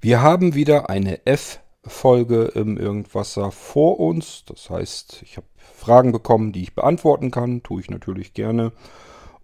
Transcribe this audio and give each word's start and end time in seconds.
Wir 0.00 0.22
haben 0.22 0.54
wieder 0.54 0.88
eine 0.88 1.26
F-Folge 1.26 2.52
im 2.54 2.76
Irgendwasser 2.76 3.50
vor 3.50 3.98
uns. 3.98 4.44
Das 4.46 4.70
heißt, 4.70 5.22
ich 5.22 5.36
habe 5.36 5.46
Fragen 5.56 6.12
bekommen, 6.12 6.52
die 6.52 6.62
ich 6.62 6.76
beantworten 6.76 7.32
kann. 7.32 7.64
Tue 7.64 7.80
ich 7.80 7.90
natürlich 7.90 8.32
gerne. 8.32 8.70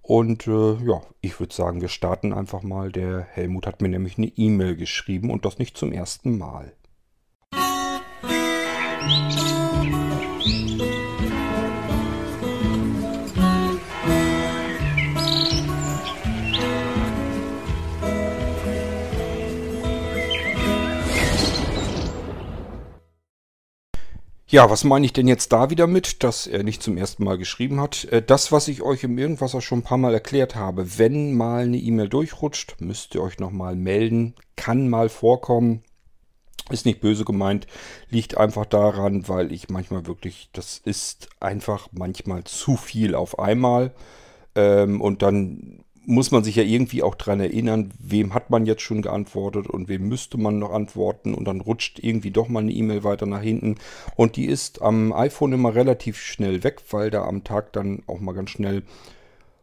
Und 0.00 0.46
äh, 0.46 0.74
ja, 0.84 1.00
ich 1.20 1.40
würde 1.40 1.54
sagen, 1.54 1.80
wir 1.80 1.88
starten 1.88 2.32
einfach 2.32 2.62
mal. 2.62 2.92
Der 2.92 3.20
Helmut 3.22 3.66
hat 3.66 3.82
mir 3.82 3.88
nämlich 3.88 4.16
eine 4.16 4.28
E-Mail 4.28 4.76
geschrieben 4.76 5.30
und 5.30 5.44
das 5.44 5.58
nicht 5.58 5.76
zum 5.76 5.90
ersten 5.90 6.38
Mal. 6.38 6.72
Musik 9.02 9.53
Ja, 24.46 24.68
was 24.68 24.84
meine 24.84 25.06
ich 25.06 25.14
denn 25.14 25.26
jetzt 25.26 25.52
da 25.52 25.70
wieder 25.70 25.86
mit, 25.86 26.22
dass 26.22 26.46
er 26.46 26.62
nicht 26.62 26.82
zum 26.82 26.98
ersten 26.98 27.24
Mal 27.24 27.38
geschrieben 27.38 27.80
hat? 27.80 28.04
Äh, 28.04 28.22
das, 28.22 28.52
was 28.52 28.68
ich 28.68 28.82
euch 28.82 29.02
im 29.02 29.16
Irgendwas 29.16 29.54
auch 29.54 29.62
schon 29.62 29.78
ein 29.78 29.84
paar 29.84 29.98
Mal 29.98 30.12
erklärt 30.12 30.54
habe, 30.54 30.98
wenn 30.98 31.34
mal 31.34 31.64
eine 31.64 31.78
E-Mail 31.78 32.08
durchrutscht, 32.08 32.76
müsst 32.78 33.14
ihr 33.14 33.22
euch 33.22 33.38
nochmal 33.38 33.74
melden. 33.74 34.34
Kann 34.56 34.88
mal 34.88 35.08
vorkommen. 35.08 35.82
Ist 36.70 36.86
nicht 36.86 37.00
böse 37.00 37.24
gemeint, 37.24 37.66
liegt 38.08 38.38
einfach 38.38 38.64
daran, 38.64 39.28
weil 39.28 39.52
ich 39.52 39.68
manchmal 39.68 40.06
wirklich, 40.06 40.48
das 40.54 40.78
ist 40.78 41.28
einfach 41.38 41.88
manchmal 41.92 42.44
zu 42.44 42.76
viel 42.76 43.14
auf 43.14 43.38
einmal. 43.38 43.92
Ähm, 44.54 45.02
und 45.02 45.20
dann 45.22 45.83
muss 46.06 46.30
man 46.30 46.44
sich 46.44 46.56
ja 46.56 46.62
irgendwie 46.62 47.02
auch 47.02 47.14
dran 47.14 47.40
erinnern, 47.40 47.92
wem 47.98 48.34
hat 48.34 48.50
man 48.50 48.66
jetzt 48.66 48.82
schon 48.82 49.02
geantwortet 49.02 49.66
und 49.66 49.88
wem 49.88 50.08
müsste 50.08 50.38
man 50.38 50.58
noch 50.58 50.72
antworten 50.72 51.34
und 51.34 51.46
dann 51.46 51.60
rutscht 51.60 51.98
irgendwie 51.98 52.30
doch 52.30 52.48
mal 52.48 52.60
eine 52.60 52.72
E-Mail 52.72 53.04
weiter 53.04 53.26
nach 53.26 53.42
hinten 53.42 53.76
und 54.16 54.36
die 54.36 54.46
ist 54.46 54.82
am 54.82 55.12
iPhone 55.12 55.52
immer 55.52 55.74
relativ 55.74 56.18
schnell 56.18 56.64
weg, 56.64 56.82
weil 56.90 57.10
da 57.10 57.24
am 57.24 57.44
Tag 57.44 57.72
dann 57.72 58.02
auch 58.06 58.20
mal 58.20 58.32
ganz 58.32 58.50
schnell 58.50 58.82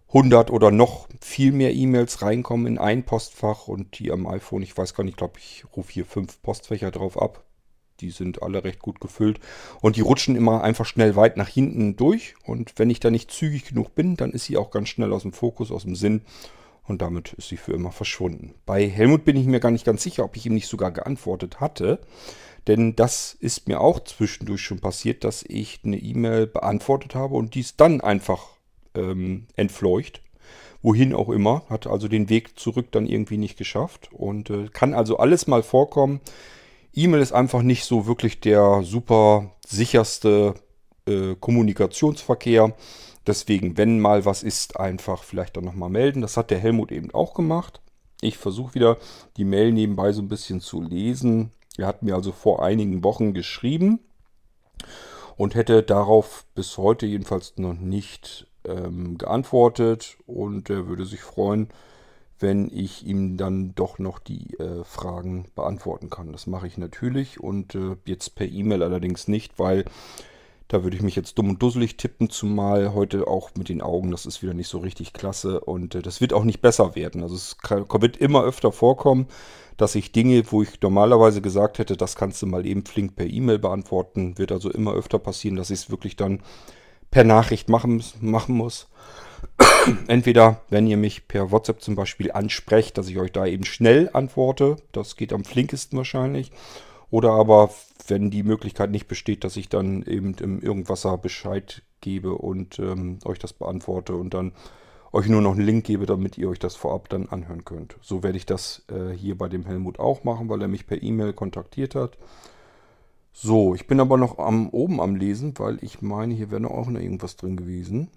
100 0.10 0.52
oder 0.52 0.72
noch 0.72 1.08
viel 1.22 1.54
mehr 1.54 1.74
E-Mails 1.74 2.22
reinkommen 2.22 2.68
in 2.68 2.78
ein 2.78 3.04
Postfach 3.04 3.68
und 3.68 3.98
die 3.98 4.12
am 4.12 4.28
iPhone, 4.28 4.62
ich 4.62 4.78
weiß 4.78 4.94
gar 4.94 5.06
nicht, 5.06 5.18
glaube 5.18 5.40
ich, 5.40 5.64
rufe 5.76 5.94
hier 5.94 6.06
fünf 6.06 6.42
Postfächer 6.42 6.92
drauf 6.92 7.22
ab. 7.22 7.44
Die 8.02 8.10
sind 8.10 8.42
alle 8.42 8.64
recht 8.64 8.80
gut 8.80 9.00
gefüllt. 9.00 9.40
Und 9.80 9.96
die 9.96 10.02
rutschen 10.02 10.36
immer 10.36 10.64
einfach 10.64 10.86
schnell 10.86 11.16
weit 11.16 11.38
nach 11.38 11.48
hinten 11.48 11.96
durch. 11.96 12.34
Und 12.46 12.74
wenn 12.78 12.90
ich 12.90 13.00
da 13.00 13.10
nicht 13.12 13.32
zügig 13.32 13.66
genug 13.66 13.96
bin, 13.96 14.18
dann 14.18 14.32
ist 14.32 14.46
sie 14.46 14.58
auch 14.58 14.72
ganz 14.72 14.90
schnell 14.90 15.14
aus 15.14 15.22
dem 15.22 15.34
Fokus, 15.34 15.72
aus 15.72 15.84
dem 15.84 15.96
Sinn. 15.96 16.22
Und 16.88 17.02
damit 17.02 17.34
ist 17.34 17.50
sie 17.50 17.58
für 17.58 17.74
immer 17.74 17.92
verschwunden. 17.92 18.56
Bei 18.66 18.88
Helmut 18.88 19.24
bin 19.24 19.38
ich 19.38 19.46
mir 19.46 19.60
gar 19.60 19.72
nicht 19.72 19.86
ganz 19.86 20.04
sicher, 20.04 20.26
ob 20.26 20.36
ich 20.36 20.46
ihm 20.46 20.54
nicht 20.54 20.68
sogar 20.68 20.92
geantwortet 20.92 21.62
hatte. 21.62 22.00
Denn 22.68 22.96
das 22.96 23.36
ist 23.40 23.68
mir 23.68 23.82
auch 23.82 24.04
zwischendurch 24.04 24.62
schon 24.62 24.80
passiert, 24.80 25.24
dass 25.24 25.44
ich 25.44 25.80
eine 25.84 25.98
E-Mail 25.98 26.48
beantwortet 26.48 27.16
habe 27.16 27.36
und 27.36 27.56
dies 27.56 27.76
dann 27.76 28.02
einfach 28.02 28.50
ähm, 28.94 29.48
entfleucht. 29.56 30.22
Wohin 30.84 31.14
auch 31.14 31.30
immer. 31.30 31.64
Hat 31.70 31.88
also 31.88 32.08
den 32.08 32.30
Weg 32.30 32.60
zurück 32.60 32.88
dann 32.92 33.06
irgendwie 33.06 33.38
nicht 33.38 33.58
geschafft. 33.58 34.10
Und 34.12 34.50
äh, 34.50 34.68
kann 34.72 34.94
also 34.94 35.18
alles 35.18 35.48
mal 35.48 35.64
vorkommen. 35.64 36.20
E-Mail 36.94 37.22
ist 37.22 37.32
einfach 37.32 37.62
nicht 37.62 37.86
so 37.86 38.06
wirklich 38.06 38.40
der 38.42 38.84
super 38.84 39.52
sicherste 39.66 40.56
äh, 41.08 41.36
Kommunikationsverkehr. 41.40 42.76
Deswegen, 43.26 43.78
wenn 43.78 44.00
mal 44.00 44.26
was 44.26 44.44
ist, 44.44 44.80
einfach 44.80 45.24
vielleicht 45.24 45.56
dann 45.56 45.66
nochmal 45.66 45.90
melden. 45.90 46.22
Das 46.22 46.38
hat 46.38 46.52
der 46.52 46.60
Helmut 46.60 46.92
eben 46.92 47.12
auch 47.12 47.34
gemacht. 47.34 47.82
Ich 48.22 48.38
versuche 48.38 48.76
wieder 48.76 48.98
die 49.38 49.46
Mail 49.46 49.72
nebenbei 49.72 50.12
so 50.12 50.22
ein 50.22 50.28
bisschen 50.28 50.60
zu 50.60 50.82
lesen. 50.82 51.52
Er 51.78 51.88
hat 51.88 52.04
mir 52.04 52.16
also 52.16 52.32
vor 52.32 52.64
einigen 52.64 53.04
Wochen 53.04 53.34
geschrieben 53.34 54.00
und 55.38 55.56
hätte 55.56 55.84
darauf 55.84 56.46
bis 56.56 56.78
heute 56.78 57.06
jedenfalls 57.06 57.54
noch 57.58 57.74
nicht 57.74 58.48
ähm, 58.66 59.18
geantwortet. 59.18 60.18
Und 60.26 60.70
er 60.70 60.88
würde 60.88 61.06
sich 61.06 61.22
freuen, 61.22 61.70
wenn 62.42 62.70
ich 62.74 63.06
ihm 63.06 63.38
dann 63.38 63.76
doch 63.76 64.00
noch 64.00 64.20
die 64.20 64.58
äh, 64.60 64.84
Fragen 64.84 65.46
beantworten 65.56 66.10
kann. 66.10 66.32
Das 66.32 66.48
mache 66.48 66.68
ich 66.68 66.78
natürlich 66.78 67.40
und 67.40 67.76
äh, 67.76 67.96
jetzt 68.06 68.36
per 68.36 68.48
E-Mail 68.48 68.84
allerdings 68.84 69.28
nicht, 69.28 69.60
weil 69.60 69.86
da 70.68 70.84
würde 70.84 70.96
ich 70.96 71.04
mich 71.04 71.18
jetzt 71.18 71.38
dumm 71.38 71.50
und 71.50 71.62
dusselig 71.62 71.98
tippen, 71.98 72.30
zumal 72.30 72.94
heute 72.94 73.28
auch 73.28 73.52
mit 73.58 73.68
den 73.68 73.82
Augen, 73.82 74.10
das 74.10 74.26
ist 74.26 74.42
wieder 74.42 74.54
nicht 74.54 74.70
so 74.70 74.78
richtig 74.78 75.12
klasse 75.12 75.60
und 75.60 75.96
äh, 75.96 76.02
das 76.02 76.22
wird 76.22 76.32
auch 76.32 76.46
nicht 76.46 76.62
besser 76.62 76.96
werden. 76.96 77.24
Also 77.24 77.36
es 77.36 77.58
kann, 77.58 77.86
wird 77.90 78.18
immer 78.18 78.44
öfter 78.44 78.72
vorkommen, 78.72 79.28
dass 79.76 79.96
ich 79.96 80.12
Dinge, 80.12 80.44
wo 80.50 80.62
ich 80.62 80.80
normalerweise 80.82 81.42
gesagt 81.42 81.80
hätte, 81.80 81.98
das 81.98 82.16
kannst 82.16 82.42
du 82.42 82.46
mal 82.46 82.66
eben 82.66 82.86
flink 82.86 83.16
per 83.16 83.28
E-Mail 83.28 83.60
beantworten, 83.60 84.38
wird 84.38 84.52
also 84.52 84.72
immer 84.72 84.94
öfter 84.94 85.20
passieren, 85.20 85.58
dass 85.58 85.72
ich 85.72 85.80
es 85.80 85.92
wirklich 85.92 86.16
dann 86.16 86.42
per 87.10 87.26
Nachricht 87.26 87.68
machen, 87.68 88.02
machen 88.22 88.56
muss. 88.56 88.88
Entweder, 90.08 90.62
wenn 90.70 90.88
ihr 90.88 90.98
mich 90.98 91.28
per 91.28 91.52
WhatsApp 91.52 91.82
zum 91.82 91.96
Beispiel 91.96 92.32
ansprecht, 92.32 92.98
dass 92.98 93.08
ich 93.08 93.18
euch 93.18 93.32
da 93.32 93.46
eben 93.46 93.66
schnell 93.66 94.10
antworte. 94.14 94.78
Das 94.92 95.16
geht 95.16 95.34
am 95.34 95.44
flinkesten 95.44 95.98
wahrscheinlich. 95.98 96.52
Oder 97.10 97.32
aber, 97.32 97.72
wenn 98.08 98.32
die 98.32 98.44
Möglichkeit 98.44 98.92
nicht 98.92 99.08
besteht, 99.08 99.44
dass 99.44 99.58
ich 99.58 99.70
dann 99.70 100.04
eben 100.04 100.34
im 100.36 100.62
Irgendwasser 100.62 101.18
Bescheid 101.18 101.84
gebe 102.00 102.34
und 102.34 102.80
ähm, 102.80 103.20
euch 103.26 103.40
das 103.40 103.54
beantworte 103.54 104.16
und 104.16 104.34
dann 104.34 104.54
euch 105.14 105.28
nur 105.28 105.42
noch 105.42 105.52
einen 105.52 105.66
Link 105.66 105.86
gebe, 105.86 106.06
damit 106.06 106.38
ihr 106.38 106.50
euch 106.50 106.60
das 106.60 106.76
vorab 106.76 107.10
dann 107.10 107.28
anhören 107.28 107.66
könnt. 107.66 107.98
So 108.02 108.24
werde 108.24 108.38
ich 108.38 108.46
das 108.46 108.84
äh, 108.90 109.14
hier 109.14 109.38
bei 109.38 109.50
dem 109.50 109.66
Helmut 109.66 110.00
auch 110.00 110.24
machen, 110.24 110.48
weil 110.50 110.62
er 110.62 110.68
mich 110.68 110.88
per 110.88 111.04
E-Mail 111.04 111.34
kontaktiert 111.34 111.96
hat. 111.96 112.18
So, 113.34 113.76
ich 113.76 113.88
bin 113.88 114.00
aber 114.00 114.18
noch 114.18 114.40
am, 114.40 114.70
oben 114.70 115.02
am 115.02 115.16
Lesen, 115.16 115.54
weil 115.58 115.80
ich 115.82 116.02
meine, 116.02 116.34
hier 116.34 116.52
wäre 116.52 116.62
noch 116.62 116.72
auch 116.72 116.88
noch 116.88 117.00
irgendwas 117.00 117.36
drin 117.36 117.58
gewesen. 117.58 118.10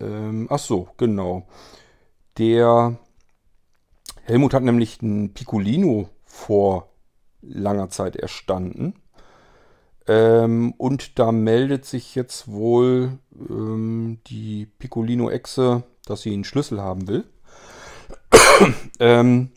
Ähm, 0.00 0.46
ach 0.50 0.58
so, 0.58 0.88
genau. 0.96 1.46
Der 2.38 2.98
Helmut 4.22 4.54
hat 4.54 4.62
nämlich 4.62 5.00
ein 5.02 5.32
Piccolino 5.32 6.10
vor 6.24 6.90
langer 7.40 7.88
Zeit 7.90 8.16
erstanden. 8.16 8.94
Ähm, 10.08 10.74
und 10.76 11.18
da 11.18 11.32
meldet 11.32 11.84
sich 11.84 12.14
jetzt 12.14 12.48
wohl 12.48 13.18
ähm, 13.48 14.20
die 14.26 14.66
Piccolino-Echse, 14.66 15.82
dass 16.04 16.22
sie 16.22 16.32
einen 16.32 16.44
Schlüssel 16.44 16.80
haben 16.80 17.08
will. 17.08 17.24
ähm, 19.00 19.50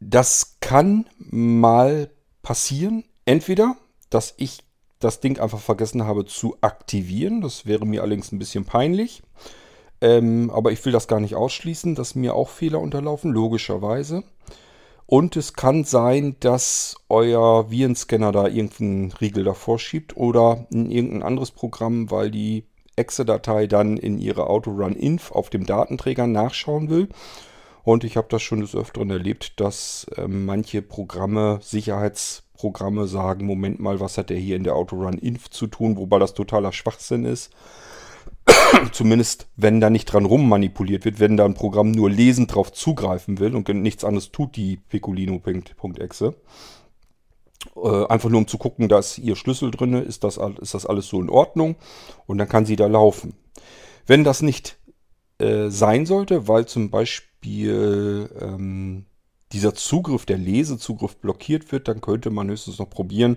das 0.00 0.56
kann 0.60 1.06
mal 1.18 2.10
passieren. 2.42 3.04
Entweder, 3.24 3.76
dass 4.10 4.34
ich 4.36 4.64
das 5.04 5.20
Ding 5.20 5.38
einfach 5.38 5.60
vergessen 5.60 6.04
habe 6.04 6.24
zu 6.24 6.56
aktivieren. 6.60 7.40
Das 7.40 7.66
wäre 7.66 7.86
mir 7.86 8.02
allerdings 8.02 8.32
ein 8.32 8.38
bisschen 8.38 8.64
peinlich. 8.64 9.22
Ähm, 10.00 10.50
aber 10.50 10.72
ich 10.72 10.84
will 10.84 10.92
das 10.92 11.08
gar 11.08 11.20
nicht 11.20 11.36
ausschließen, 11.36 11.94
dass 11.94 12.14
mir 12.14 12.34
auch 12.34 12.48
Fehler 12.48 12.80
unterlaufen, 12.80 13.30
logischerweise. 13.30 14.24
Und 15.06 15.36
es 15.36 15.52
kann 15.52 15.84
sein, 15.84 16.36
dass 16.40 16.96
euer 17.08 17.70
Virenscanner 17.70 18.32
da 18.32 18.46
irgendeinen 18.46 19.12
Riegel 19.12 19.44
davor 19.44 19.78
schiebt 19.78 20.16
oder 20.16 20.66
in 20.70 20.90
irgendein 20.90 21.22
anderes 21.22 21.50
Programm, 21.50 22.10
weil 22.10 22.30
die 22.30 22.64
Exe-Datei 22.96 23.66
dann 23.66 23.96
in 23.96 24.18
ihre 24.18 24.48
Autorun-Inf 24.48 25.32
auf 25.32 25.50
dem 25.50 25.66
Datenträger 25.66 26.26
nachschauen 26.26 26.88
will. 26.88 27.08
Und 27.84 28.04
ich 28.04 28.16
habe 28.16 28.28
das 28.30 28.42
schon 28.42 28.60
des 28.60 28.74
Öfteren 28.74 29.10
erlebt, 29.10 29.60
dass 29.60 30.06
äh, 30.16 30.28
manche 30.28 30.82
Programme 30.82 31.58
Sicherheits 31.62 32.44
Programme 32.54 33.08
sagen, 33.08 33.44
Moment 33.44 33.80
mal, 33.80 33.98
was 33.98 34.18
hat 34.18 34.30
der 34.30 34.36
hier 34.36 34.54
in 34.54 34.62
der 34.62 34.76
Autorun-Inf 34.76 35.50
zu 35.50 35.66
tun, 35.66 35.96
wobei 35.96 36.20
das 36.20 36.34
totaler 36.34 36.72
Schwachsinn 36.72 37.24
ist. 37.24 37.50
Zumindest, 38.92 39.48
wenn 39.56 39.80
da 39.80 39.90
nicht 39.90 40.06
dran 40.06 40.24
rummanipuliert 40.24 41.04
wird, 41.04 41.18
wenn 41.18 41.36
da 41.36 41.44
ein 41.44 41.54
Programm 41.54 41.90
nur 41.90 42.08
lesend 42.08 42.54
drauf 42.54 42.72
zugreifen 42.72 43.40
will 43.40 43.56
und 43.56 43.68
nichts 43.68 44.04
anderes 44.04 44.30
tut 44.30 44.54
die 44.54 44.76
Pecolino.exe. 44.76 46.36
Äh, 47.74 48.06
einfach 48.06 48.28
nur 48.28 48.38
um 48.38 48.46
zu 48.46 48.58
gucken, 48.58 48.88
da 48.88 49.00
ist 49.00 49.18
ihr 49.18 49.34
Schlüssel 49.34 49.72
drin, 49.72 49.94
ist 49.94 50.22
das, 50.22 50.38
ist 50.60 50.74
das 50.74 50.86
alles 50.86 51.08
so 51.08 51.20
in 51.20 51.30
Ordnung 51.30 51.74
und 52.26 52.38
dann 52.38 52.48
kann 52.48 52.64
sie 52.64 52.76
da 52.76 52.86
laufen. 52.86 53.34
Wenn 54.06 54.22
das 54.22 54.40
nicht 54.40 54.78
äh, 55.38 55.68
sein 55.68 56.06
sollte, 56.06 56.46
weil 56.46 56.66
zum 56.66 56.90
Beispiel 56.90 57.31
ähm, 57.44 59.06
dieser 59.52 59.74
Zugriff, 59.74 60.24
der 60.26 60.38
Lesezugriff 60.38 61.16
blockiert 61.16 61.72
wird, 61.72 61.88
dann 61.88 62.00
könnte 62.00 62.30
man 62.30 62.48
höchstens 62.48 62.78
noch 62.78 62.88
probieren, 62.88 63.36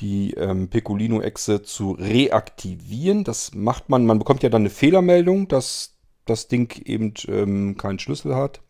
die 0.00 0.34
ähm, 0.34 0.68
Pecolino-Echse 0.68 1.62
zu 1.62 1.92
reaktivieren. 1.92 3.24
Das 3.24 3.54
macht 3.54 3.88
man, 3.88 4.06
man 4.06 4.18
bekommt 4.18 4.42
ja 4.42 4.48
dann 4.48 4.62
eine 4.62 4.70
Fehlermeldung, 4.70 5.48
dass 5.48 5.96
das 6.24 6.48
Ding 6.48 6.82
eben 6.84 7.14
ähm, 7.28 7.76
keinen 7.76 7.98
Schlüssel 7.98 8.34
hat. 8.34 8.60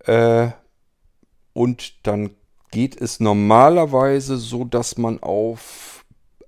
Äh, 0.00 0.50
und 1.54 2.06
dann 2.06 2.30
geht 2.70 3.00
es 3.00 3.20
normalerweise 3.20 4.36
so, 4.36 4.64
dass 4.64 4.96
man 4.96 5.22
auf 5.22 5.91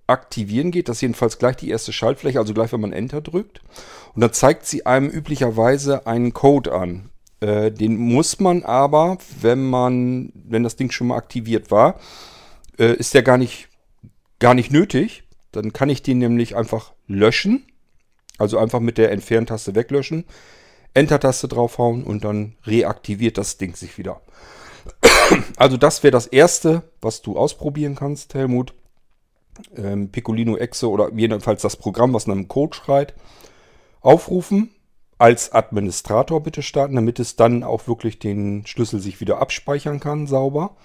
Aktivieren 0.06 0.70
geht. 0.70 0.88
Das 0.88 0.98
ist 0.98 1.02
jedenfalls 1.02 1.38
gleich 1.38 1.56
die 1.56 1.70
erste 1.70 1.92
Schaltfläche, 1.92 2.38
also 2.38 2.54
gleich 2.54 2.72
wenn 2.72 2.80
man 2.80 2.92
Enter 2.92 3.20
drückt. 3.20 3.60
Und 4.14 4.20
dann 4.20 4.32
zeigt 4.32 4.66
sie 4.66 4.86
einem 4.86 5.08
üblicherweise 5.08 6.06
einen 6.06 6.32
Code 6.32 6.72
an. 6.72 7.10
Äh, 7.40 7.70
den 7.72 7.96
muss 7.96 8.40
man 8.40 8.62
aber, 8.62 9.18
wenn 9.40 9.68
man, 9.68 10.32
wenn 10.34 10.62
das 10.62 10.76
Ding 10.76 10.90
schon 10.90 11.08
mal 11.08 11.16
aktiviert 11.16 11.70
war, 11.70 11.98
äh, 12.78 12.94
ist 12.94 13.14
der 13.14 13.22
gar 13.22 13.38
nicht, 13.38 13.68
gar 14.38 14.54
nicht 14.54 14.70
nötig. 14.70 15.24
Dann 15.52 15.72
kann 15.72 15.88
ich 15.88 16.02
den 16.02 16.18
nämlich 16.18 16.56
einfach 16.56 16.92
löschen. 17.06 17.66
Also 18.38 18.58
einfach 18.58 18.80
mit 18.80 18.98
der 18.98 19.12
Entferntaste 19.12 19.74
weglöschen. 19.74 20.24
Enter-Taste 20.94 21.48
draufhauen 21.48 22.04
und 22.04 22.24
dann 22.24 22.56
reaktiviert 22.64 23.36
das 23.36 23.58
Ding 23.58 23.74
sich 23.74 23.98
wieder. 23.98 24.20
Also 25.56 25.78
das 25.78 26.02
wäre 26.02 26.10
das 26.10 26.26
Erste, 26.26 26.82
was 27.00 27.22
du 27.22 27.38
ausprobieren 27.38 27.94
kannst, 27.94 28.34
Helmut. 28.34 28.74
Ähm, 29.76 30.10
Piccolino 30.10 30.56
Exe 30.56 30.90
oder 30.90 31.12
jedenfalls 31.14 31.62
das 31.62 31.76
Programm, 31.76 32.12
was 32.12 32.26
nach 32.26 32.34
einem 32.34 32.48
Code 32.48 32.76
schreit, 32.76 33.14
aufrufen. 34.00 34.70
Als 35.16 35.52
Administrator 35.52 36.42
bitte 36.42 36.62
starten, 36.62 36.96
damit 36.96 37.20
es 37.20 37.36
dann 37.36 37.62
auch 37.62 37.86
wirklich 37.86 38.18
den 38.18 38.66
Schlüssel 38.66 39.00
sich 39.00 39.20
wieder 39.20 39.40
abspeichern 39.40 40.00
kann, 40.00 40.26
sauber. 40.26 40.76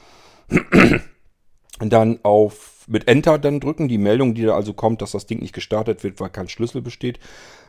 dann 1.80 2.19
auf 2.24 2.86
mit 2.88 3.07
Enter 3.07 3.38
dann 3.38 3.60
drücken, 3.60 3.88
die 3.88 3.98
Meldung, 3.98 4.33
die 4.33 4.44
da 4.44 4.56
also 4.56 4.74
kommt, 4.74 5.01
dass 5.01 5.12
das 5.12 5.27
Ding 5.27 5.39
nicht 5.39 5.54
gestartet 5.54 6.04
wird, 6.04 6.19
weil 6.19 6.30
kein 6.30 6.50
Schlüssel 6.50 6.81
besteht, 6.81 7.19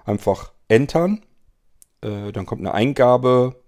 einfach 0.05 0.53
entern. 0.69 1.23
Äh, 2.00 2.32
dann 2.32 2.46
kommt 2.46 2.62
eine 2.62 2.75
Eingabe, 2.75 3.59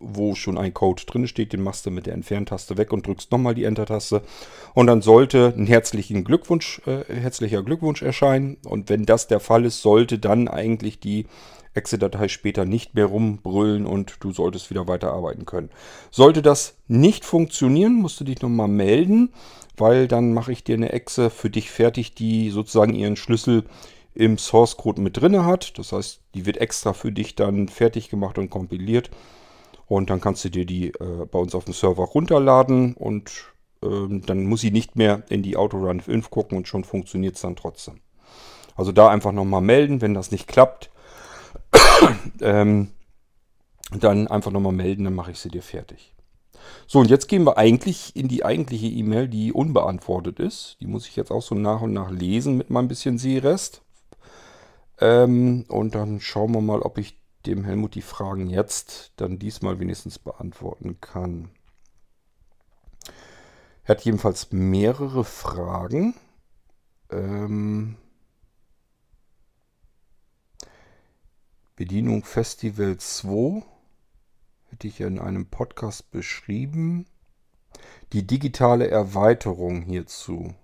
wo 0.00 0.34
schon 0.34 0.58
ein 0.58 0.74
Code 0.74 1.04
drin 1.06 1.28
steht, 1.28 1.52
den 1.52 1.62
machst 1.62 1.86
du 1.86 1.90
mit 1.90 2.06
der 2.06 2.14
Entferntaste 2.14 2.78
weg 2.78 2.92
und 2.92 3.06
drückst 3.06 3.30
nochmal 3.30 3.54
die 3.54 3.64
Enter-Taste. 3.64 4.22
Und 4.74 4.86
dann 4.86 5.02
sollte 5.02 5.54
ein 5.56 5.66
herzlichen 5.66 6.24
Glückwunsch, 6.24 6.80
äh, 6.86 7.04
herzlicher 7.12 7.62
Glückwunsch 7.62 8.02
erscheinen. 8.02 8.56
Und 8.64 8.88
wenn 8.88 9.04
das 9.04 9.28
der 9.28 9.40
Fall 9.40 9.64
ist, 9.66 9.82
sollte 9.82 10.18
dann 10.18 10.48
eigentlich 10.48 11.00
die 11.00 11.26
Exe-Datei 11.74 12.28
später 12.28 12.64
nicht 12.64 12.94
mehr 12.94 13.06
rumbrüllen 13.06 13.86
und 13.86 14.16
du 14.20 14.32
solltest 14.32 14.70
wieder 14.70 14.88
weiterarbeiten 14.88 15.46
können. 15.46 15.70
Sollte 16.10 16.42
das 16.42 16.76
nicht 16.88 17.24
funktionieren, 17.24 17.94
musst 17.94 18.18
du 18.18 18.24
dich 18.24 18.40
nochmal 18.40 18.68
melden, 18.68 19.32
weil 19.76 20.08
dann 20.08 20.32
mache 20.32 20.50
ich 20.50 20.64
dir 20.64 20.74
eine 20.74 20.92
Exe 20.92 21.30
für 21.30 21.50
dich 21.50 21.70
fertig, 21.70 22.14
die 22.14 22.50
sozusagen 22.50 22.94
ihren 22.94 23.16
Schlüssel 23.16 23.64
im 24.14 24.38
Source 24.38 24.76
Code 24.76 25.00
mit 25.00 25.20
drinne 25.20 25.44
hat. 25.44 25.78
Das 25.78 25.92
heißt, 25.92 26.20
die 26.34 26.46
wird 26.46 26.56
extra 26.56 26.92
für 26.92 27.12
dich 27.12 27.36
dann 27.36 27.68
fertig 27.68 28.08
gemacht 28.08 28.38
und 28.38 28.50
kompiliert. 28.50 29.10
Und 29.90 30.08
dann 30.08 30.20
kannst 30.20 30.44
du 30.44 30.50
dir 30.50 30.64
die 30.64 30.90
äh, 30.90 31.26
bei 31.28 31.40
uns 31.40 31.52
auf 31.52 31.64
dem 31.64 31.74
Server 31.74 32.04
runterladen 32.04 32.94
und 32.94 33.32
ähm, 33.82 34.22
dann 34.24 34.46
muss 34.46 34.60
sie 34.60 34.70
nicht 34.70 34.94
mehr 34.94 35.24
in 35.30 35.42
die 35.42 35.56
Autorun 35.56 36.00
5 36.00 36.30
gucken 36.30 36.56
und 36.56 36.68
schon 36.68 36.84
funktioniert 36.84 37.34
es 37.34 37.42
dann 37.42 37.56
trotzdem. 37.56 37.98
Also 38.76 38.92
da 38.92 39.08
einfach 39.08 39.32
nochmal 39.32 39.62
melden, 39.62 40.00
wenn 40.00 40.14
das 40.14 40.30
nicht 40.30 40.46
klappt. 40.46 40.92
ähm, 42.40 42.92
dann 43.90 44.28
einfach 44.28 44.52
nochmal 44.52 44.72
melden, 44.72 45.02
dann 45.02 45.14
mache 45.16 45.32
ich 45.32 45.40
sie 45.40 45.48
dir 45.48 45.60
fertig. 45.60 46.14
So, 46.86 47.00
und 47.00 47.10
jetzt 47.10 47.26
gehen 47.26 47.42
wir 47.42 47.58
eigentlich 47.58 48.14
in 48.14 48.28
die 48.28 48.44
eigentliche 48.44 48.86
E-Mail, 48.86 49.26
die 49.26 49.52
unbeantwortet 49.52 50.38
ist. 50.38 50.76
Die 50.80 50.86
muss 50.86 51.08
ich 51.08 51.16
jetzt 51.16 51.32
auch 51.32 51.42
so 51.42 51.56
nach 51.56 51.80
und 51.80 51.92
nach 51.92 52.12
lesen 52.12 52.56
mit 52.56 52.70
meinem 52.70 52.86
bisschen 52.86 53.18
Seerest. 53.18 53.82
Ähm, 55.00 55.64
und 55.66 55.96
dann 55.96 56.20
schauen 56.20 56.54
wir 56.54 56.60
mal, 56.60 56.80
ob 56.80 56.96
ich 56.96 57.19
dem 57.46 57.64
Helmut 57.64 57.94
die 57.94 58.02
Fragen 58.02 58.48
jetzt 58.48 59.12
dann 59.16 59.38
diesmal 59.38 59.80
wenigstens 59.80 60.18
beantworten 60.18 61.00
kann. 61.00 61.50
Er 63.84 63.96
hat 63.96 64.04
jedenfalls 64.04 64.52
mehrere 64.52 65.24
Fragen. 65.24 66.14
Ähm 67.10 67.96
Bedienung 71.76 72.24
Festival 72.24 72.98
2 72.98 73.62
hätte 74.66 74.86
ich 74.86 74.98
ja 74.98 75.06
in 75.06 75.18
einem 75.18 75.46
Podcast 75.46 76.10
beschrieben. 76.10 77.06
Die 78.12 78.26
digitale 78.26 78.88
Erweiterung 78.88 79.82
hierzu. 79.82 80.54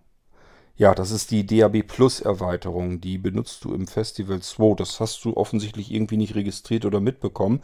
Ja, 0.78 0.94
das 0.94 1.10
ist 1.10 1.30
die 1.30 1.46
DAB 1.46 1.82
Plus 1.86 2.20
Erweiterung. 2.20 3.00
Die 3.00 3.16
benutzt 3.16 3.64
du 3.64 3.72
im 3.72 3.86
Festival 3.86 4.40
2. 4.40 4.74
Das 4.76 5.00
hast 5.00 5.24
du 5.24 5.34
offensichtlich 5.34 5.90
irgendwie 5.90 6.18
nicht 6.18 6.34
registriert 6.34 6.84
oder 6.84 7.00
mitbekommen. 7.00 7.62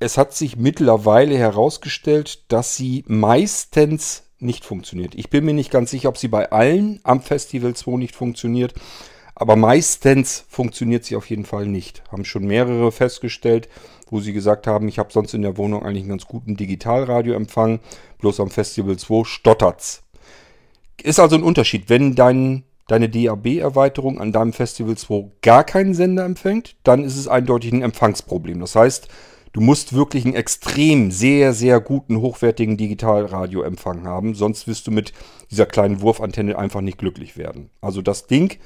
Es 0.00 0.18
hat 0.18 0.32
sich 0.34 0.56
mittlerweile 0.56 1.38
herausgestellt, 1.38 2.50
dass 2.50 2.74
sie 2.74 3.04
meistens 3.06 4.24
nicht 4.40 4.64
funktioniert. 4.64 5.14
Ich 5.14 5.30
bin 5.30 5.44
mir 5.44 5.52
nicht 5.52 5.70
ganz 5.70 5.90
sicher, 5.92 6.08
ob 6.08 6.18
sie 6.18 6.26
bei 6.26 6.50
allen 6.50 6.98
am 7.04 7.20
Festival 7.20 7.74
2 7.74 7.98
nicht 7.98 8.16
funktioniert. 8.16 8.74
Aber 9.36 9.54
meistens 9.54 10.44
funktioniert 10.48 11.04
sie 11.04 11.14
auf 11.14 11.30
jeden 11.30 11.44
Fall 11.44 11.66
nicht. 11.66 12.02
Haben 12.10 12.24
schon 12.24 12.46
mehrere 12.46 12.90
festgestellt, 12.90 13.68
wo 14.10 14.20
sie 14.20 14.32
gesagt 14.32 14.66
haben, 14.66 14.88
ich 14.88 14.98
habe 14.98 15.12
sonst 15.12 15.34
in 15.34 15.42
der 15.42 15.56
Wohnung 15.56 15.84
eigentlich 15.84 16.02
einen 16.02 16.10
ganz 16.10 16.26
guten 16.26 16.56
Digitalradioempfang. 16.56 17.78
Bloß 18.18 18.40
am 18.40 18.50
Festival 18.50 18.96
2 18.96 19.24
stottert's. 19.24 20.02
Ist 21.02 21.20
also 21.20 21.36
ein 21.36 21.42
Unterschied. 21.42 21.88
Wenn 21.88 22.14
dein, 22.14 22.64
deine 22.88 23.08
DAB-Erweiterung 23.08 24.20
an 24.20 24.32
deinem 24.32 24.52
Festival 24.52 24.96
2 24.96 25.30
gar 25.42 25.64
keinen 25.64 25.94
Sender 25.94 26.24
empfängt, 26.24 26.76
dann 26.82 27.04
ist 27.04 27.16
es 27.16 27.28
eindeutig 27.28 27.72
ein 27.72 27.82
Empfangsproblem. 27.82 28.60
Das 28.60 28.74
heißt, 28.74 29.08
du 29.52 29.60
musst 29.60 29.92
wirklich 29.92 30.24
einen 30.24 30.34
extrem, 30.34 31.10
sehr, 31.10 31.52
sehr 31.52 31.80
guten, 31.80 32.20
hochwertigen 32.20 32.76
Digitalradioempfang 32.76 34.04
haben. 34.04 34.34
Sonst 34.34 34.66
wirst 34.66 34.86
du 34.86 34.90
mit 34.90 35.12
dieser 35.50 35.66
kleinen 35.66 36.00
Wurfantenne 36.00 36.58
einfach 36.58 36.80
nicht 36.80 36.98
glücklich 36.98 37.36
werden. 37.36 37.70
Also 37.80 38.02
das 38.02 38.26
Ding, 38.26 38.58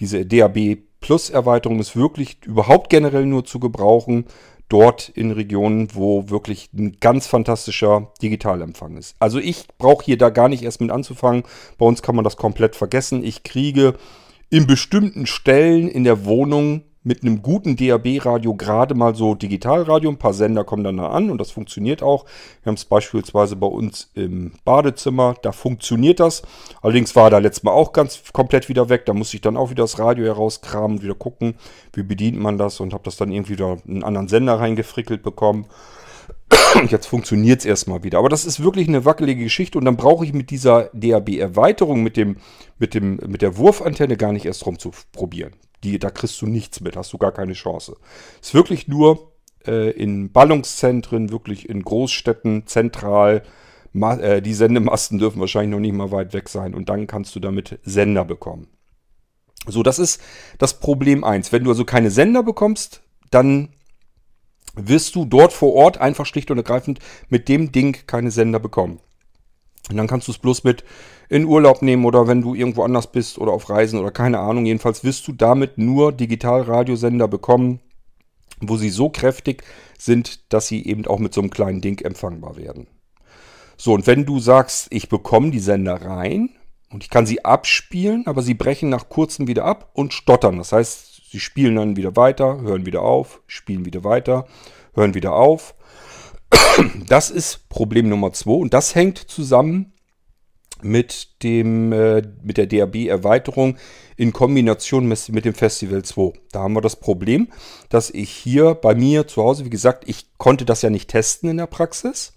diese 0.00 0.26
DAB 0.26 0.78
Plus 1.00 1.30
Erweiterung 1.30 1.78
ist 1.78 1.94
wirklich 1.96 2.38
überhaupt 2.44 2.90
generell 2.90 3.24
nur 3.24 3.44
zu 3.44 3.60
gebrauchen 3.60 4.24
dort 4.68 5.08
in 5.08 5.30
Regionen, 5.30 5.88
wo 5.94 6.28
wirklich 6.30 6.68
ein 6.76 6.98
ganz 7.00 7.26
fantastischer 7.26 8.12
Digitalempfang 8.22 8.96
ist. 8.96 9.16
Also 9.18 9.38
ich 9.38 9.66
brauche 9.78 10.04
hier 10.04 10.18
da 10.18 10.30
gar 10.30 10.48
nicht 10.48 10.62
erst 10.62 10.80
mit 10.80 10.90
anzufangen. 10.90 11.44
Bei 11.78 11.86
uns 11.86 12.02
kann 12.02 12.16
man 12.16 12.24
das 12.24 12.36
komplett 12.36 12.76
vergessen. 12.76 13.24
Ich 13.24 13.42
kriege 13.42 13.94
in 14.50 14.66
bestimmten 14.66 15.26
Stellen 15.26 15.88
in 15.88 16.04
der 16.04 16.24
Wohnung 16.24 16.82
mit 17.02 17.22
einem 17.22 17.42
guten 17.42 17.76
DAB-Radio 17.76 18.54
gerade 18.54 18.94
mal 18.94 19.14
so 19.14 19.34
Digitalradio. 19.34 20.10
Ein 20.10 20.18
paar 20.18 20.34
Sender 20.34 20.64
kommen 20.64 20.84
dann 20.84 20.96
da 20.96 21.08
an 21.08 21.30
und 21.30 21.38
das 21.38 21.50
funktioniert 21.50 22.02
auch. 22.02 22.24
Wir 22.62 22.70
haben 22.70 22.74
es 22.74 22.84
beispielsweise 22.84 23.56
bei 23.56 23.66
uns 23.66 24.10
im 24.14 24.52
Badezimmer, 24.64 25.34
da 25.42 25.52
funktioniert 25.52 26.20
das. 26.20 26.42
Allerdings 26.82 27.14
war 27.16 27.30
da 27.30 27.38
letztes 27.38 27.62
Mal 27.62 27.72
auch 27.72 27.92
ganz 27.92 28.22
komplett 28.32 28.68
wieder 28.68 28.88
weg. 28.88 29.06
Da 29.06 29.14
musste 29.14 29.36
ich 29.36 29.40
dann 29.40 29.56
auch 29.56 29.70
wieder 29.70 29.84
das 29.84 29.98
Radio 29.98 30.24
herauskramen, 30.26 31.02
wieder 31.02 31.14
gucken, 31.14 31.54
wie 31.92 32.02
bedient 32.02 32.38
man 32.38 32.58
das 32.58 32.80
und 32.80 32.92
habe 32.92 33.04
das 33.04 33.16
dann 33.16 33.32
irgendwie 33.32 33.52
wieder 33.52 33.78
einen 33.86 34.04
anderen 34.04 34.28
Sender 34.28 34.60
reingefrickelt 34.60 35.22
bekommen. 35.22 35.66
Und 36.74 36.90
jetzt 36.90 37.06
funktioniert 37.06 37.60
es 37.60 37.66
erstmal 37.66 38.02
wieder. 38.02 38.18
Aber 38.18 38.28
das 38.28 38.44
ist 38.44 38.62
wirklich 38.62 38.88
eine 38.88 39.04
wackelige 39.04 39.42
Geschichte 39.42 39.78
und 39.78 39.84
dann 39.84 39.96
brauche 39.96 40.24
ich 40.24 40.32
mit 40.32 40.50
dieser 40.50 40.90
DAB-Erweiterung, 40.92 42.02
mit, 42.02 42.16
dem, 42.16 42.36
mit, 42.78 42.94
dem, 42.94 43.16
mit 43.26 43.42
der 43.42 43.56
Wurfantenne 43.56 44.16
gar 44.16 44.32
nicht 44.32 44.44
erst 44.44 44.66
rum 44.66 44.78
zu 44.78 44.92
probieren. 45.12 45.52
Die, 45.84 45.98
da 45.98 46.10
kriegst 46.10 46.40
du 46.42 46.46
nichts 46.46 46.80
mit, 46.80 46.96
hast 46.96 47.12
du 47.12 47.18
gar 47.18 47.32
keine 47.32 47.52
Chance. 47.52 47.96
Ist 48.40 48.54
wirklich 48.54 48.88
nur 48.88 49.32
äh, 49.66 49.90
in 49.90 50.32
Ballungszentren, 50.32 51.30
wirklich 51.30 51.68
in 51.68 51.82
Großstädten, 51.82 52.66
zentral. 52.66 53.42
Ma 53.92 54.14
äh, 54.16 54.42
die 54.42 54.54
Sendemasten 54.54 55.18
dürfen 55.18 55.40
wahrscheinlich 55.40 55.70
noch 55.70 55.80
nicht 55.80 55.94
mal 55.94 56.10
weit 56.10 56.32
weg 56.32 56.48
sein 56.48 56.74
und 56.74 56.88
dann 56.88 57.06
kannst 57.06 57.34
du 57.34 57.40
damit 57.40 57.78
Sender 57.84 58.24
bekommen. 58.24 58.68
So, 59.66 59.82
das 59.82 59.98
ist 59.98 60.20
das 60.58 60.80
Problem 60.80 61.24
1. 61.24 61.52
Wenn 61.52 61.64
du 61.64 61.70
also 61.70 61.84
keine 61.84 62.10
Sender 62.10 62.42
bekommst, 62.42 63.02
dann 63.30 63.70
wirst 64.74 65.14
du 65.14 65.24
dort 65.24 65.52
vor 65.52 65.74
Ort 65.74 65.98
einfach 65.98 66.26
schlicht 66.26 66.50
und 66.50 66.58
ergreifend 66.58 67.00
mit 67.28 67.48
dem 67.48 67.72
Ding 67.72 67.96
keine 68.06 68.30
Sender 68.30 68.60
bekommen. 68.60 69.00
Und 69.90 69.96
dann 69.96 70.06
kannst 70.06 70.28
du 70.28 70.32
es 70.32 70.38
bloß 70.38 70.64
mit 70.64 70.84
in 71.28 71.44
Urlaub 71.44 71.82
nehmen 71.82 72.04
oder 72.04 72.26
wenn 72.26 72.42
du 72.42 72.54
irgendwo 72.54 72.82
anders 72.82 73.10
bist 73.10 73.38
oder 73.38 73.52
auf 73.52 73.68
Reisen 73.70 73.98
oder 73.98 74.10
keine 74.10 74.38
Ahnung. 74.38 74.66
Jedenfalls 74.66 75.04
wirst 75.04 75.26
du 75.28 75.32
damit 75.32 75.78
nur 75.78 76.12
Digitalradiosender 76.12 77.28
bekommen, 77.28 77.80
wo 78.60 78.76
sie 78.76 78.90
so 78.90 79.08
kräftig 79.08 79.62
sind, 79.98 80.52
dass 80.52 80.66
sie 80.66 80.84
eben 80.86 81.06
auch 81.06 81.18
mit 81.18 81.34
so 81.34 81.40
einem 81.40 81.50
kleinen 81.50 81.80
Ding 81.80 82.00
empfangbar 82.04 82.56
werden. 82.56 82.86
So, 83.76 83.92
und 83.94 84.06
wenn 84.06 84.26
du 84.26 84.40
sagst, 84.40 84.88
ich 84.90 85.08
bekomme 85.08 85.50
die 85.50 85.60
Sender 85.60 86.02
rein 86.02 86.50
und 86.90 87.04
ich 87.04 87.10
kann 87.10 87.26
sie 87.26 87.44
abspielen, 87.44 88.26
aber 88.26 88.42
sie 88.42 88.54
brechen 88.54 88.88
nach 88.88 89.08
kurzem 89.08 89.46
wieder 89.46 89.64
ab 89.64 89.90
und 89.92 90.12
stottern. 90.12 90.58
Das 90.58 90.72
heißt, 90.72 91.30
sie 91.30 91.40
spielen 91.40 91.76
dann 91.76 91.96
wieder 91.96 92.16
weiter, 92.16 92.60
hören 92.60 92.86
wieder 92.86 93.02
auf, 93.02 93.40
spielen 93.46 93.84
wieder 93.84 94.02
weiter, 94.02 94.46
hören 94.94 95.14
wieder 95.14 95.34
auf. 95.34 95.74
Das 97.08 97.30
ist 97.30 97.68
Problem 97.68 98.08
Nummer 98.08 98.32
zwei 98.32 98.52
und 98.52 98.74
das 98.74 98.94
hängt 98.94 99.18
zusammen 99.18 99.92
mit, 100.82 101.42
dem, 101.42 101.92
äh, 101.92 102.22
mit 102.42 102.56
der 102.56 102.66
DAB-Erweiterung 102.66 103.76
in 104.16 104.32
Kombination 104.32 105.06
mit, 105.06 105.28
mit 105.30 105.44
dem 105.44 105.54
Festival 105.54 106.04
2. 106.04 106.32
Da 106.52 106.60
haben 106.60 106.74
wir 106.74 106.80
das 106.80 106.96
Problem, 106.96 107.48
dass 107.88 108.10
ich 108.10 108.30
hier 108.30 108.74
bei 108.74 108.94
mir 108.94 109.26
zu 109.26 109.42
Hause, 109.42 109.64
wie 109.64 109.70
gesagt, 109.70 110.04
ich 110.06 110.38
konnte 110.38 110.64
das 110.64 110.82
ja 110.82 110.90
nicht 110.90 111.10
testen 111.10 111.50
in 111.50 111.56
der 111.56 111.66
Praxis 111.66 112.34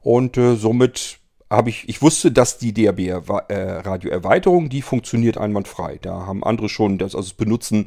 und 0.00 0.36
äh, 0.36 0.56
somit 0.56 1.18
habe 1.50 1.70
ich, 1.70 1.88
ich 1.88 2.02
wusste, 2.02 2.30
dass 2.30 2.58
die 2.58 2.74
DAB-Radio-Erweiterung, 2.74 4.66
äh, 4.66 4.68
die 4.68 4.82
funktioniert 4.82 5.38
einwandfrei. 5.38 5.98
Da 6.00 6.26
haben 6.26 6.44
andere 6.44 6.68
schon, 6.68 6.98
das, 6.98 7.14
also 7.14 7.32
benutzen 7.36 7.86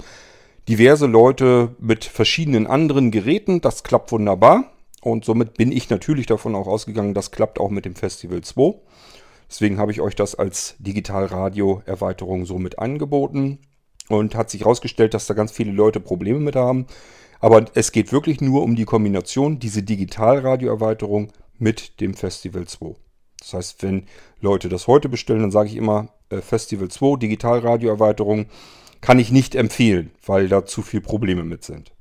diverse 0.68 1.06
Leute 1.06 1.76
mit 1.80 2.06
verschiedenen 2.06 2.66
anderen 2.66 3.12
Geräten, 3.12 3.62
das 3.62 3.84
klappt 3.84 4.12
wunderbar. 4.12 4.71
Und 5.02 5.26
somit 5.26 5.56
bin 5.56 5.72
ich 5.72 5.90
natürlich 5.90 6.28
davon 6.28 6.56
auch 6.56 6.68
ausgegangen, 6.68 7.14
das 7.14 7.32
klappt 7.32 7.60
auch 7.60 7.70
mit 7.70 7.86
dem 7.86 7.96
Festival 7.96 8.42
2. 8.42 8.76
Deswegen 9.50 9.80
habe 9.80 9.92
ich 9.92 10.00
euch 10.00 10.16
das 10.16 10.36
als 10.36 10.76
Digitalradio-Erweiterung 10.80 12.46
somit 12.46 12.80
angeboten. 12.80 13.60
Und 14.08 14.36
hat 14.36 14.50
sich 14.50 14.62
herausgestellt, 14.62 15.14
dass 15.14 15.28
da 15.28 15.34
ganz 15.34 15.52
viele 15.52 15.72
Leute 15.72 16.00
Probleme 16.00 16.40
mit 16.40 16.56
haben. 16.56 16.86
Aber 17.40 17.66
es 17.74 17.92
geht 17.92 18.12
wirklich 18.12 18.40
nur 18.42 18.62
um 18.62 18.76
die 18.76 18.86
Kombination, 18.86 19.58
diese 19.58 19.84
Digitalradio-Erweiterung 19.84 21.32
mit 21.58 22.00
dem 22.02 22.14
Festival 22.14 22.68
2. 22.68 22.96
Das 23.40 23.54
heißt, 23.54 23.84
wenn 23.84 24.04
Leute 24.40 24.70
das 24.70 24.88
heute 24.88 25.10
bestellen, 25.10 25.42
dann 25.42 25.52
sage 25.52 25.70
ich 25.70 25.76
immer 25.76 26.10
äh, 26.30 26.42
Festival 26.42 26.90
2, 26.90 27.18
Digitalradio-Erweiterung, 27.18 28.46
kann 29.02 29.18
ich 29.18 29.32
nicht 29.32 29.56
empfehlen, 29.56 30.12
weil 30.26 30.48
da 30.48 30.66
zu 30.66 30.84
viele 30.84 31.02
Probleme 31.02 31.44
mit 31.44 31.64
sind. 31.64 31.92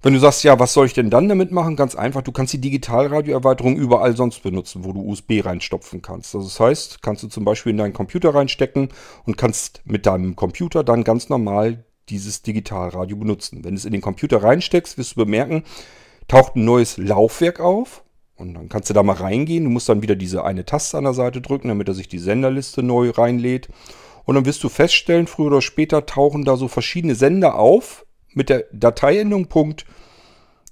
Wenn 0.00 0.12
du 0.12 0.20
sagst, 0.20 0.44
ja, 0.44 0.60
was 0.60 0.74
soll 0.74 0.86
ich 0.86 0.94
denn 0.94 1.10
dann 1.10 1.28
damit 1.28 1.50
machen? 1.50 1.74
Ganz 1.74 1.96
einfach, 1.96 2.22
du 2.22 2.30
kannst 2.30 2.52
die 2.52 2.60
Digitalradio-Erweiterung 2.60 3.76
überall 3.76 4.16
sonst 4.16 4.44
benutzen, 4.44 4.84
wo 4.84 4.92
du 4.92 5.00
USB 5.00 5.44
reinstopfen 5.44 6.02
kannst. 6.02 6.36
Also 6.36 6.46
das 6.46 6.60
heißt, 6.60 7.02
kannst 7.02 7.24
du 7.24 7.28
zum 7.28 7.44
Beispiel 7.44 7.70
in 7.70 7.78
deinen 7.78 7.94
Computer 7.94 8.32
reinstecken 8.32 8.90
und 9.26 9.36
kannst 9.36 9.82
mit 9.84 10.06
deinem 10.06 10.36
Computer 10.36 10.84
dann 10.84 11.02
ganz 11.02 11.28
normal 11.28 11.84
dieses 12.10 12.42
Digitalradio 12.42 13.16
benutzen. 13.16 13.64
Wenn 13.64 13.74
du 13.74 13.78
es 13.78 13.84
in 13.84 13.92
den 13.92 14.00
Computer 14.00 14.40
reinsteckst, 14.40 14.98
wirst 14.98 15.12
du 15.12 15.24
bemerken, 15.24 15.64
taucht 16.28 16.54
ein 16.54 16.64
neues 16.64 16.96
Laufwerk 16.96 17.58
auf 17.58 18.04
und 18.36 18.54
dann 18.54 18.68
kannst 18.68 18.90
du 18.90 18.94
da 18.94 19.02
mal 19.02 19.16
reingehen. 19.16 19.64
Du 19.64 19.70
musst 19.70 19.88
dann 19.88 20.02
wieder 20.02 20.14
diese 20.14 20.44
eine 20.44 20.64
Taste 20.64 20.96
an 20.96 21.04
der 21.04 21.14
Seite 21.14 21.40
drücken, 21.40 21.68
damit 21.68 21.88
er 21.88 21.94
sich 21.94 22.06
die 22.06 22.20
Senderliste 22.20 22.84
neu 22.84 23.10
reinlädt. 23.10 23.68
Und 24.24 24.36
dann 24.36 24.46
wirst 24.46 24.62
du 24.62 24.68
feststellen, 24.68 25.26
früher 25.26 25.48
oder 25.48 25.62
später 25.62 26.06
tauchen 26.06 26.44
da 26.44 26.56
so 26.56 26.68
verschiedene 26.68 27.16
Sender 27.16 27.56
auf 27.56 28.06
mit 28.34 28.48
der 28.48 28.64
Dateiendung 28.72 29.46
Punkt, 29.46 29.84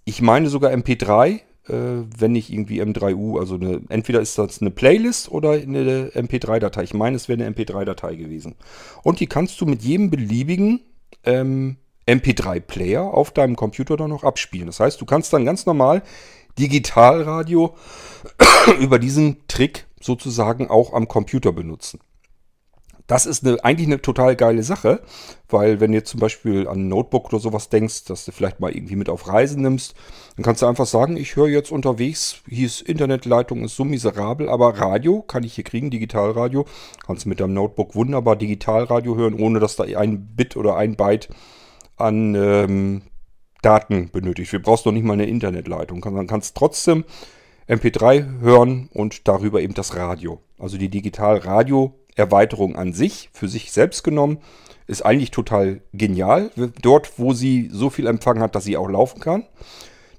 ich 0.04 0.22
meine 0.22 0.48
sogar 0.48 0.72
MP3, 0.72 1.40
äh, 1.68 1.72
wenn 2.18 2.32
nicht 2.32 2.52
irgendwie 2.52 2.82
M3U, 2.82 3.38
also 3.38 3.56
eine, 3.56 3.82
entweder 3.88 4.20
ist 4.20 4.38
das 4.38 4.60
eine 4.60 4.70
Playlist 4.70 5.30
oder 5.30 5.52
eine 5.52 6.10
MP3-Datei. 6.10 6.84
Ich 6.84 6.94
meine, 6.94 7.16
es 7.16 7.28
wäre 7.28 7.42
eine 7.42 7.54
MP3-Datei 7.54 8.14
gewesen. 8.14 8.54
Und 9.02 9.20
die 9.20 9.26
kannst 9.26 9.60
du 9.60 9.66
mit 9.66 9.82
jedem 9.82 10.10
beliebigen 10.10 10.80
ähm, 11.24 11.76
MP3-Player 12.06 13.02
auf 13.02 13.32
deinem 13.32 13.56
Computer 13.56 13.96
dann 13.96 14.10
noch 14.10 14.22
abspielen. 14.22 14.66
Das 14.66 14.80
heißt, 14.80 15.00
du 15.00 15.06
kannst 15.06 15.32
dann 15.32 15.44
ganz 15.44 15.66
normal 15.66 16.02
Digitalradio 16.58 17.74
über 18.80 18.98
diesen 18.98 19.46
Trick 19.48 19.86
sozusagen 20.00 20.70
auch 20.70 20.92
am 20.92 21.08
Computer 21.08 21.52
benutzen. 21.52 22.00
Das 23.06 23.24
ist 23.24 23.46
eine, 23.46 23.62
eigentlich 23.64 23.86
eine 23.86 24.02
total 24.02 24.34
geile 24.34 24.62
Sache, 24.62 25.00
weil 25.48 25.80
wenn 25.80 25.92
du 25.92 25.98
jetzt 25.98 26.10
zum 26.10 26.20
Beispiel 26.20 26.66
an 26.66 26.80
ein 26.80 26.88
Notebook 26.88 27.26
oder 27.26 27.38
sowas 27.38 27.68
denkst, 27.68 28.04
dass 28.04 28.24
du 28.24 28.32
vielleicht 28.32 28.58
mal 28.58 28.74
irgendwie 28.74 28.96
mit 28.96 29.08
auf 29.08 29.28
Reisen 29.28 29.62
nimmst, 29.62 29.94
dann 30.34 30.44
kannst 30.44 30.62
du 30.62 30.66
einfach 30.66 30.86
sagen, 30.86 31.16
ich 31.16 31.36
höre 31.36 31.48
jetzt 31.48 31.70
unterwegs, 31.70 32.42
hier 32.48 32.66
ist 32.66 32.82
Internetleitung, 32.82 33.64
ist 33.64 33.76
so 33.76 33.84
miserabel, 33.84 34.48
aber 34.48 34.78
Radio 34.78 35.22
kann 35.22 35.44
ich 35.44 35.54
hier 35.54 35.64
kriegen, 35.64 35.90
Digitalradio. 35.90 36.66
Kannst 37.06 37.24
du 37.24 37.28
mit 37.28 37.40
deinem 37.40 37.54
Notebook 37.54 37.94
wunderbar 37.94 38.34
Digitalradio 38.36 39.16
hören, 39.16 39.34
ohne 39.34 39.60
dass 39.60 39.76
da 39.76 39.84
ein 39.84 40.26
Bit 40.34 40.56
oder 40.56 40.76
ein 40.76 40.96
Byte 40.96 41.28
an 41.96 42.34
ähm, 42.34 43.02
Daten 43.62 44.10
benötigt. 44.10 44.52
Wir 44.52 44.60
brauchst 44.62 44.84
noch 44.84 44.92
nicht 44.92 45.04
mal 45.04 45.14
eine 45.14 45.26
Internetleitung. 45.26 46.00
Dann 46.00 46.26
kannst 46.26 46.56
trotzdem 46.56 47.04
MP3 47.68 48.40
hören 48.40 48.88
und 48.92 49.26
darüber 49.26 49.60
eben 49.60 49.74
das 49.74 49.96
Radio. 49.96 50.40
Also 50.58 50.76
die 50.78 50.88
Digital-Radio-Erweiterung 52.16 52.76
an 52.76 52.92
sich, 52.92 53.30
für 53.32 53.48
sich 53.48 53.72
selbst 53.72 54.02
genommen, 54.02 54.38
ist 54.86 55.02
eigentlich 55.02 55.30
total 55.30 55.80
genial. 55.92 56.50
Dort, 56.80 57.18
wo 57.18 57.32
sie 57.32 57.68
so 57.72 57.90
viel 57.90 58.06
Empfang 58.06 58.40
hat, 58.40 58.54
dass 58.54 58.64
sie 58.64 58.76
auch 58.76 58.88
laufen 58.88 59.20
kann, 59.20 59.44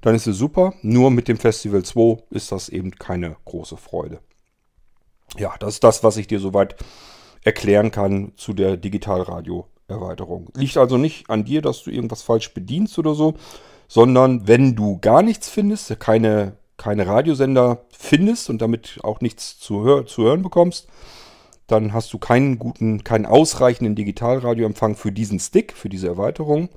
dann 0.02 0.14
ist 0.14 0.24
sie 0.24 0.32
super. 0.32 0.74
Nur 0.82 1.10
mit 1.10 1.28
dem 1.28 1.38
Festival 1.38 1.82
2 1.82 2.22
ist 2.30 2.52
das 2.52 2.68
eben 2.68 2.92
keine 2.92 3.36
große 3.44 3.76
Freude. 3.76 4.20
Ja, 5.36 5.54
das 5.58 5.74
ist 5.74 5.84
das, 5.84 6.04
was 6.04 6.16
ich 6.16 6.26
dir 6.26 6.40
soweit 6.40 6.76
erklären 7.44 7.90
kann 7.90 8.32
zu 8.36 8.52
der 8.52 8.76
Digitalradio 8.76 9.66
Erweiterung. 9.88 10.50
Liegt 10.54 10.76
also 10.76 10.98
nicht 10.98 11.30
an 11.30 11.44
dir, 11.44 11.62
dass 11.62 11.82
du 11.82 11.90
irgendwas 11.90 12.22
falsch 12.22 12.52
bedienst 12.52 12.98
oder 12.98 13.14
so, 13.14 13.34
sondern 13.88 14.46
wenn 14.46 14.76
du 14.76 14.98
gar 14.98 15.22
nichts 15.22 15.48
findest, 15.48 15.98
keine, 15.98 16.56
keine 16.76 17.06
Radiosender 17.06 17.86
findest 17.90 18.50
und 18.50 18.60
damit 18.60 18.98
auch 19.02 19.22
nichts 19.22 19.58
zu, 19.58 19.82
hör 19.84 20.04
zu 20.04 20.24
hören 20.24 20.42
bekommst, 20.42 20.88
dann 21.68 21.92
hast 21.92 22.12
du 22.12 22.18
keinen 22.18 22.58
guten, 22.58 23.04
keinen 23.04 23.26
ausreichenden 23.26 23.94
Digitalradioempfang 23.94 24.96
für 24.96 25.12
diesen 25.12 25.38
Stick, 25.38 25.74
für 25.74 25.88
diese 25.88 26.08
Erweiterung. 26.08 26.70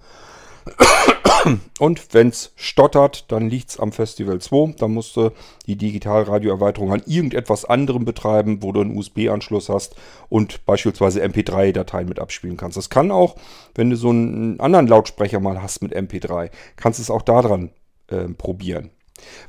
Und 1.80 2.14
wenn 2.14 2.28
es 2.28 2.54
stottert, 2.56 3.32
dann 3.32 3.50
liegt 3.50 3.72
es 3.72 3.80
am 3.80 3.92
Festival 3.92 4.40
2. 4.40 4.76
Dann 4.78 4.92
musst 4.92 5.16
du 5.16 5.32
die 5.66 5.76
Digitalradioerweiterung 5.76 6.94
an 6.94 7.02
irgendetwas 7.06 7.66
anderem 7.66 8.06
betreiben, 8.06 8.62
wo 8.62 8.72
du 8.72 8.82
einen 8.82 8.96
USB-Anschluss 8.96 9.70
hast 9.70 9.96
und 10.30 10.66
beispielsweise 10.66 11.24
MP3-Dateien 11.24 12.08
mit 12.08 12.20
abspielen 12.20 12.58
kannst. 12.58 12.78
Das 12.78 12.90
kann 12.90 13.12
auch, 13.12 13.36
wenn 13.74 13.90
du 13.90 13.96
so 13.96 14.10
einen 14.10 14.60
anderen 14.60 14.88
Lautsprecher 14.88 15.40
mal 15.40 15.62
hast 15.62 15.82
mit 15.82 15.96
MP3, 15.96 16.52
kannst 16.76 17.00
du 17.00 17.04
es 17.04 17.10
auch 17.10 17.24
daran 17.24 17.72
äh, 18.08 18.26
probieren. 18.28 18.92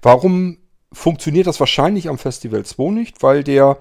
Warum 0.01 0.59
funktioniert 0.93 1.47
das 1.47 1.61
wahrscheinlich 1.61 2.09
am 2.09 2.19
Festival 2.19 2.65
2 2.65 2.91
nicht? 2.91 3.23
Weil 3.23 3.45
der 3.45 3.77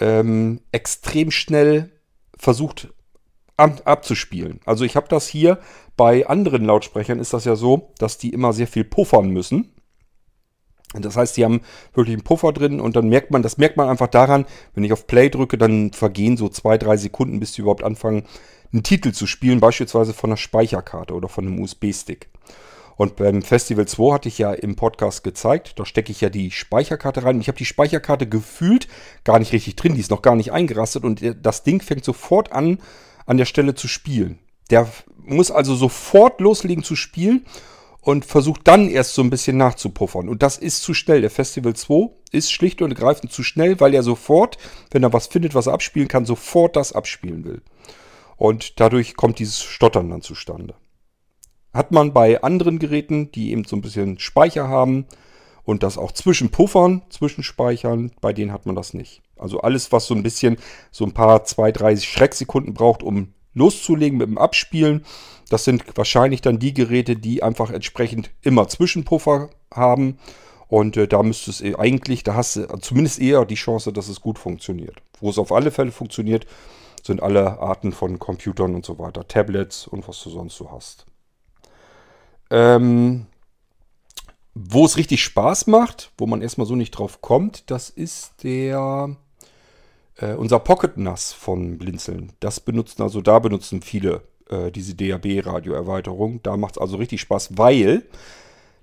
ähm, 0.00 0.60
extrem 0.72 1.30
schnell 1.30 1.90
versucht 2.36 2.92
abzuspielen. 3.56 4.60
Also 4.64 4.84
ich 4.84 4.96
habe 4.96 5.08
das 5.08 5.28
hier 5.28 5.58
bei 5.96 6.26
anderen 6.26 6.64
Lautsprechern 6.64 7.18
ist 7.18 7.34
das 7.34 7.44
ja 7.44 7.56
so, 7.56 7.92
dass 7.98 8.16
die 8.16 8.30
immer 8.30 8.54
sehr 8.54 8.66
viel 8.66 8.84
puffern 8.84 9.28
müssen. 9.28 9.74
Das 10.94 11.16
heißt, 11.16 11.36
die 11.36 11.44
haben 11.44 11.60
wirklich 11.92 12.14
einen 12.14 12.24
Puffer 12.24 12.52
drin 12.52 12.80
und 12.80 12.96
dann 12.96 13.08
merkt 13.08 13.30
man, 13.30 13.42
das 13.42 13.58
merkt 13.58 13.76
man 13.76 13.88
einfach 13.88 14.08
daran, 14.08 14.46
wenn 14.74 14.82
ich 14.82 14.92
auf 14.92 15.06
Play 15.06 15.28
drücke, 15.28 15.56
dann 15.56 15.92
vergehen 15.92 16.36
so 16.36 16.48
zwei, 16.48 16.78
drei 16.78 16.96
Sekunden, 16.96 17.38
bis 17.38 17.52
die 17.52 17.60
überhaupt 17.60 17.84
anfangen, 17.84 18.24
einen 18.72 18.82
Titel 18.82 19.12
zu 19.12 19.26
spielen, 19.26 19.60
beispielsweise 19.60 20.14
von 20.14 20.30
einer 20.30 20.36
Speicherkarte 20.36 21.14
oder 21.14 21.28
von 21.28 21.46
einem 21.46 21.60
USB-Stick. 21.60 22.30
Und 23.00 23.16
beim 23.16 23.40
Festival 23.40 23.88
2 23.88 24.12
hatte 24.12 24.28
ich 24.28 24.36
ja 24.36 24.52
im 24.52 24.76
Podcast 24.76 25.24
gezeigt, 25.24 25.78
da 25.78 25.86
stecke 25.86 26.12
ich 26.12 26.20
ja 26.20 26.28
die 26.28 26.50
Speicherkarte 26.50 27.24
rein. 27.24 27.40
Ich 27.40 27.48
habe 27.48 27.56
die 27.56 27.64
Speicherkarte 27.64 28.28
gefühlt 28.28 28.88
gar 29.24 29.38
nicht 29.38 29.54
richtig 29.54 29.76
drin, 29.76 29.94
die 29.94 30.00
ist 30.00 30.10
noch 30.10 30.20
gar 30.20 30.36
nicht 30.36 30.52
eingerastet 30.52 31.04
und 31.04 31.22
das 31.40 31.62
Ding 31.62 31.80
fängt 31.80 32.04
sofort 32.04 32.52
an, 32.52 32.78
an 33.24 33.38
der 33.38 33.46
Stelle 33.46 33.74
zu 33.74 33.88
spielen. 33.88 34.38
Der 34.68 34.86
muss 35.16 35.50
also 35.50 35.74
sofort 35.74 36.42
loslegen 36.42 36.84
zu 36.84 36.94
spielen 36.94 37.46
und 38.02 38.26
versucht 38.26 38.68
dann 38.68 38.90
erst 38.90 39.14
so 39.14 39.22
ein 39.22 39.30
bisschen 39.30 39.56
nachzupuffern. 39.56 40.28
Und 40.28 40.42
das 40.42 40.58
ist 40.58 40.82
zu 40.82 40.92
schnell. 40.92 41.22
Der 41.22 41.30
Festival 41.30 41.74
2 41.74 42.10
ist 42.32 42.52
schlicht 42.52 42.82
und 42.82 42.90
ergreifend 42.90 43.32
zu 43.32 43.42
schnell, 43.42 43.80
weil 43.80 43.94
er 43.94 44.02
sofort, 44.02 44.58
wenn 44.90 45.04
er 45.04 45.14
was 45.14 45.26
findet, 45.26 45.54
was 45.54 45.68
er 45.68 45.72
abspielen 45.72 46.08
kann, 46.08 46.26
sofort 46.26 46.76
das 46.76 46.92
abspielen 46.92 47.46
will. 47.46 47.62
Und 48.36 48.78
dadurch 48.78 49.16
kommt 49.16 49.38
dieses 49.38 49.62
Stottern 49.62 50.10
dann 50.10 50.20
zustande. 50.20 50.74
Hat 51.72 51.92
man 51.92 52.12
bei 52.12 52.42
anderen 52.42 52.78
Geräten, 52.78 53.30
die 53.32 53.52
eben 53.52 53.64
so 53.64 53.76
ein 53.76 53.82
bisschen 53.82 54.18
Speicher 54.18 54.68
haben 54.68 55.06
und 55.64 55.82
das 55.82 55.98
auch 55.98 56.12
zwischen 56.12 56.50
Puffern, 56.50 57.02
zwischen 57.10 57.44
Speichern, 57.44 58.12
bei 58.20 58.32
denen 58.32 58.52
hat 58.52 58.66
man 58.66 58.74
das 58.74 58.92
nicht. 58.94 59.22
Also 59.36 59.60
alles, 59.60 59.92
was 59.92 60.06
so 60.06 60.14
ein 60.14 60.22
bisschen, 60.22 60.56
so 60.90 61.04
ein 61.04 61.12
paar, 61.12 61.44
zwei, 61.44 61.72
drei 61.72 61.96
Schrecksekunden 61.96 62.74
braucht, 62.74 63.02
um 63.02 63.32
loszulegen 63.54 64.18
mit 64.18 64.28
dem 64.28 64.38
Abspielen, 64.38 65.04
das 65.48 65.64
sind 65.64 65.84
wahrscheinlich 65.96 66.42
dann 66.42 66.58
die 66.58 66.74
Geräte, 66.74 67.16
die 67.16 67.42
einfach 67.42 67.70
entsprechend 67.70 68.30
immer 68.42 68.68
Zwischenpuffer 68.68 69.50
haben. 69.74 70.18
Und 70.68 70.96
äh, 70.96 71.08
da 71.08 71.22
müsste 71.24 71.50
es 71.50 71.62
eigentlich, 71.76 72.22
da 72.22 72.34
hast 72.34 72.54
du 72.56 72.66
zumindest 72.80 73.18
eher 73.20 73.44
die 73.44 73.56
Chance, 73.56 73.92
dass 73.92 74.08
es 74.08 74.20
gut 74.20 74.38
funktioniert. 74.38 75.02
Wo 75.20 75.28
es 75.28 75.38
auf 75.38 75.50
alle 75.50 75.72
Fälle 75.72 75.90
funktioniert, 75.90 76.46
sind 77.02 77.20
alle 77.20 77.58
Arten 77.58 77.90
von 77.90 78.20
Computern 78.20 78.76
und 78.76 78.86
so 78.86 78.98
weiter. 79.00 79.26
Tablets 79.26 79.88
und 79.88 80.06
was 80.06 80.22
du 80.22 80.30
sonst 80.30 80.56
so 80.56 80.70
hast. 80.70 81.06
Ähm, 82.50 83.26
wo 84.54 84.84
es 84.84 84.96
richtig 84.96 85.22
Spaß 85.22 85.68
macht, 85.68 86.12
wo 86.18 86.26
man 86.26 86.42
erstmal 86.42 86.66
so 86.66 86.76
nicht 86.76 86.90
drauf 86.90 87.20
kommt, 87.20 87.70
das 87.70 87.88
ist 87.88 88.42
der 88.42 89.16
äh, 90.16 90.34
unser 90.34 90.58
Pocket 90.58 90.96
NAS 90.96 91.32
von 91.32 91.78
Blinzeln. 91.78 92.32
Das 92.40 92.60
benutzen 92.60 93.02
also, 93.02 93.20
da 93.20 93.38
benutzen 93.38 93.82
viele 93.82 94.22
äh, 94.48 94.70
diese 94.70 94.94
DAB-Radio-Erweiterung. 94.94 96.42
Da 96.42 96.56
macht 96.56 96.76
es 96.76 96.80
also 96.80 96.96
richtig 96.96 97.20
Spaß, 97.20 97.56
weil 97.56 98.04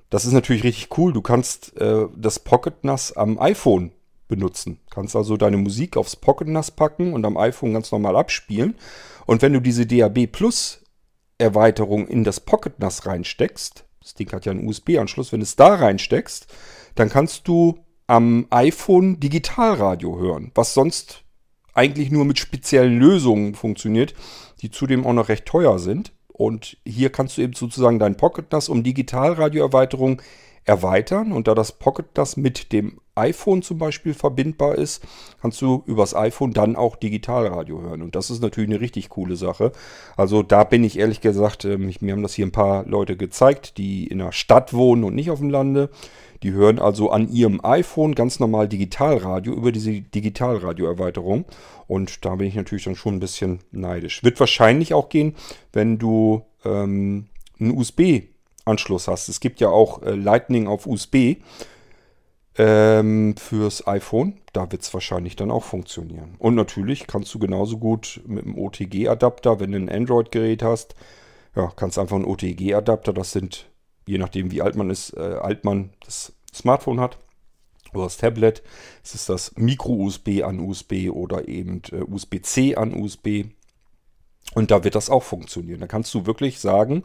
das 0.09 0.25
ist 0.25 0.33
natürlich 0.33 0.63
richtig 0.63 0.97
cool. 0.97 1.13
Du 1.13 1.21
kannst 1.21 1.75
äh, 1.79 2.07
das 2.15 2.39
Pocket 2.39 2.83
NAS 2.83 3.11
am 3.11 3.39
iPhone 3.39 3.91
benutzen. 4.27 4.79
Kannst 4.89 5.15
also 5.15 5.37
deine 5.37 5.57
Musik 5.57 5.97
aufs 5.97 6.15
Pocket 6.15 6.47
NAS 6.47 6.71
packen 6.71 7.13
und 7.13 7.25
am 7.25 7.37
iPhone 7.37 7.73
ganz 7.73 7.91
normal 7.91 8.15
abspielen. 8.15 8.75
Und 9.25 9.41
wenn 9.41 9.53
du 9.53 9.59
diese 9.59 9.85
DAB 9.85 10.27
Plus 10.27 10.81
Erweiterung 11.37 12.07
in 12.07 12.23
das 12.23 12.39
Pocket 12.39 12.79
NAS 12.79 13.05
reinsteckst, 13.05 13.85
das 14.01 14.13
Ding 14.13 14.31
hat 14.31 14.45
ja 14.45 14.51
einen 14.51 14.67
USB-Anschluss, 14.67 15.31
wenn 15.31 15.41
du 15.41 15.43
es 15.45 15.55
da 15.55 15.75
reinsteckst, 15.75 16.47
dann 16.95 17.09
kannst 17.09 17.47
du 17.47 17.79
am 18.07 18.47
iPhone 18.49 19.19
Digitalradio 19.19 20.17
hören, 20.17 20.51
was 20.55 20.73
sonst 20.73 21.23
eigentlich 21.73 22.09
nur 22.09 22.25
mit 22.25 22.39
speziellen 22.39 22.97
Lösungen 22.97 23.53
funktioniert, 23.53 24.15
die 24.61 24.71
zudem 24.71 25.05
auch 25.05 25.13
noch 25.13 25.29
recht 25.29 25.45
teuer 25.45 25.77
sind. 25.77 26.11
Und 26.27 26.77
hier 26.85 27.11
kannst 27.11 27.37
du 27.37 27.41
eben 27.41 27.53
sozusagen 27.53 27.99
dein 27.99 28.17
Pocket 28.17 28.51
NAS 28.51 28.69
um 28.69 28.83
Digitalradioerweiterung 28.83 30.21
erweitern. 30.67 31.31
Und 31.31 31.47
da 31.47 31.55
das 31.55 31.71
Pocket 31.71 32.05
das 32.13 32.37
mit 32.37 32.71
dem 32.71 32.99
iPhone 33.15 33.63
zum 33.63 33.79
Beispiel 33.79 34.13
verbindbar 34.13 34.75
ist, 34.75 35.03
kannst 35.41 35.61
du 35.61 35.83
übers 35.87 36.15
iPhone 36.15 36.53
dann 36.53 36.75
auch 36.75 36.95
Digitalradio 36.95 37.81
hören. 37.81 38.01
Und 38.03 38.15
das 38.15 38.29
ist 38.29 38.41
natürlich 38.41 38.69
eine 38.69 38.79
richtig 38.79 39.09
coole 39.09 39.35
Sache. 39.35 39.71
Also 40.15 40.43
da 40.43 40.63
bin 40.63 40.83
ich 40.83 40.99
ehrlich 40.99 41.21
gesagt, 41.21 41.65
ähm, 41.65 41.91
mir 41.99 42.11
haben 42.11 42.21
das 42.21 42.35
hier 42.35 42.45
ein 42.45 42.51
paar 42.51 42.85
Leute 42.85 43.17
gezeigt, 43.17 43.77
die 43.77 44.05
in 44.05 44.19
der 44.19 44.31
Stadt 44.31 44.73
wohnen 44.73 45.03
und 45.03 45.15
nicht 45.15 45.31
auf 45.31 45.39
dem 45.39 45.49
Lande. 45.49 45.89
Die 46.43 46.51
hören 46.51 46.77
also 46.77 47.09
an 47.09 47.29
ihrem 47.29 47.59
iPhone 47.63 48.13
ganz 48.13 48.39
normal 48.39 48.67
Digitalradio 48.67 49.53
über 49.53 49.71
diese 49.71 50.01
Digitalradio-Erweiterung. 50.01 51.45
Und 51.87 52.23
da 52.25 52.35
bin 52.35 52.47
ich 52.47 52.55
natürlich 52.55 52.83
dann 52.83 52.95
schon 52.95 53.15
ein 53.15 53.19
bisschen 53.19 53.59
neidisch. 53.71 54.23
Wird 54.23 54.39
wahrscheinlich 54.39 54.93
auch 54.93 55.09
gehen, 55.09 55.35
wenn 55.73 55.97
du 55.97 56.43
ähm, 56.63 57.25
einen 57.59 57.71
USB-Anschluss 58.67 59.07
hast. 59.07 59.29
Es 59.29 59.39
gibt 59.39 59.59
ja 59.59 59.69
auch 59.69 60.01
äh, 60.03 60.11
Lightning 60.11 60.67
auf 60.67 60.85
USB 60.85 61.37
ähm, 62.57 63.35
fürs 63.37 63.87
iPhone. 63.87 64.39
Da 64.53 64.71
wird 64.71 64.81
es 64.81 64.93
wahrscheinlich 64.93 65.35
dann 65.35 65.51
auch 65.51 65.63
funktionieren. 65.63 66.35
Und 66.39 66.55
natürlich 66.55 67.07
kannst 67.07 67.33
du 67.33 67.39
genauso 67.39 67.77
gut 67.77 68.21
mit 68.25 68.45
dem 68.45 68.57
OTG-Adapter, 68.57 69.59
wenn 69.59 69.71
du 69.71 69.77
ein 69.77 69.89
Android-Gerät 69.89 70.63
hast, 70.63 70.95
ja, 71.55 71.71
kannst 71.75 71.97
einfach 71.97 72.15
einen 72.15 72.25
OTG-Adapter, 72.25 73.13
das 73.13 73.31
sind, 73.31 73.67
je 74.05 74.17
nachdem 74.17 74.51
wie 74.51 74.61
alt 74.61 74.75
man 74.75 74.89
ist, 74.89 75.15
äh, 75.15 75.37
alt 75.41 75.63
man 75.63 75.91
das 76.05 76.33
Smartphone 76.53 76.99
hat 76.99 77.17
oder 77.93 78.03
das 78.03 78.17
Tablet, 78.17 78.63
es 79.03 79.15
ist 79.15 79.29
das 79.29 79.55
Micro-USB 79.55 80.43
an 80.43 80.59
USB 80.59 81.09
oder 81.09 81.47
eben 81.47 81.81
äh, 81.91 82.01
USB-C 82.01 82.75
an 82.75 82.93
USB. 82.93 83.45
Und 84.53 84.71
da 84.71 84.83
wird 84.83 84.95
das 84.95 85.09
auch 85.09 85.23
funktionieren. 85.23 85.81
Da 85.81 85.87
kannst 85.87 86.13
du 86.13 86.25
wirklich 86.25 86.59
sagen, 86.59 87.03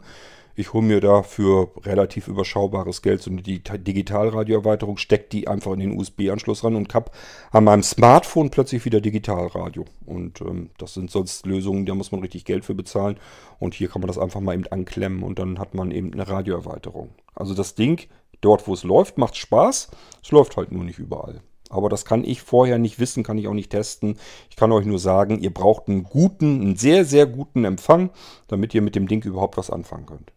ich 0.55 0.73
hole 0.73 0.85
mir 0.85 1.01
da 1.01 1.23
für 1.23 1.71
relativ 1.83 2.27
überschaubares 2.27 3.01
Geld 3.01 3.21
so 3.21 3.31
eine 3.31 3.41
Digitalradio-Erweiterung, 3.41 4.97
stecke 4.97 5.29
die 5.31 5.47
einfach 5.47 5.73
in 5.73 5.79
den 5.79 5.99
USB-Anschluss 5.99 6.63
ran 6.63 6.75
und 6.75 6.93
habe 6.93 7.11
an 7.51 7.63
meinem 7.63 7.83
Smartphone 7.83 8.51
plötzlich 8.51 8.85
wieder 8.85 9.01
Digitalradio. 9.01 9.85
Und 10.05 10.41
ähm, 10.41 10.69
das 10.77 10.93
sind 10.93 11.09
sonst 11.09 11.45
Lösungen, 11.45 11.85
da 11.85 11.95
muss 11.95 12.11
man 12.11 12.21
richtig 12.21 12.45
Geld 12.45 12.65
für 12.65 12.75
bezahlen. 12.75 13.17
Und 13.59 13.73
hier 13.73 13.87
kann 13.87 14.01
man 14.01 14.07
das 14.07 14.19
einfach 14.19 14.41
mal 14.41 14.53
eben 14.53 14.67
anklemmen 14.67 15.23
und 15.23 15.39
dann 15.39 15.57
hat 15.57 15.73
man 15.73 15.91
eben 15.91 16.13
eine 16.13 16.27
Radioerweiterung. 16.27 17.09
Also 17.33 17.55
das 17.55 17.73
Ding, 17.73 18.01
dort 18.41 18.67
wo 18.67 18.73
es 18.73 18.83
läuft, 18.83 19.17
macht 19.17 19.35
Spaß. 19.35 19.89
Es 20.21 20.31
läuft 20.31 20.57
halt 20.57 20.71
nur 20.71 20.83
nicht 20.83 20.99
überall. 20.99 21.41
Aber 21.69 21.89
das 21.89 22.05
kann 22.05 22.23
ich 22.23 22.43
vorher 22.43 22.77
nicht 22.77 22.99
wissen, 22.99 23.23
kann 23.23 23.39
ich 23.39 23.47
auch 23.47 23.53
nicht 23.53 23.71
testen. 23.71 24.19
Ich 24.51 24.55
kann 24.55 24.71
euch 24.71 24.85
nur 24.85 24.99
sagen, 24.99 25.39
ihr 25.39 25.51
braucht 25.51 25.87
einen 25.87 26.03
guten, 26.03 26.61
einen 26.61 26.75
sehr, 26.75 27.03
sehr 27.03 27.25
guten 27.25 27.65
Empfang, 27.65 28.11
damit 28.47 28.75
ihr 28.75 28.83
mit 28.83 28.95
dem 28.95 29.07
Ding 29.07 29.23
überhaupt 29.23 29.57
was 29.57 29.71
anfangen 29.71 30.05
könnt. 30.05 30.31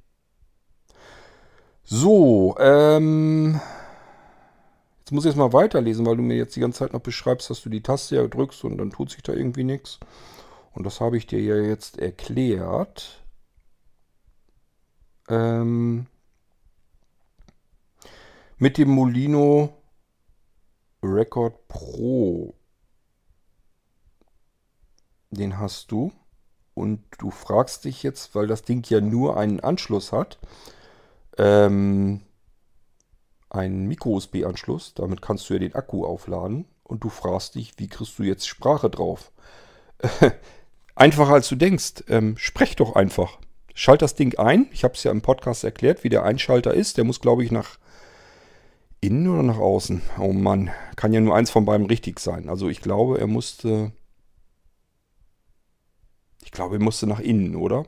So, 1.88 2.56
ähm. 2.58 3.60
Jetzt 4.98 5.12
muss 5.12 5.24
ich 5.24 5.28
jetzt 5.30 5.38
mal 5.38 5.52
weiterlesen, 5.52 6.04
weil 6.04 6.16
du 6.16 6.22
mir 6.24 6.36
jetzt 6.36 6.56
die 6.56 6.60
ganze 6.60 6.80
Zeit 6.80 6.92
noch 6.92 7.00
beschreibst, 7.00 7.48
dass 7.48 7.62
du 7.62 7.70
die 7.70 7.82
Taste 7.82 8.16
ja 8.16 8.26
drückst 8.26 8.64
und 8.64 8.76
dann 8.76 8.90
tut 8.90 9.10
sich 9.10 9.22
da 9.22 9.32
irgendwie 9.32 9.62
nichts. 9.62 10.00
Und 10.72 10.84
das 10.84 11.00
habe 11.00 11.16
ich 11.16 11.28
dir 11.28 11.40
ja 11.40 11.54
jetzt 11.54 12.00
erklärt. 12.00 13.22
Ähm, 15.28 16.06
mit 18.58 18.78
dem 18.78 18.90
Molino 18.90 19.72
Record 21.04 21.68
Pro. 21.68 22.54
Den 25.30 25.60
hast 25.60 25.92
du. 25.92 26.10
Und 26.74 27.04
du 27.18 27.30
fragst 27.30 27.84
dich 27.84 28.02
jetzt, 28.02 28.34
weil 28.34 28.48
das 28.48 28.62
Ding 28.62 28.84
ja 28.88 29.00
nur 29.00 29.36
einen 29.36 29.60
Anschluss 29.60 30.10
hat, 30.10 30.38
ähm, 31.38 32.22
einen 33.50 33.86
Micro-USB-Anschluss. 33.86 34.94
Damit 34.94 35.22
kannst 35.22 35.48
du 35.48 35.54
ja 35.54 35.60
den 35.60 35.74
Akku 35.74 36.04
aufladen. 36.04 36.66
Und 36.82 37.02
du 37.02 37.08
fragst 37.08 37.54
dich, 37.56 37.74
wie 37.78 37.88
kriegst 37.88 38.18
du 38.18 38.22
jetzt 38.22 38.46
Sprache 38.46 38.90
drauf? 38.90 39.32
Einfacher 40.94 41.34
als 41.34 41.49
du 41.49 41.56
denkst. 41.56 42.04
Ähm, 42.08 42.36
sprech 42.38 42.76
doch 42.76 42.94
einfach. 42.94 43.38
Schalt 43.75 44.02
das 44.02 44.14
Ding 44.14 44.38
ein. 44.38 44.68
Ich 44.72 44.84
habe 44.84 44.94
es 44.94 45.02
ja 45.02 45.10
im 45.10 45.20
Podcast 45.20 45.64
erklärt, 45.64 46.04
wie 46.04 46.08
der 46.08 46.25
Einschalter 46.25 46.72
ist. 46.72 46.96
Der 46.96 47.04
muss, 47.04 47.20
glaube 47.20 47.44
ich, 47.44 47.50
nach 47.50 47.78
innen 49.00 49.28
oder 49.28 49.42
nach 49.42 49.58
außen. 49.58 50.02
Oh 50.18 50.32
Mann, 50.32 50.70
kann 50.96 51.12
ja 51.12 51.20
nur 51.20 51.34
eins 51.36 51.50
von 51.50 51.64
beiden 51.64 51.86
richtig 51.86 52.18
sein. 52.20 52.49
Also 52.49 52.68
ich 52.68 52.80
glaube, 52.80 53.18
er 53.18 53.26
musste... 53.26 53.92
Ich 56.42 56.52
glaube, 56.52 56.76
er 56.76 56.82
musste 56.82 57.06
nach 57.06 57.20
innen, 57.20 57.56
oder? 57.56 57.86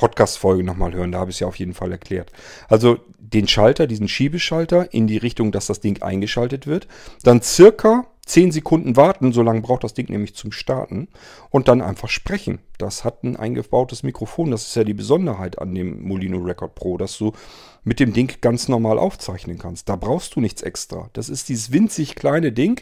Podcast-Folge 0.00 0.64
nochmal 0.64 0.94
hören, 0.94 1.12
da 1.12 1.18
habe 1.18 1.30
ich 1.30 1.36
es 1.36 1.40
ja 1.40 1.46
auf 1.46 1.56
jeden 1.56 1.74
Fall 1.74 1.92
erklärt. 1.92 2.32
Also 2.68 2.96
den 3.18 3.46
Schalter, 3.46 3.86
diesen 3.86 4.08
Schiebeschalter 4.08 4.94
in 4.94 5.06
die 5.06 5.18
Richtung, 5.18 5.52
dass 5.52 5.66
das 5.66 5.80
Ding 5.80 6.00
eingeschaltet 6.00 6.66
wird. 6.66 6.88
Dann 7.22 7.42
circa 7.42 8.06
10 8.24 8.50
Sekunden 8.50 8.96
warten, 8.96 9.32
so 9.32 9.42
lange 9.42 9.60
braucht 9.60 9.84
das 9.84 9.92
Ding 9.92 10.08
nämlich 10.08 10.34
zum 10.34 10.52
Starten. 10.52 11.08
Und 11.50 11.68
dann 11.68 11.82
einfach 11.82 12.08
sprechen. 12.08 12.60
Das 12.78 13.04
hat 13.04 13.24
ein 13.24 13.36
eingebautes 13.36 14.02
Mikrofon. 14.02 14.50
Das 14.50 14.68
ist 14.68 14.74
ja 14.74 14.84
die 14.84 14.94
Besonderheit 14.94 15.58
an 15.58 15.74
dem 15.74 16.02
Molino 16.02 16.38
Record 16.38 16.74
Pro, 16.74 16.96
dass 16.96 17.18
du 17.18 17.32
mit 17.84 18.00
dem 18.00 18.14
Ding 18.14 18.40
ganz 18.40 18.68
normal 18.68 18.98
aufzeichnen 18.98 19.58
kannst. 19.58 19.90
Da 19.90 19.96
brauchst 19.96 20.34
du 20.34 20.40
nichts 20.40 20.62
extra. 20.62 21.10
Das 21.12 21.28
ist 21.28 21.50
dieses 21.50 21.72
winzig 21.72 22.14
kleine 22.14 22.52
Ding, 22.52 22.80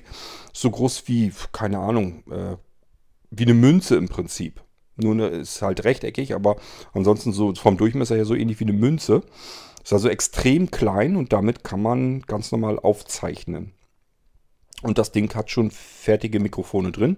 so 0.53 0.71
groß 0.71 1.09
wie, 1.09 1.33
keine 1.51 1.81
Ahnung, 1.81 2.23
äh, 2.31 2.57
wie 3.31 3.45
eine 3.45 3.55
Münze 3.55 3.97
im 3.97 4.09
Prinzip. 4.09 4.63
Nur 5.01 5.15
eine, 5.15 5.27
ist 5.29 5.63
halt 5.63 5.85
rechteckig, 5.85 6.35
aber 6.35 6.57
ansonsten 6.93 7.33
so 7.33 7.55
vom 7.55 7.77
Durchmesser 7.77 8.17
her 8.17 8.25
so 8.25 8.35
ähnlich 8.35 8.61
wie 8.61 8.65
eine 8.65 8.73
Münze. 8.73 9.23
Ist 9.83 9.93
also 9.93 10.09
extrem 10.09 10.71
klein 10.71 11.17
und 11.17 11.33
damit 11.33 11.65
kann 11.65 11.81
man 11.81 12.23
ganz 12.23 12.53
normal 12.53 12.79
aufzeichnen. 12.79 13.73
Und 14.83 14.99
das 14.99 15.13
Ding 15.13 15.35
hat 15.35 15.51
schon 15.51 15.71
fertige 15.71 16.41
Mikrofone 16.41 16.93
drin. 16.93 17.17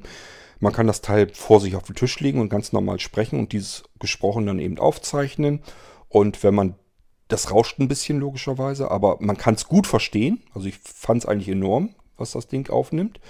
Man 0.61 0.73
kann 0.73 0.87
das 0.87 1.01
Teil 1.01 1.29
vor 1.33 1.61
sich 1.61 1.75
auf 1.75 1.85
den 1.85 1.97
Tisch 1.97 2.21
legen 2.21 2.41
und 2.41 2.51
ganz 2.51 2.73
normal 2.73 3.01
sprechen 3.01 3.39
und 3.39 3.53
dieses 3.53 3.83
Gesprochen 3.99 4.47
dann 4.47 4.59
eben 4.59 4.79
aufzeichnen. 4.79 5.63
Und 6.09 6.43
wenn 6.43 6.55
man, 6.55 6.75
das 7.29 7.51
rauscht 7.51 7.79
ein 7.79 7.89
bisschen 7.89 8.21
logischerweise, 8.21 8.91
aber 8.91 9.17
man 9.21 9.39
kann 9.39 9.55
es 9.55 9.67
gut 9.67 9.87
verstehen. 9.87 10.43
Also 10.55 10.69
ich 10.69 10.79
fand 10.79 11.23
es 11.23 11.29
eigentlich 11.29 11.49
enorm, 11.49 11.95
was 12.19 12.33
das 12.33 12.47
Ding 12.47 12.69
aufnimmt. 12.69 13.21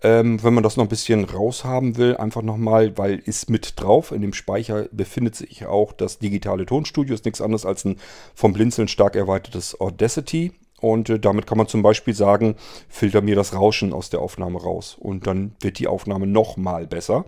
Ähm, 0.00 0.42
wenn 0.44 0.54
man 0.54 0.62
das 0.62 0.76
noch 0.76 0.84
ein 0.84 0.88
bisschen 0.88 1.24
raushaben 1.24 1.96
will, 1.96 2.16
einfach 2.16 2.42
nochmal, 2.42 2.96
weil 2.96 3.18
ist 3.18 3.50
mit 3.50 3.80
drauf. 3.80 4.12
In 4.12 4.22
dem 4.22 4.32
Speicher 4.32 4.86
befindet 4.92 5.34
sich 5.34 5.66
auch 5.66 5.92
das 5.92 6.18
digitale 6.18 6.66
Tonstudio. 6.66 7.14
Ist 7.14 7.24
nichts 7.24 7.40
anderes 7.40 7.66
als 7.66 7.84
ein 7.84 7.96
vom 8.34 8.52
Blinzeln 8.52 8.88
stark 8.88 9.16
erweitertes 9.16 9.80
Audacity. 9.80 10.52
Und 10.80 11.10
äh, 11.10 11.18
damit 11.18 11.46
kann 11.46 11.58
man 11.58 11.66
zum 11.66 11.82
Beispiel 11.82 12.14
sagen, 12.14 12.54
filter 12.88 13.22
mir 13.22 13.34
das 13.34 13.54
Rauschen 13.54 13.92
aus 13.92 14.10
der 14.10 14.20
Aufnahme 14.20 14.60
raus. 14.60 14.96
Und 14.98 15.26
dann 15.26 15.56
wird 15.60 15.80
die 15.80 15.88
Aufnahme 15.88 16.28
nochmal 16.28 16.86
besser. 16.86 17.24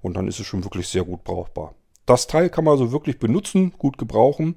Und 0.00 0.16
dann 0.16 0.26
ist 0.26 0.40
es 0.40 0.46
schon 0.46 0.64
wirklich 0.64 0.88
sehr 0.88 1.04
gut 1.04 1.24
brauchbar. 1.24 1.74
Das 2.06 2.26
Teil 2.26 2.48
kann 2.50 2.64
man 2.64 2.72
also 2.72 2.92
wirklich 2.92 3.18
benutzen, 3.18 3.72
gut 3.78 3.98
gebrauchen. 3.98 4.56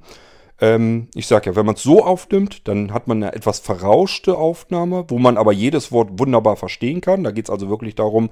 Ähm, 0.59 1.07
ich 1.13 1.27
sage 1.27 1.49
ja, 1.49 1.55
wenn 1.55 1.65
man 1.65 1.75
es 1.75 1.83
so 1.83 2.03
aufnimmt, 2.03 2.67
dann 2.67 2.93
hat 2.93 3.07
man 3.07 3.21
eine 3.21 3.33
etwas 3.33 3.59
verrauschte 3.59 4.37
Aufnahme, 4.37 5.05
wo 5.07 5.19
man 5.19 5.37
aber 5.37 5.51
jedes 5.51 5.91
Wort 5.91 6.19
wunderbar 6.19 6.55
verstehen 6.55 7.01
kann. 7.01 7.23
Da 7.23 7.31
geht 7.31 7.45
es 7.45 7.51
also 7.51 7.69
wirklich 7.69 7.95
darum, 7.95 8.29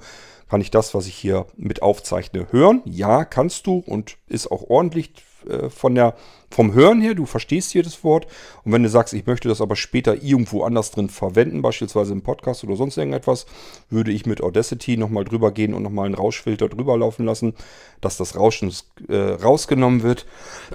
kann 0.48 0.60
ich 0.60 0.70
das, 0.70 0.94
was 0.94 1.06
ich 1.06 1.14
hier 1.14 1.46
mit 1.56 1.82
aufzeichne, 1.82 2.48
hören? 2.50 2.82
Ja, 2.84 3.24
kannst 3.24 3.66
du 3.66 3.82
und 3.84 4.16
ist 4.28 4.50
auch 4.50 4.62
ordentlich 4.68 5.12
äh, 5.48 5.70
von 5.70 5.94
der, 5.94 6.14
vom 6.50 6.72
Hören 6.72 7.00
her. 7.00 7.14
Du 7.14 7.26
verstehst 7.26 7.74
jedes 7.74 8.02
Wort. 8.04 8.26
Und 8.64 8.72
wenn 8.72 8.82
du 8.82 8.88
sagst, 8.88 9.14
ich 9.14 9.26
möchte 9.26 9.48
das 9.48 9.60
aber 9.60 9.76
später 9.76 10.22
irgendwo 10.22 10.62
anders 10.62 10.90
drin 10.90 11.08
verwenden, 11.08 11.62
beispielsweise 11.62 12.12
im 12.12 12.22
Podcast 12.22 12.64
oder 12.64 12.76
sonst 12.76 12.96
irgendetwas, 12.96 13.46
würde 13.90 14.12
ich 14.12 14.26
mit 14.26 14.40
Audacity 14.40 14.96
nochmal 14.96 15.24
drüber 15.24 15.52
gehen 15.52 15.74
und 15.74 15.82
nochmal 15.82 16.06
einen 16.06 16.14
Rauschfilter 16.14 16.68
drüber 16.68 16.96
laufen 16.96 17.24
lassen, 17.24 17.54
dass 18.00 18.16
das 18.16 18.36
Rauschen 18.36 18.72
äh, 19.08 19.16
rausgenommen 19.16 20.02
wird. 20.02 20.26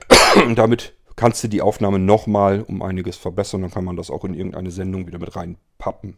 Damit 0.55 0.93
kannst 1.15 1.43
du 1.43 1.47
die 1.47 1.61
Aufnahme 1.61 1.99
nochmal 1.99 2.61
um 2.61 2.81
einiges 2.81 3.17
verbessern. 3.17 3.61
Dann 3.61 3.71
kann 3.71 3.85
man 3.85 3.95
das 3.95 4.09
auch 4.09 4.23
in 4.25 4.33
irgendeine 4.33 4.71
Sendung 4.71 5.07
wieder 5.07 5.19
mit 5.19 5.35
reinpappen. 5.35 6.17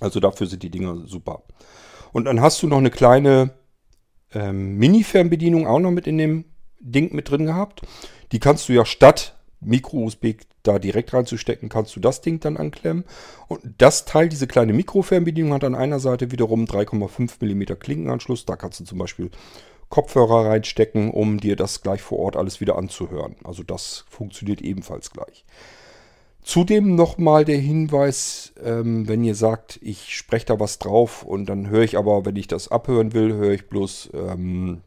Also 0.00 0.20
dafür 0.20 0.46
sind 0.46 0.62
die 0.62 0.70
Dinger 0.70 1.06
super. 1.06 1.42
Und 2.12 2.26
dann 2.26 2.40
hast 2.40 2.62
du 2.62 2.66
noch 2.66 2.78
eine 2.78 2.90
kleine 2.90 3.50
ähm, 4.32 4.76
Mini-Fernbedienung 4.76 5.66
auch 5.66 5.80
noch 5.80 5.90
mit 5.90 6.06
in 6.06 6.18
dem 6.18 6.44
Ding 6.80 7.14
mit 7.14 7.30
drin 7.30 7.46
gehabt. 7.46 7.82
Die 8.32 8.40
kannst 8.40 8.68
du 8.68 8.72
ja 8.72 8.84
statt 8.84 9.36
Micro-USB 9.60 10.36
da 10.62 10.78
direkt 10.78 11.12
reinzustecken, 11.12 11.68
kannst 11.68 11.94
du 11.96 12.00
das 12.00 12.20
Ding 12.20 12.40
dann 12.40 12.56
anklemmen. 12.56 13.04
Und 13.48 13.60
das 13.78 14.04
Teil, 14.04 14.28
diese 14.28 14.46
kleine 14.46 14.72
Mikro-Fernbedienung, 14.72 15.52
hat 15.52 15.64
an 15.64 15.74
einer 15.74 16.00
Seite 16.00 16.30
wiederum 16.30 16.64
3,5 16.64 17.44
mm 17.44 17.78
Klinkenanschluss. 17.78 18.44
Da 18.46 18.56
kannst 18.56 18.80
du 18.80 18.84
zum 18.84 18.98
Beispiel 18.98 19.30
Kopfhörer 19.94 20.46
reinstecken, 20.46 21.12
um 21.12 21.38
dir 21.38 21.54
das 21.54 21.80
gleich 21.80 22.02
vor 22.02 22.18
Ort 22.18 22.34
alles 22.36 22.60
wieder 22.60 22.76
anzuhören. 22.76 23.36
Also 23.44 23.62
das 23.62 24.04
funktioniert 24.10 24.60
ebenfalls 24.60 25.12
gleich. 25.12 25.44
Zudem 26.42 26.96
nochmal 26.96 27.44
der 27.44 27.58
Hinweis, 27.58 28.54
ähm, 28.60 29.06
wenn 29.06 29.22
ihr 29.22 29.36
sagt, 29.36 29.78
ich 29.82 30.16
spreche 30.16 30.46
da 30.46 30.58
was 30.58 30.80
drauf 30.80 31.22
und 31.22 31.46
dann 31.46 31.68
höre 31.68 31.84
ich 31.84 31.96
aber, 31.96 32.26
wenn 32.26 32.34
ich 32.34 32.48
das 32.48 32.72
abhören 32.72 33.12
will, 33.12 33.34
höre 33.34 33.52
ich 33.52 33.68
bloß 33.68 34.10
ähm, 34.14 34.80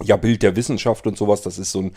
ja 0.00 0.16
Bild 0.16 0.44
der 0.44 0.54
Wissenschaft 0.54 1.08
und 1.08 1.18
sowas. 1.18 1.42
Das 1.42 1.58
ist 1.58 1.72
so 1.72 1.80
ein 1.80 1.92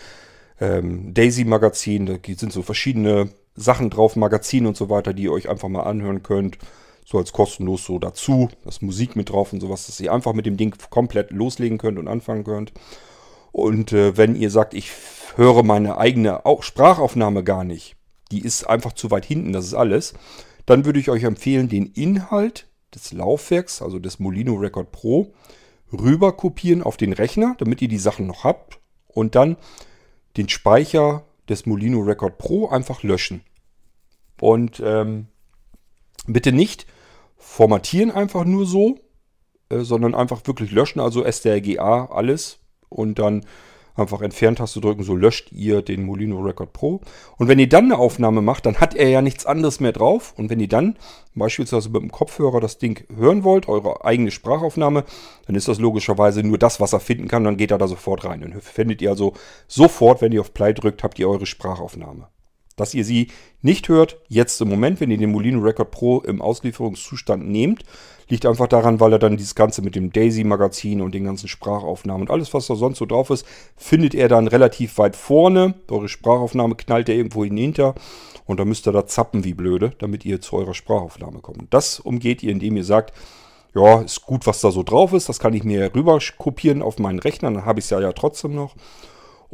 ähm, 0.59 1.13
Daisy-Magazin, 1.13 2.07
da 2.07 2.15
sind 2.35 2.51
so 2.51 2.63
verschiedene 2.63 3.29
Sachen 3.55 3.91
drauf, 3.91 4.15
Magazin 4.15 4.65
und 4.65 4.75
so 4.75 4.89
weiter, 4.89 5.13
die 5.13 5.25
ihr 5.25 5.33
euch 5.33 5.49
einfach 5.49 5.69
mal 5.69 5.83
anhören 5.83 6.23
könnt. 6.23 6.57
So 7.05 7.17
als 7.17 7.33
kostenlos 7.33 7.85
so 7.85 7.99
dazu. 7.99 8.49
Da 8.63 8.69
ist 8.69 8.81
Musik 8.81 9.15
mit 9.15 9.29
drauf 9.29 9.53
und 9.53 9.59
sowas, 9.59 9.85
dass 9.85 9.99
ihr 9.99 10.13
einfach 10.13 10.33
mit 10.33 10.45
dem 10.45 10.57
Ding 10.57 10.75
komplett 10.89 11.31
loslegen 11.31 11.77
könnt 11.77 11.99
und 11.99 12.07
anfangen 12.07 12.43
könnt. 12.43 12.73
Und 13.51 13.93
äh, 13.93 14.17
wenn 14.17 14.35
ihr 14.35 14.49
sagt, 14.49 14.73
ich 14.73 14.91
höre 15.35 15.63
meine 15.63 15.97
eigene 15.97 16.41
Sprachaufnahme 16.61 17.43
gar 17.43 17.63
nicht, 17.63 17.95
die 18.31 18.41
ist 18.41 18.63
einfach 18.65 18.93
zu 18.93 19.11
weit 19.11 19.25
hinten, 19.25 19.53
das 19.53 19.65
ist 19.65 19.73
alles, 19.73 20.13
dann 20.65 20.85
würde 20.85 20.99
ich 20.99 21.09
euch 21.09 21.23
empfehlen, 21.23 21.69
den 21.69 21.87
Inhalt 21.87 22.67
des 22.95 23.11
Laufwerks, 23.11 23.81
also 23.81 23.99
des 23.99 24.19
Molino 24.19 24.55
Record 24.55 24.91
Pro, 24.91 25.33
rüber 25.91 26.31
kopieren 26.31 26.81
auf 26.81 26.97
den 26.97 27.13
Rechner, 27.13 27.55
damit 27.59 27.81
ihr 27.81 27.87
die 27.87 27.97
Sachen 27.97 28.27
noch 28.27 28.43
habt 28.43 28.79
und 29.07 29.35
dann 29.35 29.57
den 30.37 30.49
Speicher 30.49 31.25
des 31.49 31.65
Molino 31.65 31.99
Record 31.99 32.37
Pro 32.37 32.69
einfach 32.69 33.03
löschen. 33.03 33.41
Und 34.41 34.81
ähm, 34.83 35.27
bitte 36.25 36.51
nicht 36.51 36.87
formatieren 37.43 38.09
einfach 38.09 38.45
nur 38.45 38.65
so, 38.65 38.97
äh, 39.69 39.79
sondern 39.79 40.15
einfach 40.15 40.41
wirklich 40.45 40.71
löschen, 40.71 40.99
also 40.99 41.29
strga 41.29 42.05
alles 42.05 42.59
und 42.89 43.19
dann 43.19 43.45
einfach 43.95 44.21
Entferntaste 44.21 44.81
drücken, 44.81 45.03
so 45.03 45.15
löscht 45.15 45.51
ihr 45.51 45.81
den 45.81 46.03
Molino 46.03 46.39
Record 46.39 46.73
Pro. 46.73 47.01
Und 47.37 47.47
wenn 47.47 47.59
ihr 47.59 47.69
dann 47.69 47.85
eine 47.85 47.99
Aufnahme 47.99 48.41
macht, 48.41 48.65
dann 48.65 48.77
hat 48.79 48.95
er 48.95 49.09
ja 49.09 49.21
nichts 49.21 49.45
anderes 49.45 49.79
mehr 49.79 49.91
drauf. 49.91 50.33
Und 50.35 50.49
wenn 50.49 50.59
ihr 50.59 50.67
dann 50.67 50.97
beispielsweise 51.35 51.89
mit 51.89 52.01
dem 52.01 52.11
Kopfhörer 52.11 52.59
das 52.59 52.79
Ding 52.79 53.05
hören 53.15 53.43
wollt, 53.43 53.67
eure 53.67 54.03
eigene 54.03 54.31
Sprachaufnahme, 54.31 55.03
dann 55.45 55.55
ist 55.55 55.67
das 55.67 55.79
logischerweise 55.79 56.41
nur 56.41 56.57
das, 56.57 56.79
was 56.79 56.93
er 56.93 57.01
finden 57.01 57.27
kann. 57.27 57.43
Dann 57.43 57.57
geht 57.57 57.69
er 57.69 57.77
da 57.77 57.87
sofort 57.87 58.25
rein. 58.25 58.41
Dann 58.41 58.61
findet 58.61 59.01
ihr 59.01 59.11
also 59.11 59.33
sofort, 59.67 60.21
wenn 60.21 60.31
ihr 60.31 60.41
auf 60.41 60.55
Play 60.55 60.73
drückt, 60.73 61.03
habt 61.03 61.19
ihr 61.19 61.29
eure 61.29 61.45
Sprachaufnahme. 61.45 62.29
Dass 62.75 62.93
ihr 62.93 63.05
sie 63.05 63.27
nicht 63.61 63.87
hört, 63.87 64.19
jetzt 64.27 64.59
im 64.61 64.69
Moment, 64.69 64.99
wenn 64.99 65.11
ihr 65.11 65.17
den 65.17 65.31
Molino 65.31 65.61
Record 65.61 65.91
Pro 65.91 66.19
im 66.21 66.41
Auslieferungszustand 66.41 67.47
nehmt, 67.47 67.83
liegt 68.29 68.45
einfach 68.45 68.67
daran, 68.67 68.99
weil 68.99 69.13
er 69.13 69.19
dann 69.19 69.37
dieses 69.37 69.55
Ganze 69.55 69.81
mit 69.81 69.95
dem 69.95 70.11
Daisy-Magazin 70.11 71.01
und 71.01 71.13
den 71.13 71.25
ganzen 71.25 71.47
Sprachaufnahmen 71.47 72.23
und 72.23 72.31
alles, 72.31 72.53
was 72.53 72.67
da 72.67 72.75
sonst 72.75 72.97
so 72.97 73.05
drauf 73.05 73.29
ist, 73.29 73.45
findet 73.75 74.15
er 74.15 74.27
dann 74.27 74.47
relativ 74.47 74.97
weit 74.97 75.15
vorne. 75.15 75.75
Eure 75.89 76.09
Sprachaufnahme 76.09 76.75
knallt 76.75 77.09
er 77.09 77.15
irgendwo 77.15 77.45
hinter 77.45 77.95
und 78.45 78.59
dann 78.59 78.67
müsst 78.67 78.87
ihr 78.87 78.91
da 78.91 79.05
zappen 79.05 79.43
wie 79.43 79.53
blöde, 79.53 79.93
damit 79.99 80.25
ihr 80.25 80.41
zu 80.41 80.55
eurer 80.55 80.73
Sprachaufnahme 80.73 81.39
kommt. 81.39 81.73
Das 81.73 81.99
umgeht 81.99 82.43
ihr, 82.43 82.51
indem 82.51 82.77
ihr 82.77 82.83
sagt, 82.83 83.13
ja, 83.75 84.01
ist 84.01 84.21
gut, 84.21 84.45
was 84.45 84.61
da 84.61 84.71
so 84.71 84.83
drauf 84.83 85.13
ist, 85.13 85.29
das 85.29 85.39
kann 85.39 85.53
ich 85.53 85.63
mir 85.63 85.93
rüber 85.95 86.19
kopieren 86.37 86.81
auf 86.81 86.99
meinen 86.99 87.19
Rechner, 87.19 87.51
dann 87.51 87.65
habe 87.65 87.79
ich 87.79 87.85
es 87.85 87.89
ja, 87.89 87.99
ja 87.99 88.13
trotzdem 88.13 88.55
noch. 88.55 88.75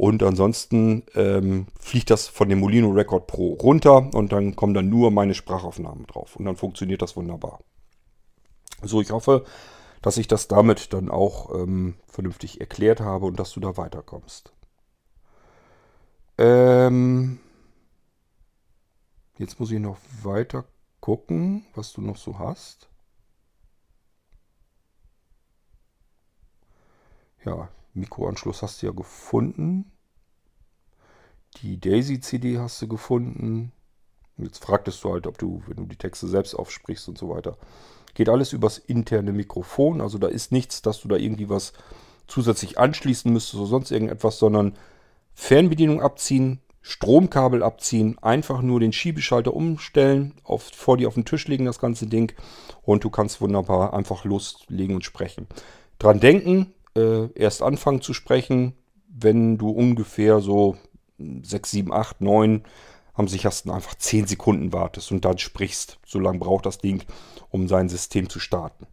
Und 0.00 0.22
ansonsten 0.22 1.02
ähm, 1.14 1.66
fliegt 1.78 2.08
das 2.08 2.26
von 2.26 2.48
dem 2.48 2.60
Molino 2.60 2.88
Record 2.88 3.26
Pro 3.26 3.52
runter 3.52 4.08
und 4.14 4.32
dann 4.32 4.56
kommen 4.56 4.72
dann 4.72 4.88
nur 4.88 5.10
meine 5.10 5.34
Sprachaufnahmen 5.34 6.06
drauf. 6.06 6.36
Und 6.36 6.46
dann 6.46 6.56
funktioniert 6.56 7.02
das 7.02 7.16
wunderbar. 7.16 7.60
So, 8.80 9.02
ich 9.02 9.10
hoffe, 9.10 9.44
dass 10.00 10.16
ich 10.16 10.26
das 10.26 10.48
damit 10.48 10.94
dann 10.94 11.10
auch 11.10 11.54
ähm, 11.54 11.96
vernünftig 12.06 12.62
erklärt 12.62 13.00
habe 13.00 13.26
und 13.26 13.38
dass 13.38 13.52
du 13.52 13.60
da 13.60 13.76
weiterkommst. 13.76 14.54
Ähm, 16.38 17.38
jetzt 19.36 19.60
muss 19.60 19.70
ich 19.70 19.80
noch 19.80 19.98
weiter 20.22 20.64
gucken, 21.00 21.66
was 21.74 21.92
du 21.92 22.00
noch 22.00 22.16
so 22.16 22.38
hast. 22.38 22.88
Ja, 27.44 27.68
Mikroanschluss 27.94 28.62
hast 28.62 28.82
du 28.82 28.86
ja 28.86 28.92
gefunden. 28.92 29.90
Die 31.62 31.80
Daisy-CD 31.80 32.58
hast 32.58 32.80
du 32.82 32.88
gefunden. 32.88 33.72
Jetzt 34.36 34.64
fragtest 34.64 35.02
du 35.04 35.12
halt, 35.12 35.26
ob 35.26 35.38
du, 35.38 35.62
wenn 35.66 35.76
du 35.76 35.84
die 35.86 35.96
Texte 35.96 36.28
selbst 36.28 36.54
aufsprichst 36.54 37.08
und 37.08 37.18
so 37.18 37.28
weiter. 37.28 37.56
Geht 38.14 38.28
alles 38.28 38.52
übers 38.52 38.78
interne 38.78 39.32
Mikrofon. 39.32 40.00
Also 40.00 40.18
da 40.18 40.28
ist 40.28 40.52
nichts, 40.52 40.82
dass 40.82 41.00
du 41.00 41.08
da 41.08 41.16
irgendwie 41.16 41.48
was 41.48 41.72
zusätzlich 42.26 42.78
anschließen 42.78 43.32
müsstest 43.32 43.56
oder 43.56 43.66
sonst 43.66 43.90
irgendetwas, 43.90 44.38
sondern 44.38 44.76
Fernbedienung 45.34 46.00
abziehen, 46.00 46.60
Stromkabel 46.82 47.62
abziehen, 47.62 48.18
einfach 48.22 48.62
nur 48.62 48.80
den 48.80 48.92
Schiebeschalter 48.92 49.54
umstellen, 49.54 50.34
auf, 50.44 50.70
vor 50.74 50.96
dir 50.96 51.08
auf 51.08 51.14
den 51.14 51.24
Tisch 51.24 51.46
legen 51.46 51.66
das 51.66 51.78
ganze 51.78 52.06
Ding 52.06 52.32
und 52.82 53.04
du 53.04 53.10
kannst 53.10 53.40
wunderbar 53.40 53.92
einfach 53.92 54.24
loslegen 54.24 54.96
und 54.96 55.04
sprechen. 55.04 55.46
Dran 55.98 56.20
denken, 56.20 56.72
äh, 57.00 57.40
erst 57.40 57.62
anfangen 57.62 58.02
zu 58.02 58.14
sprechen, 58.14 58.74
wenn 59.08 59.58
du 59.58 59.70
ungefähr 59.70 60.40
so 60.40 60.76
6, 61.18 61.70
7, 61.70 61.92
8, 61.92 62.20
9 62.20 62.64
am 63.14 63.28
sichersten 63.28 63.70
einfach 63.70 63.94
10 63.94 64.26
Sekunden 64.26 64.72
wartest 64.72 65.12
und 65.12 65.24
dann 65.24 65.38
sprichst. 65.38 65.98
So 66.06 66.18
lange 66.18 66.38
braucht 66.38 66.66
das 66.66 66.78
Ding, 66.78 67.02
um 67.50 67.68
sein 67.68 67.88
System 67.88 68.28
zu 68.28 68.40
starten. 68.40 68.86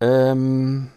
Ähm 0.00 0.90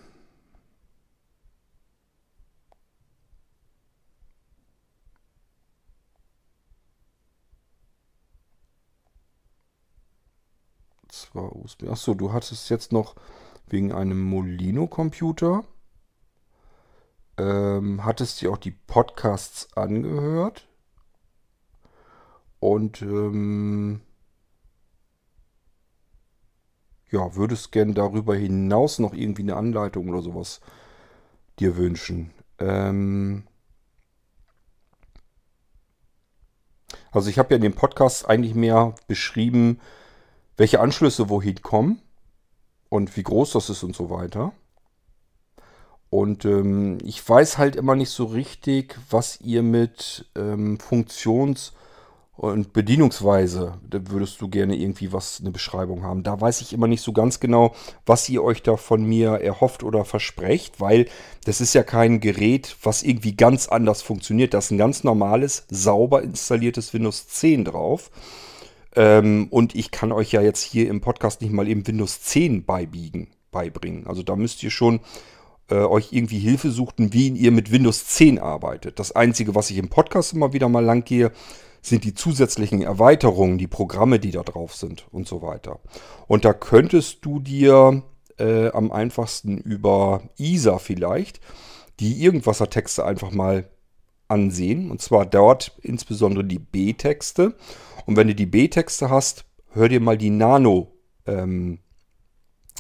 zwar 11.33 11.55
USB. 11.55 11.87
Achso, 11.89 12.13
du 12.13 12.31
hattest 12.31 12.69
jetzt 12.69 12.91
noch 12.91 13.15
wegen 13.67 13.91
einem 13.91 14.21
Molino-Computer. 14.23 15.63
Ähm, 17.37 18.05
hattest 18.05 18.41
dir 18.41 18.51
auch 18.51 18.57
die 18.57 18.71
Podcasts 18.71 19.75
angehört. 19.75 20.67
Und 22.59 23.01
ähm, 23.01 24.01
ja, 27.09 27.35
würdest 27.35 27.71
gern 27.71 27.93
darüber 27.93 28.35
hinaus 28.35 28.99
noch 28.99 29.13
irgendwie 29.13 29.41
eine 29.41 29.55
Anleitung 29.55 30.09
oder 30.09 30.21
sowas 30.21 30.61
dir 31.59 31.75
wünschen. 31.77 32.31
Ähm, 32.59 33.43
also 37.11 37.29
ich 37.29 37.39
habe 37.39 37.49
ja 37.51 37.55
in 37.55 37.63
dem 37.63 37.73
Podcast 37.73 38.29
eigentlich 38.29 38.55
mehr 38.55 38.95
beschrieben, 39.07 39.79
welche 40.57 40.79
Anschlüsse 40.79 41.29
wohin 41.29 41.61
kommen 41.61 42.02
und 42.93 43.17
wie 43.17 43.23
groß 43.23 43.53
das 43.53 43.71
ist 43.71 43.81
und 43.81 43.95
so 43.95 44.11
weiter. 44.11 44.53
Und 46.11 46.45
ähm, 46.45 46.99
ich 47.03 47.27
weiß 47.27 47.57
halt 47.57 47.75
immer 47.75 47.95
nicht 47.95 48.11
so 48.11 48.25
richtig, 48.25 48.99
was 49.09 49.41
ihr 49.41 49.63
mit 49.63 50.29
ähm, 50.35 50.77
Funktions- 50.77 51.73
und 52.35 52.71
Bedienungsweise, 52.73 53.79
da 53.89 53.99
würdest 54.11 54.41
du 54.41 54.47
gerne 54.47 54.75
irgendwie 54.75 55.11
was, 55.11 55.39
eine 55.41 55.49
Beschreibung 55.49 56.03
haben. 56.03 56.21
Da 56.21 56.39
weiß 56.39 56.61
ich 56.61 56.71
immer 56.71 56.87
nicht 56.87 57.01
so 57.01 57.13
ganz 57.13 57.39
genau, 57.39 57.73
was 58.05 58.29
ihr 58.29 58.43
euch 58.43 58.61
da 58.61 58.77
von 58.77 59.03
mir 59.03 59.39
erhofft 59.41 59.81
oder 59.81 60.05
versprecht, 60.05 60.79
weil 60.79 61.07
das 61.45 61.61
ist 61.61 61.73
ja 61.73 61.81
kein 61.81 62.19
Gerät, 62.19 62.75
was 62.83 63.01
irgendwie 63.01 63.35
ganz 63.35 63.67
anders 63.67 64.03
funktioniert. 64.03 64.53
Das 64.53 64.65
ist 64.65 64.71
ein 64.71 64.77
ganz 64.77 65.03
normales, 65.03 65.65
sauber 65.67 66.21
installiertes 66.21 66.93
Windows 66.93 67.27
10 67.27 67.65
drauf. 67.65 68.11
Ähm, 68.95 69.47
und 69.49 69.75
ich 69.75 69.91
kann 69.91 70.11
euch 70.11 70.31
ja 70.31 70.41
jetzt 70.41 70.61
hier 70.61 70.87
im 70.89 71.01
Podcast 71.01 71.41
nicht 71.41 71.51
mal 71.51 71.67
eben 71.67 71.85
Windows 71.87 72.21
10 72.21 72.65
beibiegen, 72.65 73.29
beibringen. 73.51 74.07
Also 74.07 74.23
da 74.23 74.35
müsst 74.35 74.61
ihr 74.63 74.71
schon 74.71 74.99
äh, 75.69 75.75
euch 75.75 76.11
irgendwie 76.11 76.39
Hilfe 76.39 76.69
suchen, 76.69 77.13
wie 77.13 77.29
ihr 77.29 77.51
mit 77.51 77.71
Windows 77.71 78.05
10 78.07 78.39
arbeitet. 78.39 78.99
Das 78.99 79.11
Einzige, 79.11 79.55
was 79.55 79.69
ich 79.71 79.77
im 79.77 79.89
Podcast 79.89 80.33
immer 80.33 80.53
wieder 80.53 80.69
mal 80.69 80.83
lang 80.83 81.03
gehe, 81.03 81.31
sind 81.81 82.05
die 82.05 82.13
zusätzlichen 82.13 82.81
Erweiterungen, 82.81 83.57
die 83.57 83.67
Programme, 83.67 84.19
die 84.19 84.31
da 84.31 84.43
drauf 84.43 84.75
sind 84.75 85.05
und 85.11 85.27
so 85.27 85.41
weiter. 85.41 85.79
Und 86.27 86.45
da 86.45 86.53
könntest 86.53 87.25
du 87.25 87.39
dir 87.39 88.03
äh, 88.37 88.69
am 88.69 88.91
einfachsten 88.91 89.57
über 89.57 90.23
ISA 90.37 90.79
vielleicht 90.79 91.41
die 91.99 92.23
Irgendwasser-Texte 92.23 93.05
einfach 93.05 93.31
mal 93.31 93.69
ansehen. 94.27 94.91
Und 94.91 95.01
zwar 95.01 95.25
dort 95.25 95.77
insbesondere 95.81 96.43
die 96.43 96.59
B-Texte. 96.59 97.55
Und 98.05 98.17
wenn 98.17 98.27
du 98.27 98.35
die 98.35 98.45
B-Texte 98.45 99.09
hast, 99.09 99.45
hör 99.71 99.89
dir 99.89 99.99
mal 99.99 100.17
die 100.17 100.29
Nano 100.29 100.93
ähm, 101.25 101.79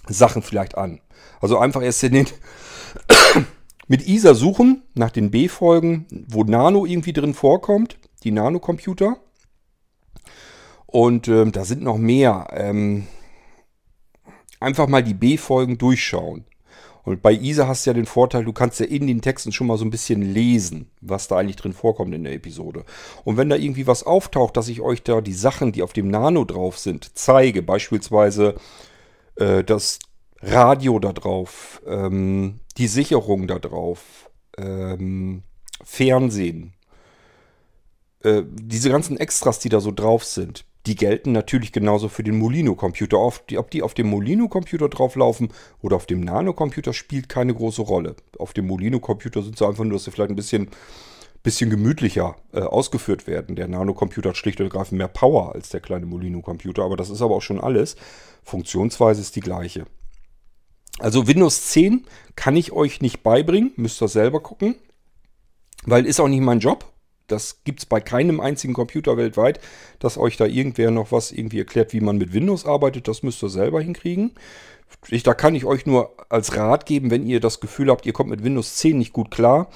vielleicht 0.07 0.77
an. 0.77 1.01
Also 1.41 1.57
einfach 1.57 1.81
erst 1.81 2.03
in 2.03 2.13
den 2.13 2.27
mit 3.87 4.07
ISA 4.07 4.33
suchen 4.33 4.83
nach 4.93 5.11
den 5.11 5.31
B-Folgen, 5.31 6.07
wo 6.27 6.43
Nano 6.43 6.85
irgendwie 6.85 7.13
drin 7.13 7.33
vorkommt, 7.33 7.97
die 8.23 8.31
Nano-Computer. 8.31 9.17
Und 10.85 11.27
ähm, 11.27 11.51
da 11.51 11.65
sind 11.65 11.81
noch 11.81 11.97
mehr. 11.97 12.47
Ähm, 12.51 13.07
einfach 14.59 14.87
mal 14.87 15.03
die 15.03 15.13
B-Folgen 15.13 15.77
durchschauen. 15.77 16.45
Und 17.03 17.21
bei 17.21 17.33
ISA 17.33 17.67
hast 17.67 17.85
du 17.85 17.89
ja 17.89 17.93
den 17.93 18.05
Vorteil, 18.05 18.45
du 18.45 18.53
kannst 18.53 18.79
ja 18.79 18.85
in 18.85 19.07
den 19.07 19.21
Texten 19.21 19.51
schon 19.51 19.67
mal 19.67 19.77
so 19.77 19.83
ein 19.83 19.91
bisschen 19.91 20.21
lesen, 20.21 20.89
was 21.01 21.27
da 21.27 21.37
eigentlich 21.37 21.57
drin 21.57 21.73
vorkommt 21.73 22.13
in 22.15 22.23
der 22.23 22.33
Episode. 22.33 22.85
Und 23.25 23.35
wenn 23.35 23.49
da 23.49 23.57
irgendwie 23.57 23.87
was 23.87 24.03
auftaucht, 24.03 24.55
dass 24.55 24.69
ich 24.69 24.81
euch 24.81 25.03
da 25.03 25.19
die 25.19 25.33
Sachen, 25.33 25.73
die 25.73 25.83
auf 25.83 25.93
dem 25.93 26.07
Nano 26.07 26.45
drauf 26.45 26.77
sind, 26.77 27.11
zeige, 27.17 27.61
beispielsweise 27.61 28.55
äh, 29.35 29.63
das 29.63 29.99
Radio 30.41 30.99
da 30.99 31.11
drauf, 31.11 31.81
ähm, 31.85 32.59
die 32.77 32.87
Sicherung 32.87 33.47
da 33.47 33.59
drauf, 33.59 34.29
ähm, 34.57 35.43
Fernsehen, 35.83 36.73
äh, 38.23 38.43
diese 38.45 38.89
ganzen 38.89 39.17
Extras, 39.17 39.59
die 39.59 39.69
da 39.69 39.81
so 39.81 39.91
drauf 39.91 40.23
sind, 40.23 40.65
die 40.85 40.95
gelten 40.95 41.31
natürlich 41.31 41.71
genauso 41.71 42.09
für 42.09 42.23
den 42.23 42.37
Molino-Computer. 42.37 43.17
Ob 43.19 43.47
die, 43.47 43.81
auf 43.81 43.93
dem 43.93 44.09
Molino-Computer 44.09 44.89
drauflaufen 44.89 45.53
oder 45.81 45.95
auf 45.95 46.05
dem 46.05 46.21
Nano-Computer 46.21 46.93
spielt 46.93 47.29
keine 47.29 47.53
große 47.53 47.81
Rolle. 47.81 48.15
Auf 48.37 48.53
dem 48.53 48.67
Molino-Computer 48.67 49.41
sind 49.41 49.57
sie 49.57 49.65
einfach 49.65 49.85
nur, 49.85 49.93
dass 49.93 50.03
sie 50.03 50.11
vielleicht 50.11 50.31
ein 50.31 50.35
bisschen, 50.35 50.69
bisschen 51.41 51.69
gemütlicher 51.69 52.35
äh, 52.51 52.61
ausgeführt 52.61 53.27
werden. 53.27 53.55
Der 53.55 53.69
Nano-Computer 53.69 54.29
hat 54.29 54.37
schlicht 54.37 54.59
und 54.59 54.65
ergreifend 54.65 54.97
mehr 54.97 55.07
Power 55.07 55.55
als 55.55 55.69
der 55.69 55.79
kleine 55.79 56.05
Molino-Computer, 56.05 56.83
aber 56.83 56.97
das 56.97 57.09
ist 57.09 57.21
aber 57.21 57.35
auch 57.35 57.41
schon 57.41 57.61
alles. 57.61 57.95
Funktionsweise 58.43 59.21
ist 59.21 59.37
die 59.37 59.41
gleiche. 59.41 59.85
Also 60.99 61.27
Windows 61.27 61.69
10 61.69 62.05
kann 62.35 62.55
ich 62.57 62.71
euch 62.73 63.01
nicht 63.01 63.23
beibringen, 63.23 63.71
müsst 63.77 64.01
ihr 64.01 64.07
selber 64.09 64.41
gucken, 64.41 64.75
weil 65.85 66.05
ist 66.05 66.19
auch 66.19 66.27
nicht 66.27 66.41
mein 66.41 66.59
Job. 66.59 66.92
Das 67.27 67.63
gibt 67.63 67.79
es 67.79 67.85
bei 67.85 67.99
keinem 67.99 68.39
einzigen 68.39 68.73
Computer 68.73 69.17
weltweit, 69.17 69.59
dass 69.99 70.17
euch 70.17 70.37
da 70.37 70.45
irgendwer 70.45 70.91
noch 70.91 71.11
was 71.11 71.31
irgendwie 71.31 71.59
erklärt, 71.59 71.93
wie 71.93 72.01
man 72.01 72.17
mit 72.17 72.33
Windows 72.33 72.65
arbeitet. 72.65 73.07
Das 73.07 73.23
müsst 73.23 73.43
ihr 73.43 73.49
selber 73.49 73.81
hinkriegen. 73.81 74.31
Ich, 75.07 75.23
da 75.23 75.33
kann 75.33 75.55
ich 75.55 75.65
euch 75.65 75.85
nur 75.85 76.15
als 76.29 76.55
Rat 76.55 76.85
geben, 76.85 77.11
wenn 77.11 77.25
ihr 77.25 77.39
das 77.39 77.59
Gefühl 77.59 77.89
habt, 77.89 78.05
ihr 78.05 78.13
kommt 78.13 78.29
mit 78.29 78.43
Windows 78.43 78.75
10 78.75 78.97
nicht 78.97 79.13
gut 79.13 79.31
klar, 79.31 79.69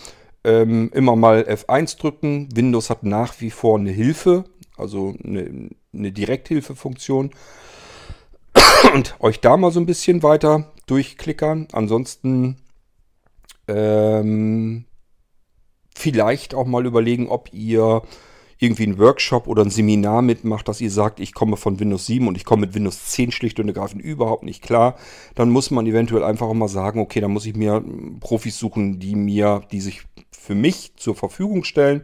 ähm, 0.44 0.92
immer 0.94 1.16
mal 1.16 1.42
F1 1.42 2.00
drücken. 2.00 2.50
Windows 2.56 2.90
hat 2.90 3.04
nach 3.04 3.42
wie 3.42 3.52
vor 3.52 3.78
eine 3.80 3.92
Hilfe, 3.92 4.46
also 4.78 5.16
eine, 5.24 5.70
eine 5.94 6.12
Direkthilfefunktion. 6.12 7.32
Und 8.94 9.16
euch 9.20 9.42
da 9.42 9.58
mal 9.58 9.72
so 9.72 9.80
ein 9.80 9.86
bisschen 9.86 10.24
weiter 10.24 10.72
durchklickern. 10.86 11.68
Ansonsten 11.72 12.58
ähm, 13.68 14.86
vielleicht 15.98 16.54
auch 16.54 16.66
mal 16.66 16.86
überlegen, 16.86 17.28
ob 17.28 17.50
ihr 17.54 18.04
irgendwie 18.60 18.84
einen 18.84 18.98
Workshop 18.98 19.48
oder 19.48 19.64
ein 19.64 19.70
Seminar 19.70 20.22
mitmacht, 20.22 20.68
dass 20.68 20.82
ihr 20.82 20.90
sagt, 20.90 21.20
ich 21.20 21.34
komme 21.34 21.58
von 21.58 21.80
Windows 21.80 22.08
7 22.08 22.28
und 22.28 22.38
ich 22.38 22.46
komme 22.46 22.62
mit 22.62 22.74
Windows 22.74 23.06
10 23.06 23.32
schlicht 23.32 23.60
und 23.60 23.68
ergreifend 23.68 24.02
überhaupt 24.02 24.44
nicht 24.44 24.64
klar, 24.64 24.96
dann 25.36 25.50
muss 25.50 25.70
man 25.70 25.86
eventuell 25.86 26.24
einfach 26.24 26.48
auch 26.48 26.54
mal 26.54 26.68
sagen, 26.68 27.00
okay, 27.00 27.22
dann 27.22 27.32
muss 27.32 27.46
ich 27.46 27.56
mir 27.56 27.84
Profis 28.20 28.58
suchen, 28.58 29.00
die 29.00 29.16
mir, 29.16 29.62
die 29.72 29.82
sich 29.82 30.02
für 30.32 30.56
mich 30.56 30.94
zur 30.96 31.16
Verfügung 31.16 31.64
stellen 31.64 32.04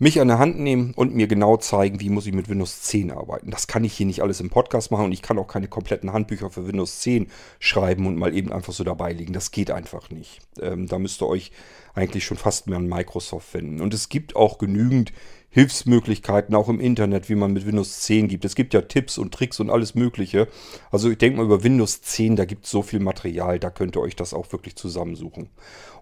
mich 0.00 0.18
an 0.18 0.28
der 0.28 0.38
Hand 0.38 0.58
nehmen 0.58 0.94
und 0.96 1.14
mir 1.14 1.26
genau 1.26 1.58
zeigen, 1.58 2.00
wie 2.00 2.08
muss 2.08 2.26
ich 2.26 2.32
mit 2.32 2.48
Windows 2.48 2.80
10 2.82 3.10
arbeiten. 3.10 3.50
Das 3.50 3.66
kann 3.66 3.84
ich 3.84 3.92
hier 3.92 4.06
nicht 4.06 4.22
alles 4.22 4.40
im 4.40 4.48
Podcast 4.48 4.90
machen 4.90 5.04
und 5.04 5.12
ich 5.12 5.20
kann 5.20 5.38
auch 5.38 5.46
keine 5.46 5.68
kompletten 5.68 6.14
Handbücher 6.14 6.48
für 6.48 6.66
Windows 6.66 7.00
10 7.00 7.30
schreiben 7.58 8.06
und 8.06 8.16
mal 8.16 8.34
eben 8.34 8.50
einfach 8.50 8.72
so 8.72 8.82
dabei 8.82 9.12
legen. 9.12 9.34
Das 9.34 9.50
geht 9.50 9.70
einfach 9.70 10.08
nicht. 10.08 10.40
Ähm, 10.58 10.86
da 10.86 10.98
müsst 10.98 11.20
ihr 11.20 11.28
euch 11.28 11.52
eigentlich 11.94 12.24
schon 12.24 12.38
fast 12.38 12.66
mehr 12.66 12.78
an 12.78 12.88
Microsoft 12.88 13.52
wenden. 13.52 13.82
Und 13.82 13.92
es 13.92 14.08
gibt 14.08 14.36
auch 14.36 14.56
genügend 14.56 15.12
Hilfsmöglichkeiten 15.52 16.54
auch 16.54 16.68
im 16.68 16.78
Internet, 16.78 17.28
wie 17.28 17.34
man 17.34 17.52
mit 17.52 17.66
Windows 17.66 18.02
10 18.02 18.28
gibt. 18.28 18.44
Es 18.44 18.54
gibt 18.54 18.72
ja 18.72 18.82
Tipps 18.82 19.18
und 19.18 19.34
Tricks 19.34 19.58
und 19.58 19.68
alles 19.68 19.96
Mögliche. 19.96 20.46
Also 20.92 21.10
ich 21.10 21.18
denke 21.18 21.38
mal 21.38 21.44
über 21.44 21.64
Windows 21.64 22.02
10, 22.02 22.36
da 22.36 22.44
gibt 22.44 22.66
es 22.66 22.70
so 22.70 22.82
viel 22.82 23.00
Material, 23.00 23.58
da 23.58 23.68
könnt 23.68 23.96
ihr 23.96 24.00
euch 24.00 24.14
das 24.14 24.32
auch 24.32 24.52
wirklich 24.52 24.76
zusammensuchen. 24.76 25.48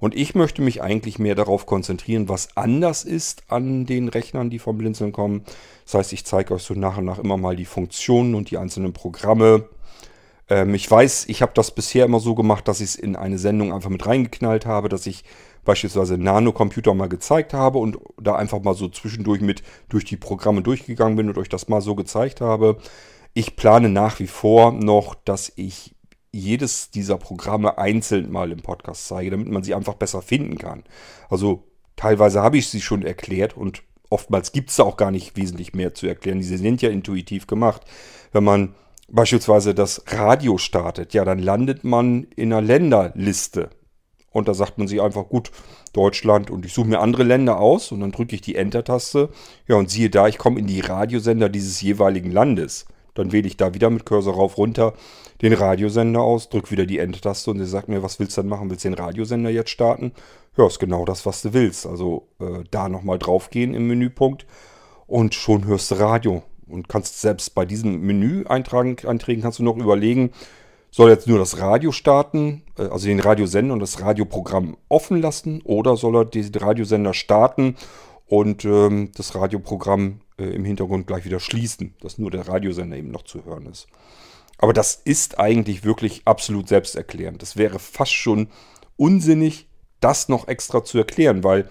Und 0.01 0.15
ich 0.15 0.35
möchte 0.35 0.61
mich 0.61 0.83
eigentlich 0.83 1.19
mehr 1.19 1.35
darauf 1.35 1.65
konzentrieren, 1.65 2.29
was 2.29 2.57
anders 2.59 3.05
ist 3.05 3.43
an 3.49 3.87
den 3.87 4.09
Rechnern, 4.09 4.51
die 4.51 4.59
vom 4.59 4.77
Blinzeln 4.77 5.13
kommen. 5.13 5.45
Das 5.87 5.95
heißt, 5.95 6.13
ich 6.13 6.27
zeige 6.27 6.53
euch 6.53 6.63
so 6.63 6.75
nach 6.75 6.99
und 6.99 7.07
nach 7.07 7.19
immer 7.19 7.39
mal 7.39 7.57
die 7.57 7.65
Funktionen 7.65 8.35
und 8.35 8.51
die 8.51 8.59
einzelnen 8.59 8.93
Programme. 8.93 9.67
Ähm, 10.51 10.75
ich 10.75 10.91
weiß, 10.91 11.27
ich 11.29 11.41
habe 11.41 11.53
das 11.55 11.75
bisher 11.75 12.05
immer 12.05 12.21
so 12.21 12.35
gemacht, 12.35 12.69
dass 12.69 12.81
ich 12.81 12.91
es 12.91 12.97
in 12.97 13.17
eine 13.17 13.39
Sendung 13.39 13.73
einfach 13.73 13.91
mit 13.91 14.07
reingeknallt 14.07 14.67
habe, 14.67 14.91
dass 14.91 15.07
ich 15.07 15.25
beispielsweise 15.69 16.17
Nanocomputer 16.17 16.95
mal 16.95 17.11
gezeigt 17.11 17.53
habe 17.53 17.77
und 17.77 17.99
da 18.19 18.37
einfach 18.37 18.63
mal 18.63 18.73
so 18.73 18.89
zwischendurch 18.89 19.43
mit 19.43 19.63
durch 19.91 20.07
die 20.07 20.17
Programme 20.17 20.63
durchgegangen 20.63 21.15
bin 21.15 21.29
und 21.29 21.37
euch 21.37 21.51
das 21.51 21.69
mal 21.69 21.83
so 21.83 21.95
gezeigt 21.95 22.41
habe. 22.41 22.79
Ich 23.35 23.55
plane 23.55 23.91
nach 23.91 24.19
wie 24.19 24.29
vor 24.29 24.73
noch, 24.73 25.15
dass 25.15 25.53
ich 25.57 25.95
jedes 26.33 26.91
dieser 26.91 27.19
Programme 27.19 27.77
einzeln 27.77 28.33
mal 28.33 28.51
im 28.51 28.63
Podcast 28.63 29.09
zeige, 29.09 29.31
damit 29.31 29.49
man 29.49 29.63
sie 29.63 29.75
einfach 29.75 29.93
besser 29.93 30.23
finden 30.23 30.57
kann. 30.57 30.85
Also 31.29 31.65
teilweise 31.97 32.41
habe 32.41 32.57
ich 32.57 32.69
sie 32.69 32.81
schon 32.81 33.03
erklärt 33.03 33.55
und 33.55 33.83
oftmals 34.09 34.53
gibt 34.53 34.71
es 34.71 34.77
da 34.77 34.85
auch 34.85 34.97
gar 34.97 35.11
nicht 35.11 35.37
wesentlich 35.37 35.75
mehr 35.75 35.93
zu 35.93 36.07
erklären. 36.07 36.39
Diese 36.39 36.57
sind 36.57 36.81
ja 36.81 36.89
intuitiv 36.89 37.47
gemacht. 37.47 37.83
Wenn 38.33 38.45
man 38.45 38.75
beispielsweise 39.09 39.75
das 39.75 40.03
Radio 40.07 40.57
startet, 40.57 41.13
ja, 41.13 41.27
dann 41.27 41.41
landet 41.41 41.85
man 41.85 42.25
in 42.37 42.55
einer 42.55 42.63
Länderliste. 42.63 43.69
Und 44.39 44.49
da 44.49 44.55
sagt 44.55 44.79
man 44.79 44.89
sich 44.89 45.01
einfach, 45.01 45.29
gut, 45.29 45.51
Deutschland 45.93 46.51
und 46.51 46.65
ich 46.65 46.73
suche 46.73 46.89
mir 46.89 47.01
andere 47.01 47.23
Länder 47.23 47.59
aus 47.59 47.93
und 47.93 48.01
dann 48.01 48.13
drücke 48.13 48.35
ich 48.35 48.41
die 48.41 48.55
Enter-Taste. 48.57 49.29
Ja, 49.67 49.77
und 49.77 49.91
siehe 49.91 50.11
da, 50.11 50.29
ich 50.29 50.39
komme 50.39 50.59
in 50.59 50.67
die 50.67 50.81
Radiosender 50.81 51.49
dieses 51.49 51.81
jeweiligen 51.81 52.31
Landes. 52.31 52.87
Dann 53.15 53.33
wähle 53.33 53.49
ich 53.49 53.57
da 53.57 53.75
wieder 53.75 53.91
mit 53.91 54.07
Cursor 54.07 54.35
rauf 54.35 54.59
runter 54.59 54.95
den 55.43 55.53
Radiosender 55.53 56.21
aus, 56.21 56.49
drücke 56.49 56.71
wieder 56.71 56.87
die 56.87 56.99
Enter-Taste 56.99 57.51
und 57.51 57.59
sie 57.59 57.67
sagt 57.67 57.89
mir, 57.89 58.03
was 58.03 58.19
willst 58.19 58.37
du 58.37 58.43
denn 58.43 58.51
machen? 58.51 58.71
Willst 58.71 58.85
du 58.85 58.89
den 58.89 58.99
Radiosender 58.99 59.51
jetzt 59.51 59.71
starten? 59.71 60.13
Ja, 60.57 60.67
ist 60.67 60.81
genau 60.81 61.05
das, 61.05 61.27
was 61.27 61.43
du 61.43 61.53
willst. 61.53 61.87
Also 61.87 62.29
äh, 62.41 62.65
da 62.71 62.89
nochmal 62.89 63.19
draufgehen 63.19 63.75
im 63.75 63.87
Menüpunkt 63.87 64.47
und 65.07 65.35
schon 65.35 65.65
hörst 65.65 65.91
du 65.91 65.95
Radio. 65.97 66.43
Und 66.67 66.89
kannst 66.89 67.21
selbst 67.21 67.55
bei 67.55 67.65
diesem 67.65 68.01
Menü 68.01 68.45
eintragen, 68.47 68.97
einträgen, 69.07 69.43
kannst 69.43 69.59
du 69.59 69.63
noch 69.63 69.77
überlegen, 69.77 70.33
soll 70.99 71.11
jetzt 71.11 71.29
nur 71.29 71.39
das 71.39 71.61
Radio 71.61 71.93
starten, 71.93 72.65
äh, 72.77 72.83
also 72.83 73.07
den 73.07 73.21
Radiosender 73.21 73.73
und 73.73 73.79
das 73.79 74.01
Radioprogramm 74.01 74.77
offen 74.89 75.23
lassen 75.23 75.63
oder 75.63 75.97
soll 75.97 76.17
er 76.17 76.25
den 76.25 76.53
Radiosender 76.53 77.15
starten 77.15 77.77
und 78.27 78.65
ähm, 78.65 79.13
das 79.15 79.37
Radioprogramm 79.37 80.23
äh, 80.41 80.47
im 80.47 80.65
Hintergrund 80.65 81.07
gleich 81.07 81.25
wieder 81.25 81.39
schließen, 81.39 81.95
dass 82.01 82.19
nur 82.19 82.33
der 82.33 82.49
Radiosender 82.49 82.97
eben 82.97 83.13
noch 83.13 83.23
zu 83.23 83.45
hören 83.45 83.67
ist. 83.67 83.87
Aber 84.59 84.73
das 84.73 84.97
ist 84.97 85.39
eigentlich 85.39 85.85
wirklich 85.85 86.23
absolut 86.25 86.67
selbsterklärend. 86.67 87.43
Das 87.43 87.57
wäre 87.57 87.79
fast 87.79 88.13
schon 88.13 88.49
unsinnig, 88.97 89.69
das 90.01 90.29
noch 90.29 90.49
extra 90.49 90.83
zu 90.83 90.99
erklären, 90.99 91.45
weil 91.45 91.71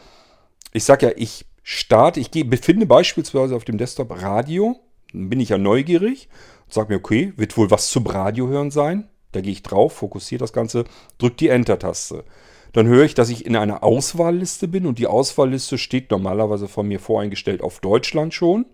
ich 0.72 0.86
sage 0.86 1.08
ja, 1.08 1.12
ich 1.18 1.46
starte, 1.64 2.22
ich 2.22 2.32
befinde 2.32 2.86
beispielsweise 2.86 3.58
auf 3.58 3.66
dem 3.66 3.78
Desktop 3.78 4.22
Radio, 4.22 4.80
dann 5.12 5.28
bin 5.28 5.42
ich 5.42 5.50
ja 5.50 5.58
neugierig 5.58 6.30
Sag 6.70 6.90
mir, 6.90 6.98
okay, 6.98 7.34
wird 7.38 7.56
wohl 7.58 7.72
was 7.72 7.90
zum 7.90 8.06
Radio 8.08 8.48
hören 8.48 8.72
sein. 8.72 9.08
Da 9.32 9.42
gehe 9.42 9.52
ich 9.52 9.64
drauf, 9.64 9.94
fokussiere 9.94 10.40
das 10.40 10.54
Ganze, 10.54 10.86
drücke 11.18 11.36
die 11.38 11.50
Enter-Taste. 11.50 12.24
Dann 12.74 12.88
höre 12.88 13.06
ich, 13.06 13.14
dass 13.14 13.30
ich 13.30 13.46
in 13.46 13.56
einer 13.56 13.84
Auswahlliste 13.84 14.68
bin 14.68 14.86
und 14.86 15.00
die 15.00 15.08
Auswahlliste 15.08 15.78
steht 15.78 16.12
normalerweise 16.12 16.68
von 16.68 16.88
mir 16.88 17.00
voreingestellt 17.00 17.62
auf 17.62 17.80
Deutschland 17.80 18.34
schon. 18.34 18.66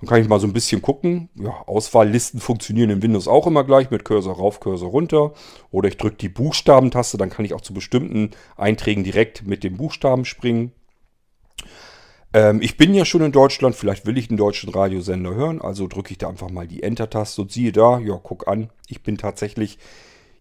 Dann 0.00 0.08
kann 0.08 0.22
ich 0.22 0.28
mal 0.28 0.38
so 0.38 0.46
ein 0.46 0.52
bisschen 0.52 0.80
gucken. 0.80 1.28
Ja, 1.34 1.50
Auswahllisten 1.66 2.38
funktionieren 2.38 2.90
in 2.90 3.02
Windows 3.02 3.26
auch 3.26 3.46
immer 3.48 3.64
gleich 3.64 3.90
mit 3.90 4.04
Cursor 4.04 4.36
rauf, 4.36 4.60
Cursor 4.60 4.90
runter. 4.90 5.32
Oder 5.72 5.88
ich 5.88 5.96
drücke 5.96 6.16
die 6.16 6.28
Buchstabentaste, 6.28 7.18
dann 7.18 7.30
kann 7.30 7.44
ich 7.44 7.54
auch 7.54 7.60
zu 7.60 7.74
bestimmten 7.74 8.30
Einträgen 8.56 9.02
direkt 9.02 9.46
mit 9.46 9.64
den 9.64 9.76
Buchstaben 9.76 10.24
springen. 10.24 10.72
Ähm, 12.32 12.60
ich 12.62 12.76
bin 12.76 12.94
ja 12.94 13.04
schon 13.04 13.22
in 13.22 13.32
Deutschland, 13.32 13.74
vielleicht 13.74 14.06
will 14.06 14.18
ich 14.18 14.28
einen 14.28 14.36
deutschen 14.36 14.70
Radiosender 14.70 15.34
hören, 15.34 15.60
also 15.60 15.86
drücke 15.86 16.12
ich 16.12 16.18
da 16.18 16.28
einfach 16.28 16.50
mal 16.50 16.66
die 16.66 16.82
Enter-Taste 16.82 17.42
und 17.42 17.52
siehe 17.52 17.72
da, 17.72 17.98
ja, 17.98 18.18
guck 18.22 18.48
an, 18.48 18.70
ich 18.86 19.02
bin 19.02 19.16
tatsächlich 19.16 19.78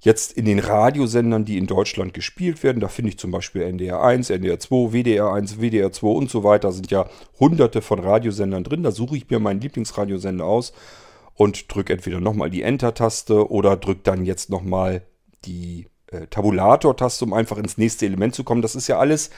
jetzt 0.01 0.33
in 0.33 0.45
den 0.45 0.59
Radiosendern, 0.59 1.45
die 1.45 1.57
in 1.57 1.67
Deutschland 1.67 2.13
gespielt 2.13 2.63
werden. 2.63 2.79
Da 2.79 2.87
finde 2.87 3.09
ich 3.09 3.17
zum 3.17 3.31
Beispiel 3.31 3.63
NDR 3.63 4.01
1, 4.01 4.29
NDR 4.29 4.59
2, 4.59 4.93
WDR 4.93 5.33
1, 5.33 5.59
WDR 5.59 5.91
2 5.91 6.07
und 6.07 6.29
so 6.29 6.43
weiter. 6.43 6.67
Da 6.67 6.71
sind 6.71 6.91
ja 6.91 7.09
hunderte 7.39 7.81
von 7.81 7.99
Radiosendern 7.99 8.63
drin. 8.63 8.83
Da 8.83 8.91
suche 8.91 9.17
ich 9.17 9.29
mir 9.29 9.39
meinen 9.39 9.61
Lieblingsradiosender 9.61 10.45
aus 10.45 10.73
und 11.33 11.73
drücke 11.73 11.93
entweder 11.93 12.19
nochmal 12.19 12.49
die 12.49 12.61
Enter-Taste 12.61 13.49
oder 13.49 13.77
drücke 13.77 14.01
dann 14.03 14.25
jetzt 14.25 14.49
nochmal 14.49 15.01
die 15.45 15.87
äh, 16.11 16.27
Tabulator-Taste, 16.27 17.25
um 17.25 17.33
einfach 17.33 17.57
ins 17.57 17.77
nächste 17.77 18.05
Element 18.05 18.35
zu 18.35 18.43
kommen. 18.43 18.61
Das 18.61 18.75
ist 18.75 18.87
ja 18.87 18.99
alles 18.99 19.29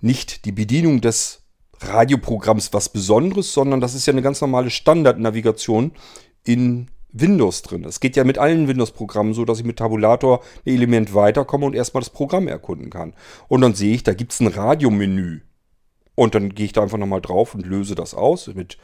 nicht 0.00 0.44
die 0.44 0.52
Bedienung 0.52 1.00
des 1.00 1.41
Radioprogramms 1.86 2.72
was 2.72 2.88
Besonderes, 2.88 3.52
sondern 3.52 3.80
das 3.80 3.94
ist 3.94 4.06
ja 4.06 4.12
eine 4.12 4.22
ganz 4.22 4.40
normale 4.40 4.70
Standardnavigation 4.70 5.92
in 6.44 6.88
Windows 7.12 7.62
drin. 7.62 7.84
Es 7.84 8.00
geht 8.00 8.16
ja 8.16 8.24
mit 8.24 8.38
allen 8.38 8.68
Windows-Programmen 8.68 9.34
so, 9.34 9.44
dass 9.44 9.58
ich 9.58 9.64
mit 9.64 9.78
Tabulator 9.78 10.42
ein 10.64 10.74
Element 10.74 11.14
weiterkomme 11.14 11.66
und 11.66 11.74
erstmal 11.74 12.00
das 12.00 12.10
Programm 12.10 12.48
erkunden 12.48 12.90
kann. 12.90 13.14
Und 13.48 13.60
dann 13.60 13.74
sehe 13.74 13.94
ich, 13.94 14.02
da 14.02 14.14
gibt 14.14 14.32
es 14.32 14.40
ein 14.40 14.46
Radiomenü. 14.46 15.40
Und 16.14 16.34
dann 16.34 16.54
gehe 16.54 16.66
ich 16.66 16.72
da 16.72 16.82
einfach 16.82 16.98
nochmal 16.98 17.20
drauf 17.20 17.54
und 17.54 17.66
löse 17.66 17.94
das 17.94 18.14
aus. 18.14 18.46
Mit 18.48 18.78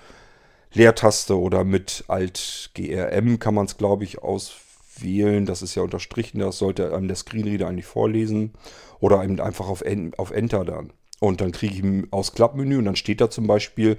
Leertaste 0.73 1.39
oder 1.39 1.65
mit 1.65 2.05
Alt 2.09 2.71
GRM 2.75 3.39
kann 3.39 3.55
man 3.55 3.67
es, 3.67 3.79
glaube 3.79 4.05
ich, 4.05 4.23
auswählen. 4.23 5.47
Das 5.47 5.63
ist 5.63 5.75
ja 5.75 5.83
unterstrichen, 5.83 6.41
das 6.41 6.59
sollte 6.59 6.95
einem 6.95 7.09
der 7.09 7.17
Screenreader 7.17 7.69
eigentlich 7.69 7.87
vorlesen. 7.87 8.53
Oder 9.01 9.23
eben 9.25 9.41
einfach 9.41 9.69
auf 9.69 9.83
Enter 9.83 10.65
dann. 10.65 10.93
Und 11.21 11.41
dann 11.41 11.53
kriege 11.53 11.75
ich 11.75 11.83
ein 11.83 12.09
Ausklappmenü 12.11 12.79
und 12.79 12.85
dann 12.85 12.97
steht 12.97 13.21
da 13.21 13.31
zum 13.31 13.47
Beispiel, 13.47 13.97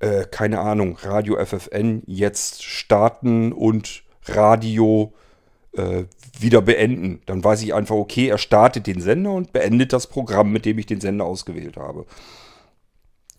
äh, 0.00 0.24
keine 0.30 0.60
Ahnung, 0.60 0.98
Radio 1.00 1.36
FFN 1.44 2.02
jetzt 2.06 2.62
starten 2.62 3.52
und 3.52 4.02
Radio 4.26 5.14
äh, 5.72 6.04
wieder 6.38 6.62
beenden. 6.62 7.22
Dann 7.26 7.42
weiß 7.42 7.62
ich 7.62 7.74
einfach, 7.74 7.96
okay, 7.96 8.28
er 8.28 8.38
startet 8.38 8.86
den 8.86 9.00
Sender 9.00 9.32
und 9.32 9.52
beendet 9.52 9.92
das 9.92 10.06
Programm, 10.06 10.52
mit 10.52 10.64
dem 10.66 10.78
ich 10.78 10.86
den 10.86 11.00
Sender 11.00 11.24
ausgewählt 11.24 11.76
habe. 11.76 12.06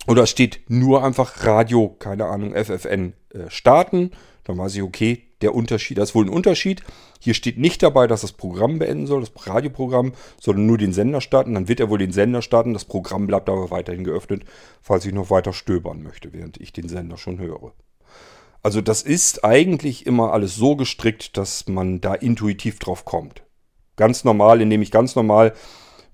Oder 0.06 0.26
steht 0.26 0.60
nur 0.68 1.04
einfach 1.04 1.44
Radio, 1.44 1.88
keine 1.98 2.26
Ahnung, 2.26 2.54
FFN 2.54 3.12
äh, 3.32 3.48
starten. 3.48 4.10
Dann 4.44 4.58
weiß 4.58 4.74
ich, 4.74 4.82
okay, 4.82 5.29
der 5.42 5.54
Unterschied, 5.54 5.98
das 5.98 6.10
ist 6.10 6.14
wohl 6.14 6.26
ein 6.26 6.30
Unterschied. 6.30 6.82
Hier 7.18 7.34
steht 7.34 7.58
nicht 7.58 7.82
dabei, 7.82 8.06
dass 8.06 8.20
das 8.22 8.32
Programm 8.32 8.78
beenden 8.78 9.06
soll, 9.06 9.20
das 9.20 9.32
Radioprogramm, 9.46 10.12
sondern 10.40 10.66
nur 10.66 10.78
den 10.78 10.92
Sender 10.92 11.20
starten. 11.20 11.54
Dann 11.54 11.68
wird 11.68 11.80
er 11.80 11.90
wohl 11.90 11.98
den 11.98 12.12
Sender 12.12 12.42
starten. 12.42 12.74
Das 12.74 12.84
Programm 12.84 13.26
bleibt 13.26 13.48
aber 13.48 13.70
weiterhin 13.70 14.04
geöffnet, 14.04 14.44
falls 14.82 15.04
ich 15.04 15.12
noch 15.12 15.30
weiter 15.30 15.52
stöbern 15.52 16.02
möchte, 16.02 16.32
während 16.32 16.60
ich 16.60 16.72
den 16.72 16.88
Sender 16.88 17.16
schon 17.16 17.38
höre. 17.38 17.72
Also 18.62 18.80
das 18.82 19.02
ist 19.02 19.44
eigentlich 19.44 20.06
immer 20.06 20.32
alles 20.32 20.54
so 20.54 20.76
gestrickt, 20.76 21.36
dass 21.36 21.66
man 21.66 22.00
da 22.00 22.14
intuitiv 22.14 22.78
drauf 22.78 23.04
kommt. 23.04 23.42
Ganz 23.96 24.24
normal, 24.24 24.60
indem 24.60 24.82
ich 24.82 24.90
ganz 24.90 25.16
normal 25.16 25.54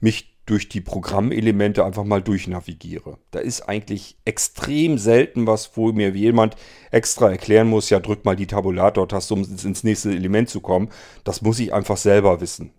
mich 0.00 0.35
durch 0.46 0.68
die 0.68 0.80
Programmelemente 0.80 1.84
einfach 1.84 2.04
mal 2.04 2.22
durchnavigiere. 2.22 3.18
Da 3.32 3.40
ist 3.40 3.62
eigentlich 3.62 4.16
extrem 4.24 4.96
selten 4.96 5.46
was, 5.46 5.76
wo 5.76 5.92
mir 5.92 6.10
jemand 6.10 6.56
extra 6.92 7.30
erklären 7.30 7.68
muss, 7.68 7.90
ja, 7.90 7.98
drück 7.98 8.24
mal 8.24 8.36
die 8.36 8.46
Tabulator-Taste, 8.46 9.34
um 9.34 9.42
ins 9.42 9.82
nächste 9.82 10.10
Element 10.10 10.48
zu 10.48 10.60
kommen. 10.60 10.88
Das 11.24 11.42
muss 11.42 11.58
ich 11.58 11.74
einfach 11.74 11.96
selber 11.96 12.40
wissen. 12.40 12.70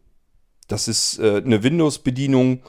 Das 0.69 0.88
ist 0.88 1.19
äh, 1.19 1.41
eine 1.45 1.62
Windows-Bedienung, 1.62 2.62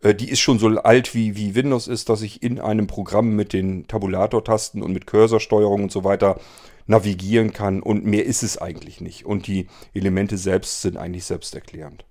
äh, 0.00 0.14
die 0.14 0.30
ist 0.30 0.40
schon 0.40 0.60
so 0.60 0.68
alt 0.68 1.14
wie, 1.14 1.36
wie 1.36 1.56
Windows 1.56 1.88
ist, 1.88 2.08
dass 2.08 2.22
ich 2.22 2.42
in 2.42 2.60
einem 2.60 2.86
Programm 2.86 3.34
mit 3.34 3.52
den 3.52 3.88
Tabulator-Tasten 3.88 4.82
und 4.82 4.92
mit 4.92 5.06
Cursorsteuerung 5.06 5.82
und 5.82 5.92
so 5.92 6.04
weiter 6.04 6.38
navigieren 6.86 7.52
kann 7.52 7.82
und 7.82 8.04
mehr 8.04 8.24
ist 8.24 8.42
es 8.42 8.58
eigentlich 8.58 9.00
nicht. 9.00 9.24
Und 9.24 9.46
die 9.46 9.66
Elemente 9.94 10.38
selbst 10.38 10.82
sind 10.82 10.96
eigentlich 10.96 11.24
selbsterklärend. 11.24 12.04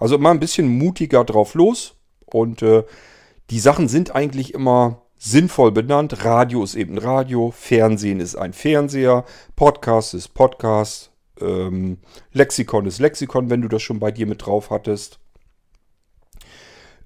Also 0.00 0.18
mal 0.18 0.32
ein 0.32 0.40
bisschen 0.40 0.66
mutiger 0.66 1.24
drauf 1.24 1.54
los. 1.54 1.94
Und 2.26 2.62
äh, 2.62 2.84
die 3.50 3.60
Sachen 3.60 3.86
sind 3.86 4.14
eigentlich 4.14 4.54
immer 4.54 5.02
sinnvoll 5.18 5.70
benannt. 5.70 6.24
Radio 6.24 6.64
ist 6.64 6.74
eben 6.74 6.98
Radio, 6.98 7.50
Fernsehen 7.50 8.20
ist 8.20 8.34
ein 8.34 8.54
Fernseher, 8.54 9.24
Podcast 9.54 10.14
ist 10.14 10.28
Podcast, 10.28 11.12
ähm, 11.40 11.98
Lexikon 12.32 12.86
ist 12.86 12.98
Lexikon, 12.98 13.50
wenn 13.50 13.60
du 13.60 13.68
das 13.68 13.82
schon 13.82 14.00
bei 14.00 14.10
dir 14.10 14.26
mit 14.26 14.46
drauf 14.46 14.70
hattest. 14.70 15.20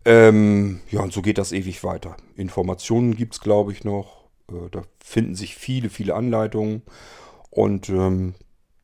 Ähm, 0.04 0.80
ja, 0.90 1.00
und 1.00 1.12
so 1.12 1.22
geht 1.22 1.38
das 1.38 1.52
ewig 1.52 1.83
weiter. 1.83 2.16
Informationen 2.37 3.16
gibt 3.16 3.35
es, 3.35 3.40
glaube 3.40 3.72
ich, 3.72 3.85
noch. 3.85 4.28
Äh, 4.48 4.70
da 4.70 4.83
finden 5.02 5.35
sich 5.35 5.57
viele, 5.57 5.88
viele 5.88 6.14
Anleitungen. 6.14 6.83
Und 7.50 7.88
ähm, 7.88 8.35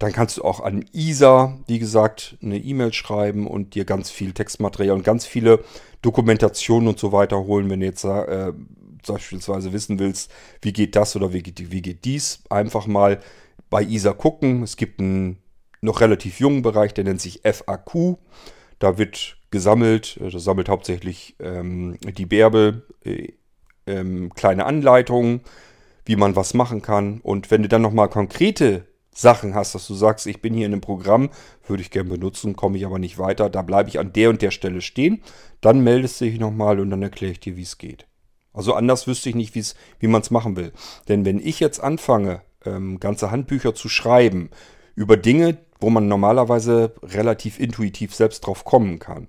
dann 0.00 0.12
kannst 0.12 0.38
du 0.38 0.44
auch 0.44 0.60
an 0.60 0.82
ISA, 0.94 1.58
wie 1.66 1.78
gesagt, 1.78 2.38
eine 2.42 2.56
E-Mail 2.56 2.94
schreiben 2.94 3.46
und 3.46 3.74
dir 3.74 3.84
ganz 3.84 4.10
viel 4.10 4.32
Textmaterial 4.32 4.96
und 4.96 5.04
ganz 5.04 5.26
viele 5.26 5.62
Dokumentationen 6.00 6.88
und 6.88 6.98
so 6.98 7.12
weiter 7.12 7.44
holen, 7.44 7.68
wenn 7.68 7.80
du 7.80 7.86
jetzt 7.86 8.04
äh, 8.04 8.54
beispielsweise 9.06 9.74
wissen 9.74 9.98
willst, 9.98 10.32
wie 10.62 10.72
geht 10.72 10.96
das 10.96 11.16
oder 11.16 11.34
wie 11.34 11.42
geht, 11.42 11.70
wie 11.70 11.82
geht 11.82 12.06
dies. 12.06 12.42
Einfach 12.48 12.86
mal 12.86 13.20
bei 13.68 13.82
ISA 13.82 14.14
gucken. 14.14 14.62
Es 14.62 14.78
gibt 14.78 15.00
einen 15.00 15.36
noch 15.82 16.00
relativ 16.00 16.40
jungen 16.40 16.62
Bereich, 16.62 16.94
der 16.94 17.04
nennt 17.04 17.20
sich 17.20 17.42
FAQ. 17.44 18.16
Da 18.78 18.96
wird 18.96 19.36
gesammelt, 19.50 20.18
das 20.18 20.42
sammelt 20.42 20.70
hauptsächlich 20.70 21.36
ähm, 21.40 21.98
die 22.00 22.24
Bärbel, 22.24 22.86
äh, 23.04 23.34
ähm, 23.86 24.32
kleine 24.34 24.64
Anleitungen, 24.64 25.42
wie 26.06 26.16
man 26.16 26.36
was 26.36 26.54
machen 26.54 26.80
kann. 26.80 27.20
Und 27.20 27.50
wenn 27.50 27.60
du 27.60 27.68
dann 27.68 27.82
nochmal 27.82 28.08
konkrete 28.08 28.86
Sachen 29.12 29.54
hast, 29.54 29.74
dass 29.74 29.86
du 29.86 29.94
sagst, 29.94 30.26
ich 30.26 30.40
bin 30.40 30.54
hier 30.54 30.66
in 30.66 30.72
einem 30.72 30.80
Programm, 30.80 31.30
würde 31.66 31.82
ich 31.82 31.90
gerne 31.90 32.10
benutzen, 32.10 32.56
komme 32.56 32.78
ich 32.78 32.86
aber 32.86 32.98
nicht 32.98 33.18
weiter, 33.18 33.50
da 33.50 33.62
bleibe 33.62 33.88
ich 33.88 33.98
an 33.98 34.12
der 34.12 34.30
und 34.30 34.42
der 34.42 34.50
Stelle 34.50 34.80
stehen, 34.80 35.22
dann 35.60 35.80
meldest 35.80 36.20
du 36.20 36.26
dich 36.26 36.38
nochmal 36.38 36.80
und 36.80 36.90
dann 36.90 37.02
erkläre 37.02 37.32
ich 37.32 37.40
dir, 37.40 37.56
wie 37.56 37.62
es 37.62 37.78
geht. 37.78 38.06
Also 38.52 38.74
anders 38.74 39.06
wüsste 39.06 39.28
ich 39.28 39.34
nicht, 39.34 39.54
wie 39.54 40.06
man 40.06 40.22
es 40.22 40.30
machen 40.30 40.56
will. 40.56 40.72
Denn 41.08 41.24
wenn 41.24 41.38
ich 41.38 41.60
jetzt 41.60 41.80
anfange, 41.80 42.42
ähm, 42.64 42.98
ganze 43.00 43.30
Handbücher 43.30 43.74
zu 43.74 43.88
schreiben 43.88 44.50
über 44.94 45.16
Dinge, 45.16 45.58
wo 45.80 45.88
man 45.88 46.08
normalerweise 46.08 46.94
relativ 47.02 47.58
intuitiv 47.58 48.14
selbst 48.14 48.40
drauf 48.40 48.64
kommen 48.64 48.98
kann, 48.98 49.28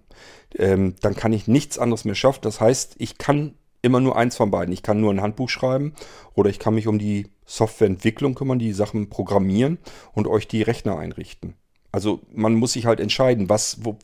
ähm, 0.57 0.95
dann 1.01 1.15
kann 1.15 1.33
ich 1.33 1.47
nichts 1.47 1.79
anderes 1.79 2.03
mehr 2.03 2.15
schaffen. 2.15 2.41
Das 2.41 2.59
heißt, 2.59 2.95
ich 2.97 3.17
kann 3.17 3.55
immer 3.81 3.99
nur 3.99 4.15
eins 4.15 4.35
von 4.35 4.51
beiden. 4.51 4.73
Ich 4.73 4.83
kann 4.83 5.01
nur 5.01 5.11
ein 5.11 5.21
Handbuch 5.21 5.49
schreiben 5.49 5.93
oder 6.33 6.49
ich 6.49 6.59
kann 6.59 6.75
mich 6.75 6.87
um 6.87 6.99
die 6.99 7.27
Softwareentwicklung 7.45 8.35
kümmern, 8.35 8.59
die 8.59 8.73
Sachen 8.73 9.09
programmieren 9.09 9.79
und 10.13 10.27
euch 10.27 10.47
die 10.47 10.61
Rechner 10.61 10.97
einrichten. 10.97 11.55
Also 11.91 12.21
man 12.33 12.55
muss 12.55 12.73
sich 12.73 12.85
halt 12.85 12.99
entscheiden, 12.99 13.49
was, 13.49 13.83
wo, 13.83 13.97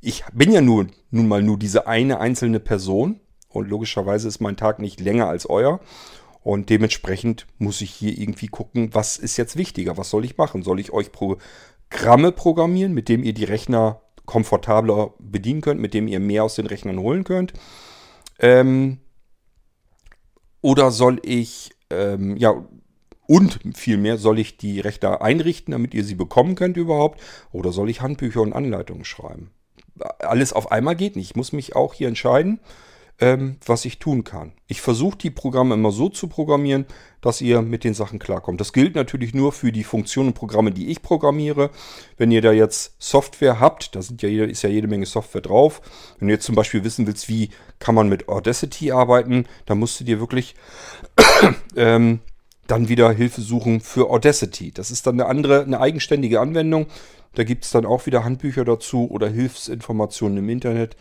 ich 0.00 0.24
bin 0.32 0.52
ja 0.52 0.60
nur, 0.60 0.86
nun 1.10 1.26
mal 1.26 1.42
nur 1.42 1.58
diese 1.58 1.86
eine 1.86 2.20
einzelne 2.20 2.60
Person 2.60 3.20
und 3.48 3.68
logischerweise 3.68 4.28
ist 4.28 4.40
mein 4.40 4.56
Tag 4.56 4.78
nicht 4.78 5.00
länger 5.00 5.28
als 5.28 5.48
euer 5.48 5.80
und 6.42 6.68
dementsprechend 6.68 7.46
muss 7.58 7.80
ich 7.80 7.90
hier 7.90 8.16
irgendwie 8.16 8.48
gucken, 8.48 8.90
was 8.92 9.16
ist 9.16 9.36
jetzt 9.36 9.56
wichtiger, 9.56 9.96
was 9.96 10.10
soll 10.10 10.24
ich 10.24 10.36
machen? 10.36 10.62
Soll 10.62 10.78
ich 10.78 10.92
euch 10.92 11.10
Programme 11.10 12.32
programmieren, 12.32 12.92
mit 12.92 13.08
dem 13.08 13.24
ihr 13.24 13.32
die 13.32 13.44
Rechner 13.44 14.02
komfortabler 14.26 15.14
bedienen 15.18 15.62
könnt, 15.62 15.80
mit 15.80 15.94
dem 15.94 16.06
ihr 16.06 16.20
mehr 16.20 16.44
aus 16.44 16.54
den 16.54 16.66
Rechnern 16.66 16.98
holen 16.98 17.24
könnt? 17.24 17.54
Ähm, 18.38 18.98
oder 20.64 20.90
soll 20.90 21.20
ich, 21.22 21.72
ähm, 21.90 22.38
ja, 22.38 22.64
und 23.26 23.60
vielmehr 23.74 24.16
soll 24.16 24.38
ich 24.38 24.56
die 24.56 24.80
Rechte 24.80 25.20
einrichten, 25.20 25.72
damit 25.72 25.92
ihr 25.92 26.04
sie 26.04 26.14
bekommen 26.14 26.54
könnt 26.54 26.78
überhaupt? 26.78 27.20
Oder 27.52 27.70
soll 27.70 27.90
ich 27.90 28.00
Handbücher 28.00 28.40
und 28.40 28.54
Anleitungen 28.54 29.04
schreiben? 29.04 29.50
Alles 30.20 30.54
auf 30.54 30.72
einmal 30.72 30.96
geht 30.96 31.16
nicht. 31.16 31.32
Ich 31.32 31.36
muss 31.36 31.52
mich 31.52 31.76
auch 31.76 31.92
hier 31.92 32.08
entscheiden 32.08 32.60
ähm, 33.20 33.58
was 33.64 33.84
ich 33.84 33.98
tun 33.98 34.24
kann. 34.24 34.52
Ich 34.66 34.80
versuche 34.80 35.16
die 35.16 35.30
Programme 35.30 35.74
immer 35.74 35.92
so 35.92 36.08
zu 36.08 36.26
programmieren, 36.26 36.84
dass 37.20 37.40
ihr 37.40 37.62
mit 37.62 37.84
den 37.84 37.94
Sachen 37.94 38.18
klarkommt. 38.18 38.60
Das 38.60 38.72
gilt 38.72 38.96
natürlich 38.96 39.34
nur 39.34 39.52
für 39.52 39.70
die 39.70 39.84
Funktionen 39.84 40.28
und 40.28 40.34
Programme, 40.34 40.72
die 40.72 40.88
ich 40.88 41.00
programmiere. 41.00 41.70
Wenn 42.16 42.32
ihr 42.32 42.42
da 42.42 42.52
jetzt 42.52 42.96
Software 42.98 43.60
habt, 43.60 43.94
da 43.94 44.02
sind 44.02 44.20
ja, 44.22 44.28
ist 44.44 44.62
ja 44.62 44.68
jede 44.68 44.88
Menge 44.88 45.06
Software 45.06 45.42
drauf. 45.42 45.80
Wenn 46.18 46.28
du 46.28 46.34
jetzt 46.34 46.44
zum 46.44 46.56
Beispiel 46.56 46.82
wissen 46.82 47.06
willst, 47.06 47.28
wie 47.28 47.50
kann 47.78 47.94
man 47.94 48.08
mit 48.08 48.28
Audacity 48.28 48.90
arbeiten, 48.90 49.46
dann 49.66 49.78
musst 49.78 50.00
du 50.00 50.04
dir 50.04 50.18
wirklich 50.18 50.56
ähm, 51.76 52.20
dann 52.66 52.88
wieder 52.88 53.10
Hilfe 53.12 53.42
suchen 53.42 53.80
für 53.80 54.10
Audacity. 54.10 54.72
Das 54.72 54.90
ist 54.90 55.06
dann 55.06 55.20
eine 55.20 55.28
andere, 55.28 55.62
eine 55.62 55.80
eigenständige 55.80 56.40
Anwendung. 56.40 56.86
Da 57.34 57.44
gibt 57.44 57.64
es 57.64 57.70
dann 57.70 57.86
auch 57.86 58.06
wieder 58.06 58.24
Handbücher 58.24 58.64
dazu 58.64 59.08
oder 59.10 59.28
Hilfsinformationen 59.28 60.38
im 60.38 60.48
Internet 60.48 60.96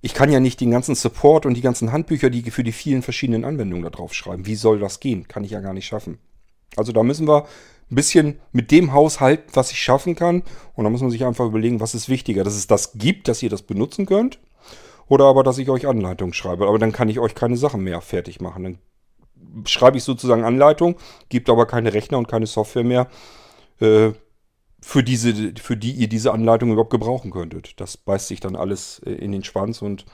ich 0.00 0.14
kann 0.14 0.30
ja 0.30 0.40
nicht 0.40 0.60
den 0.60 0.70
ganzen 0.70 0.94
Support 0.94 1.46
und 1.46 1.54
die 1.54 1.62
ganzen 1.62 1.92
Handbücher, 1.92 2.30
die 2.30 2.50
für 2.50 2.62
die 2.62 2.72
vielen 2.72 3.02
verschiedenen 3.02 3.44
Anwendungen 3.44 3.84
da 3.84 3.90
drauf 3.90 4.14
schreiben. 4.14 4.46
Wie 4.46 4.54
soll 4.54 4.78
das 4.78 5.00
gehen? 5.00 5.26
Kann 5.26 5.44
ich 5.44 5.50
ja 5.50 5.60
gar 5.60 5.72
nicht 5.72 5.86
schaffen. 5.86 6.18
Also 6.76 6.92
da 6.92 7.02
müssen 7.02 7.26
wir 7.26 7.46
ein 7.90 7.94
bisschen 7.94 8.40
mit 8.52 8.70
dem 8.70 8.92
Haushalt, 8.92 9.44
was 9.54 9.70
ich 9.70 9.78
schaffen 9.78 10.14
kann. 10.14 10.42
Und 10.74 10.84
da 10.84 10.90
muss 10.90 11.00
man 11.00 11.10
sich 11.10 11.24
einfach 11.24 11.46
überlegen, 11.46 11.80
was 11.80 11.94
ist 11.94 12.08
wichtiger, 12.08 12.44
dass 12.44 12.54
es 12.54 12.66
das 12.66 12.92
gibt, 12.94 13.28
dass 13.28 13.42
ihr 13.42 13.50
das 13.50 13.62
benutzen 13.62 14.06
könnt. 14.06 14.38
Oder 15.08 15.26
aber, 15.26 15.44
dass 15.44 15.58
ich 15.58 15.70
euch 15.70 15.86
Anleitung 15.86 16.32
schreibe. 16.32 16.66
Aber 16.66 16.78
dann 16.78 16.92
kann 16.92 17.08
ich 17.08 17.20
euch 17.20 17.34
keine 17.34 17.56
Sachen 17.56 17.82
mehr 17.82 18.00
fertig 18.00 18.40
machen. 18.40 18.64
Dann 18.64 18.78
schreibe 19.66 19.96
ich 19.96 20.04
sozusagen 20.04 20.44
Anleitung, 20.44 20.96
gibt 21.28 21.48
aber 21.48 21.66
keine 21.66 21.94
Rechner 21.94 22.18
und 22.18 22.28
keine 22.28 22.46
Software 22.46 22.84
mehr. 22.84 23.08
Äh, 23.80 24.12
für, 24.80 25.02
diese, 25.02 25.54
für 25.60 25.76
die 25.76 25.92
ihr 25.92 26.08
diese 26.08 26.32
Anleitung 26.32 26.70
überhaupt 26.70 26.90
gebrauchen 26.90 27.30
könntet. 27.30 27.80
Das 27.80 27.96
beißt 27.96 28.28
sich 28.28 28.40
dann 28.40 28.56
alles 28.56 29.00
äh, 29.04 29.12
in 29.12 29.32
den 29.32 29.44
Schwanz 29.44 29.82
und 29.82 30.04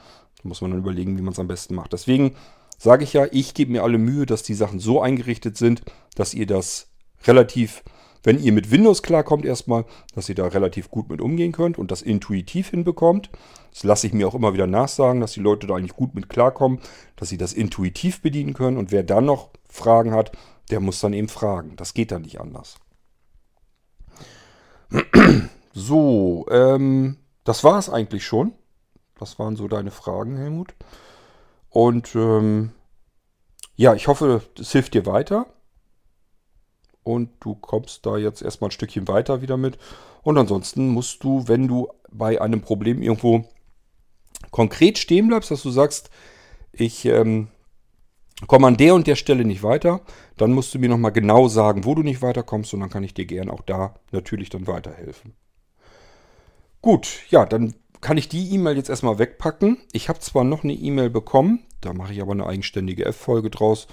muss 0.42 0.60
man 0.60 0.70
dann 0.70 0.80
überlegen, 0.80 1.16
wie 1.18 1.22
man 1.22 1.32
es 1.32 1.38
am 1.38 1.48
besten 1.48 1.74
macht. 1.74 1.92
Deswegen 1.92 2.34
sage 2.78 3.04
ich 3.04 3.12
ja, 3.12 3.26
ich 3.30 3.54
gebe 3.54 3.72
mir 3.72 3.84
alle 3.84 3.98
Mühe, 3.98 4.26
dass 4.26 4.42
die 4.42 4.54
Sachen 4.54 4.80
so 4.80 5.00
eingerichtet 5.00 5.56
sind, 5.56 5.82
dass 6.16 6.34
ihr 6.34 6.46
das 6.46 6.88
relativ, 7.24 7.84
wenn 8.24 8.42
ihr 8.42 8.52
mit 8.52 8.70
Windows 8.70 9.02
klarkommt 9.02 9.44
erstmal, 9.44 9.84
dass 10.14 10.28
ihr 10.28 10.34
da 10.34 10.46
relativ 10.46 10.90
gut 10.90 11.08
mit 11.08 11.20
umgehen 11.20 11.52
könnt 11.52 11.78
und 11.78 11.90
das 11.90 12.02
intuitiv 12.02 12.70
hinbekommt. 12.70 13.30
Das 13.72 13.84
lasse 13.84 14.06
ich 14.06 14.12
mir 14.12 14.26
auch 14.26 14.34
immer 14.34 14.52
wieder 14.52 14.66
nachsagen, 14.66 15.20
dass 15.20 15.32
die 15.32 15.40
Leute 15.40 15.66
da 15.66 15.76
eigentlich 15.76 15.94
gut 15.94 16.14
mit 16.14 16.28
klarkommen, 16.28 16.80
dass 17.16 17.28
sie 17.28 17.38
das 17.38 17.52
intuitiv 17.52 18.20
bedienen 18.20 18.54
können 18.54 18.76
und 18.76 18.90
wer 18.90 19.02
dann 19.02 19.26
noch 19.26 19.50
Fragen 19.68 20.12
hat, 20.12 20.32
der 20.70 20.80
muss 20.80 21.00
dann 21.00 21.12
eben 21.12 21.28
fragen. 21.28 21.76
Das 21.76 21.94
geht 21.94 22.10
dann 22.10 22.22
nicht 22.22 22.40
anders. 22.40 22.76
So, 25.74 26.46
ähm, 26.50 27.16
das 27.44 27.64
war 27.64 27.78
es 27.78 27.88
eigentlich 27.88 28.26
schon. 28.26 28.52
Das 29.18 29.38
waren 29.38 29.56
so 29.56 29.68
deine 29.68 29.90
Fragen, 29.90 30.36
Helmut. 30.36 30.74
Und 31.70 32.14
ähm, 32.14 32.72
ja, 33.76 33.94
ich 33.94 34.06
hoffe, 34.08 34.42
es 34.58 34.72
hilft 34.72 34.94
dir 34.94 35.06
weiter. 35.06 35.46
Und 37.02 37.30
du 37.40 37.54
kommst 37.54 38.06
da 38.06 38.16
jetzt 38.16 38.42
erstmal 38.42 38.68
ein 38.68 38.72
Stückchen 38.72 39.08
weiter 39.08 39.42
wieder 39.42 39.56
mit. 39.56 39.78
Und 40.22 40.38
ansonsten 40.38 40.88
musst 40.88 41.24
du, 41.24 41.48
wenn 41.48 41.66
du 41.66 41.88
bei 42.10 42.40
einem 42.40 42.60
Problem 42.60 43.02
irgendwo 43.02 43.48
konkret 44.50 44.98
stehen 44.98 45.28
bleibst, 45.28 45.50
dass 45.50 45.62
du 45.62 45.70
sagst, 45.70 46.10
ich 46.72 47.04
ähm, 47.06 47.48
komme 48.46 48.66
an 48.66 48.76
der 48.76 48.94
und 48.94 49.06
der 49.06 49.16
Stelle 49.16 49.44
nicht 49.44 49.62
weiter, 49.62 50.00
dann 50.36 50.52
musst 50.52 50.74
du 50.74 50.78
mir 50.78 50.88
nochmal 50.88 51.12
genau 51.12 51.48
sagen, 51.48 51.84
wo 51.84 51.94
du 51.94 52.02
nicht 52.02 52.22
weiterkommst 52.22 52.74
und 52.74 52.80
dann 52.80 52.90
kann 52.90 53.04
ich 53.04 53.14
dir 53.14 53.26
gern 53.26 53.50
auch 53.50 53.62
da 53.62 53.94
natürlich 54.10 54.50
dann 54.50 54.66
weiterhelfen. 54.66 55.34
Gut, 56.80 57.20
ja, 57.30 57.46
dann 57.46 57.74
kann 58.00 58.16
ich 58.16 58.28
die 58.28 58.52
E-Mail 58.52 58.76
jetzt 58.76 58.90
erstmal 58.90 59.20
wegpacken. 59.20 59.78
Ich 59.92 60.08
habe 60.08 60.18
zwar 60.18 60.42
noch 60.42 60.64
eine 60.64 60.72
E-Mail 60.72 61.08
bekommen, 61.08 61.60
da 61.80 61.92
mache 61.92 62.12
ich 62.12 62.20
aber 62.20 62.32
eine 62.32 62.46
eigenständige 62.46 63.04
F-Folge 63.06 63.50
draus. 63.50 63.86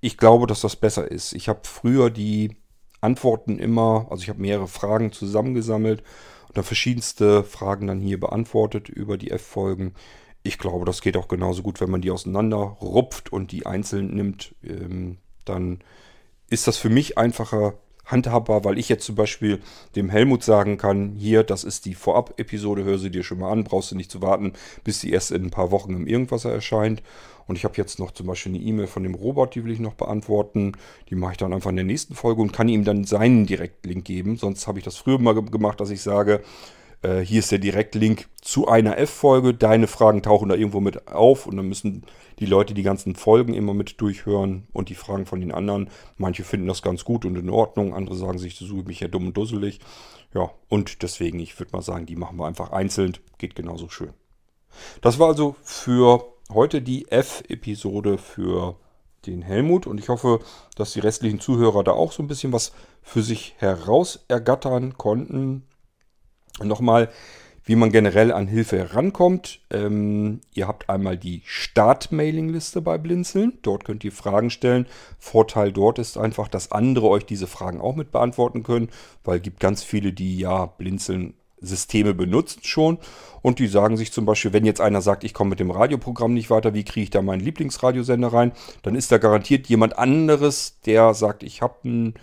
Ich 0.00 0.16
glaube, 0.16 0.46
dass 0.46 0.62
das 0.62 0.76
besser 0.76 1.10
ist. 1.10 1.34
Ich 1.34 1.48
habe 1.48 1.60
früher 1.64 2.08
die 2.08 2.56
Antworten 3.02 3.58
immer, 3.58 4.06
also 4.10 4.22
ich 4.22 4.30
habe 4.30 4.40
mehrere 4.40 4.68
Fragen 4.68 5.12
zusammengesammelt 5.12 6.02
und 6.48 6.56
dann 6.56 6.64
verschiedenste 6.64 7.44
Fragen 7.44 7.86
dann 7.86 8.00
hier 8.00 8.18
beantwortet 8.18 8.88
über 8.88 9.18
die 9.18 9.30
F-Folgen. 9.30 9.94
Ich 10.42 10.58
glaube, 10.58 10.86
das 10.86 11.02
geht 11.02 11.16
auch 11.16 11.28
genauso 11.28 11.62
gut, 11.62 11.80
wenn 11.80 11.90
man 11.90 12.00
die 12.00 12.10
auseinander 12.10 12.56
rupft 12.56 13.32
und 13.32 13.52
die 13.52 13.66
einzeln 13.66 14.14
nimmt. 14.14 14.54
Ähm, 14.64 15.18
dann 15.44 15.80
ist 16.48 16.66
das 16.66 16.76
für 16.76 16.90
mich 16.90 17.18
einfacher 17.18 17.74
handhabbar, 18.10 18.64
weil 18.64 18.78
ich 18.78 18.88
jetzt 18.88 19.04
zum 19.04 19.14
Beispiel 19.14 19.60
dem 19.96 20.10
Helmut 20.10 20.42
sagen 20.42 20.78
kann, 20.78 21.14
hier, 21.16 21.42
das 21.42 21.64
ist 21.64 21.84
die 21.84 21.94
Vorab-Episode, 21.94 22.84
hör 22.84 22.98
sie 22.98 23.10
dir 23.10 23.22
schon 23.22 23.38
mal 23.38 23.52
an, 23.52 23.64
brauchst 23.64 23.92
du 23.92 23.96
nicht 23.96 24.10
zu 24.10 24.22
warten, 24.22 24.54
bis 24.84 25.00
sie 25.00 25.10
erst 25.10 25.30
in 25.30 25.44
ein 25.44 25.50
paar 25.50 25.70
Wochen 25.70 25.94
im 25.94 26.06
Irgendwasser 26.06 26.52
erscheint. 26.52 27.02
Und 27.46 27.56
ich 27.56 27.64
habe 27.64 27.74
jetzt 27.76 27.98
noch 27.98 28.12
zum 28.12 28.26
Beispiel 28.26 28.54
eine 28.54 28.62
E-Mail 28.62 28.86
von 28.86 29.02
dem 29.02 29.14
Robot, 29.14 29.54
die 29.54 29.64
will 29.64 29.72
ich 29.72 29.80
noch 29.80 29.94
beantworten. 29.94 30.72
Die 31.08 31.16
mache 31.16 31.32
ich 31.32 31.38
dann 31.38 31.52
einfach 31.52 31.70
in 31.70 31.76
der 31.76 31.84
nächsten 31.84 32.14
Folge 32.14 32.42
und 32.42 32.52
kann 32.52 32.68
ihm 32.68 32.84
dann 32.84 33.04
seinen 33.04 33.46
Direktlink 33.46 34.04
geben. 34.04 34.36
Sonst 34.36 34.66
habe 34.66 34.78
ich 34.78 34.84
das 34.84 34.96
früher 34.96 35.18
mal 35.18 35.34
gemacht, 35.34 35.80
dass 35.80 35.90
ich 35.90 36.00
sage, 36.00 36.42
äh, 37.02 37.20
hier 37.20 37.38
ist 37.38 37.50
der 37.50 37.58
Direktlink 37.58 38.28
zu 38.40 38.68
einer 38.68 38.98
F-Folge. 38.98 39.54
Deine 39.54 39.86
Fragen 39.86 40.22
tauchen 40.22 40.48
da 40.48 40.54
irgendwo 40.54 40.80
mit 40.80 41.08
auf 41.08 41.46
und 41.46 41.56
dann 41.56 41.68
müssen 41.68 42.04
die 42.38 42.46
Leute 42.46 42.74
die 42.74 42.82
ganzen 42.82 43.14
Folgen 43.14 43.54
immer 43.54 43.74
mit 43.74 44.00
durchhören 44.00 44.66
und 44.72 44.88
die 44.88 44.94
Fragen 44.94 45.26
von 45.26 45.40
den 45.40 45.52
anderen. 45.52 45.90
Manche 46.16 46.44
finden 46.44 46.66
das 46.66 46.82
ganz 46.82 47.04
gut 47.04 47.24
und 47.24 47.36
in 47.36 47.50
Ordnung, 47.50 47.94
andere 47.94 48.16
sagen 48.16 48.38
sich, 48.38 48.58
das 48.58 48.68
suche 48.68 48.86
mich 48.86 49.00
ja 49.00 49.08
dumm 49.08 49.28
und 49.28 49.36
dusselig. 49.36 49.80
Ja, 50.34 50.50
und 50.68 51.02
deswegen, 51.02 51.40
ich 51.40 51.58
würde 51.58 51.72
mal 51.72 51.82
sagen, 51.82 52.06
die 52.06 52.16
machen 52.16 52.38
wir 52.38 52.46
einfach 52.46 52.70
einzeln. 52.70 53.16
Geht 53.38 53.54
genauso 53.54 53.88
schön. 53.88 54.12
Das 55.00 55.18
war 55.18 55.28
also 55.28 55.56
für 55.62 56.24
heute 56.52 56.82
die 56.82 57.10
F-Episode 57.10 58.18
für 58.18 58.76
den 59.26 59.42
Helmut 59.42 59.86
und 59.86 59.98
ich 59.98 60.08
hoffe, 60.08 60.40
dass 60.76 60.92
die 60.92 61.00
restlichen 61.00 61.40
Zuhörer 61.40 61.84
da 61.84 61.92
auch 61.92 62.12
so 62.12 62.22
ein 62.22 62.28
bisschen 62.28 62.52
was 62.52 62.72
für 63.02 63.22
sich 63.22 63.54
heraus 63.58 64.24
ergattern 64.28 64.96
konnten. 64.96 65.64
Nochmal, 66.62 67.08
wie 67.64 67.76
man 67.76 67.92
generell 67.92 68.32
an 68.32 68.46
Hilfe 68.46 68.78
herankommt. 68.78 69.60
Ähm, 69.70 70.40
ihr 70.54 70.66
habt 70.66 70.88
einmal 70.88 71.16
die 71.16 71.42
Start-Mailing-Liste 71.44 72.80
bei 72.80 72.98
Blinzeln. 72.98 73.58
Dort 73.62 73.84
könnt 73.84 74.04
ihr 74.04 74.12
Fragen 74.12 74.50
stellen. 74.50 74.86
Vorteil 75.18 75.72
dort 75.72 75.98
ist 75.98 76.18
einfach, 76.18 76.48
dass 76.48 76.72
andere 76.72 77.08
euch 77.08 77.26
diese 77.26 77.46
Fragen 77.46 77.80
auch 77.80 77.96
mit 77.96 78.10
beantworten 78.10 78.62
können, 78.62 78.88
weil 79.24 79.38
es 79.38 79.42
gibt 79.42 79.60
ganz 79.60 79.82
viele, 79.82 80.12
die 80.12 80.38
ja 80.38 80.66
Blinzeln 80.66 81.34
Systeme 81.60 82.14
benutzen 82.14 82.60
schon 82.64 82.98
und 83.42 83.58
die 83.58 83.66
sagen 83.66 83.96
sich 83.96 84.12
zum 84.12 84.24
Beispiel, 84.24 84.52
wenn 84.52 84.64
jetzt 84.64 84.80
einer 84.80 85.02
sagt, 85.02 85.24
ich 85.24 85.34
komme 85.34 85.50
mit 85.50 85.60
dem 85.60 85.70
Radioprogramm 85.70 86.34
nicht 86.34 86.50
weiter, 86.50 86.74
wie 86.74 86.84
kriege 86.84 87.04
ich 87.04 87.10
da 87.10 87.22
meinen 87.22 87.40
Lieblingsradiosender 87.40 88.32
rein, 88.32 88.52
dann 88.82 88.94
ist 88.94 89.12
da 89.12 89.18
garantiert 89.18 89.68
jemand 89.68 89.98
anderes, 89.98 90.80
der 90.86 91.14
sagt, 91.14 91.42
ich 91.42 91.62
habe 91.62 91.76
einen 91.84 92.14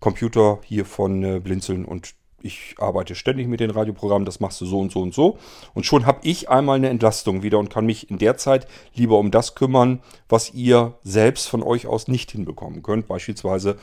Computer 0.00 0.60
hier 0.64 0.84
von 0.84 1.24
äh, 1.24 1.40
Blinzeln 1.40 1.84
und 1.84 2.14
ich 2.42 2.76
arbeite 2.78 3.14
ständig 3.14 3.48
mit 3.48 3.60
den 3.60 3.70
Radioprogrammen, 3.70 4.24
das 4.24 4.40
machst 4.40 4.60
du 4.60 4.66
so 4.66 4.78
und 4.78 4.92
so 4.92 5.00
und 5.00 5.12
so. 5.12 5.38
Und 5.74 5.86
schon 5.86 6.06
habe 6.06 6.20
ich 6.22 6.48
einmal 6.48 6.76
eine 6.76 6.88
Entlastung 6.88 7.42
wieder 7.42 7.58
und 7.58 7.70
kann 7.70 7.86
mich 7.86 8.10
in 8.10 8.18
der 8.18 8.36
Zeit 8.36 8.66
lieber 8.94 9.18
um 9.18 9.30
das 9.30 9.54
kümmern, 9.54 10.00
was 10.28 10.54
ihr 10.54 10.94
selbst 11.02 11.48
von 11.48 11.62
euch 11.62 11.86
aus 11.86 12.08
nicht 12.08 12.30
hinbekommen 12.30 12.82
könnt. 12.82 13.08
Beispielsweise 13.08 13.76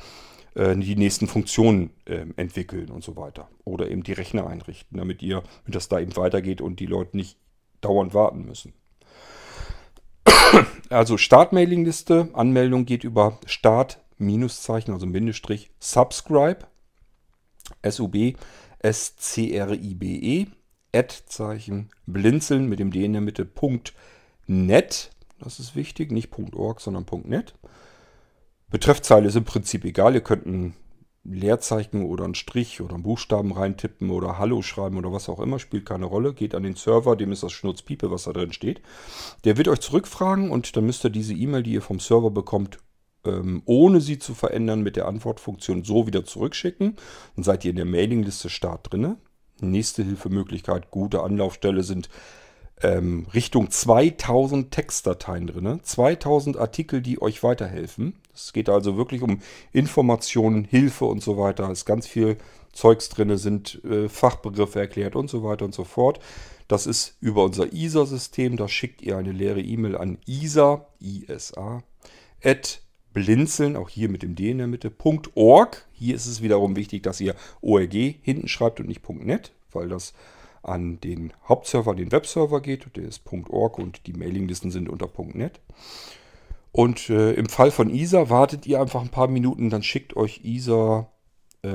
äh, 0.55 0.75
die 0.75 0.95
nächsten 0.95 1.27
Funktionen 1.27 1.91
äh, 2.05 2.25
entwickeln 2.37 2.89
und 2.89 3.03
so 3.03 3.15
weiter. 3.17 3.49
Oder 3.65 3.91
eben 3.91 4.03
die 4.03 4.13
Rechner 4.13 4.47
einrichten, 4.47 4.97
damit 4.97 5.21
ihr, 5.21 5.43
damit 5.63 5.75
das 5.75 5.89
da 5.89 5.99
eben 5.99 6.15
weitergeht 6.15 6.61
und 6.61 6.79
die 6.79 6.85
Leute 6.85 7.17
nicht 7.17 7.37
dauernd 7.81 8.13
warten 8.13 8.45
müssen. 8.45 8.73
Also 10.89 11.17
Start-Mailing-Liste, 11.17 12.29
Anmeldung 12.33 12.85
geht 12.85 13.03
über 13.03 13.39
Start, 13.47 13.99
Minuszeichen, 14.17 14.93
also 14.93 15.07
Bindestrich, 15.07 15.71
Subscribe, 15.79 16.59
S-U-B, 17.81 18.35
S-C-R-I-B-E, 18.79 20.47
Ad-Zeichen, 20.93 21.89
Blinzeln 22.05 22.69
mit 22.69 22.79
dem 22.79 22.91
D 22.91 23.03
in 23.03 23.13
der 23.13 23.21
Mitte, 23.21 23.45
Punkt 23.45 23.93
.net, 24.47 25.11
das 25.39 25.59
ist 25.59 25.75
wichtig, 25.75 26.11
nicht 26.11 26.31
.org, 26.53 26.79
sondern 26.79 27.05
.net. 27.25 27.53
Betreffzeile 28.69 29.27
ist 29.27 29.35
im 29.35 29.43
Prinzip 29.43 29.85
egal. 29.85 30.15
Ihr 30.15 30.21
könnt 30.21 30.45
ein 30.45 30.75
Leerzeichen 31.23 32.05
oder 32.05 32.23
einen 32.23 32.35
Strich 32.35 32.81
oder 32.81 32.93
einen 32.93 33.03
Buchstaben 33.03 33.51
reintippen 33.51 34.11
oder 34.11 34.37
Hallo 34.37 34.61
schreiben 34.61 34.97
oder 34.97 35.11
was 35.11 35.27
auch 35.27 35.39
immer, 35.39 35.59
spielt 35.59 35.85
keine 35.85 36.05
Rolle. 36.05 36.33
Geht 36.33 36.53
an 36.53 36.63
den 36.63 36.75
Server, 36.75 37.15
dem 37.15 37.31
ist 37.31 37.43
das 37.43 37.51
Schnurzpiepe, 37.51 38.11
was 38.11 38.23
da 38.23 38.33
drin 38.33 38.53
steht. 38.53 38.81
Der 39.43 39.57
wird 39.57 39.67
euch 39.67 39.79
zurückfragen 39.79 40.51
und 40.51 40.75
dann 40.75 40.85
müsst 40.85 41.03
ihr 41.03 41.09
diese 41.09 41.33
E-Mail, 41.33 41.63
die 41.63 41.73
ihr 41.73 41.81
vom 41.81 41.99
Server 41.99 42.31
bekommt, 42.31 42.79
ähm, 43.25 43.61
ohne 43.65 44.01
sie 44.01 44.19
zu 44.19 44.33
verändern, 44.33 44.81
mit 44.81 44.95
der 44.95 45.07
Antwortfunktion 45.07 45.83
so 45.83 46.07
wieder 46.07 46.25
zurückschicken. 46.25 46.95
Dann 47.35 47.43
seid 47.43 47.65
ihr 47.65 47.71
in 47.71 47.77
der 47.77 47.85
Mailingliste 47.85 48.49
Start 48.49 48.91
drinne. 48.91 49.17
Nächste 49.61 50.03
Hilfemöglichkeit, 50.03 50.91
gute 50.91 51.23
Anlaufstelle 51.23 51.83
sind 51.83 52.09
ähm, 52.81 53.25
Richtung 53.33 53.71
2000 53.71 54.71
Textdateien 54.71 55.47
drin. 55.47 55.79
2000 55.81 56.57
Artikel, 56.57 57.01
die 57.01 57.21
euch 57.21 57.41
weiterhelfen. 57.41 58.15
Es 58.33 58.51
geht 58.51 58.69
also 58.69 58.97
wirklich 58.97 59.21
um 59.21 59.39
Informationen, 59.71 60.65
Hilfe 60.65 61.05
und 61.05 61.23
so 61.23 61.37
weiter. 61.37 61.69
Es 61.69 61.79
ist 61.79 61.85
ganz 61.85 62.05
viel 62.05 62.37
Zeugs 62.73 63.07
drin, 63.07 63.37
sind 63.37 63.81
äh, 63.85 64.09
Fachbegriffe 64.09 64.79
erklärt 64.79 65.15
und 65.15 65.29
so 65.29 65.43
weiter 65.43 65.63
und 65.63 65.73
so 65.73 65.85
fort. 65.85 66.19
Das 66.67 66.87
ist 66.87 67.15
über 67.21 67.43
unser 67.43 67.71
ISA-System. 67.71 68.57
Da 68.57 68.67
schickt 68.67 69.01
ihr 69.01 69.17
eine 69.17 69.31
leere 69.31 69.61
E-Mail 69.61 69.95
an 69.95 70.17
isa, 70.25 70.87
ISA, 70.99 71.83
at 72.43 72.81
blinzeln, 73.15 73.75
auch 73.75 73.89
hier 73.89 74.09
mit 74.09 74.21
dem 74.21 74.35
D 74.35 74.51
in 74.51 74.59
der 74.59 74.67
Mitte, 74.67 74.91
.org. 75.33 75.87
Hier 75.93 76.13
ist 76.13 76.27
es 76.27 76.43
wiederum 76.43 76.75
wichtig, 76.75 77.01
dass 77.01 77.19
ihr 77.19 77.33
ORG 77.61 78.15
hinten 78.21 78.47
schreibt 78.47 78.79
und 78.79 78.87
nicht 78.87 79.09
.net, 79.09 79.53
weil 79.71 79.89
das 79.89 80.13
an 80.61 80.99
den 80.99 81.33
Hauptserver, 81.47 81.95
den 81.95 82.11
Webserver 82.11 82.61
geht. 82.61 82.85
Der 82.95 83.05
ist 83.05 83.23
.org 83.49 83.79
und 83.79 84.05
die 84.05 84.13
Mailinglisten 84.13 84.69
sind 84.69 84.89
unter 84.89 85.09
.net. 85.33 85.59
Und 86.71 87.09
äh, 87.09 87.31
im 87.33 87.47
Fall 87.47 87.71
von 87.71 87.89
ISA 87.89 88.29
wartet 88.29 88.67
ihr 88.67 88.81
einfach 88.81 89.01
ein 89.01 89.09
paar 89.09 89.29
Minuten, 89.29 89.69
dann 89.69 89.81
schickt 89.81 90.17
euch 90.17 90.41
ISA 90.43 91.07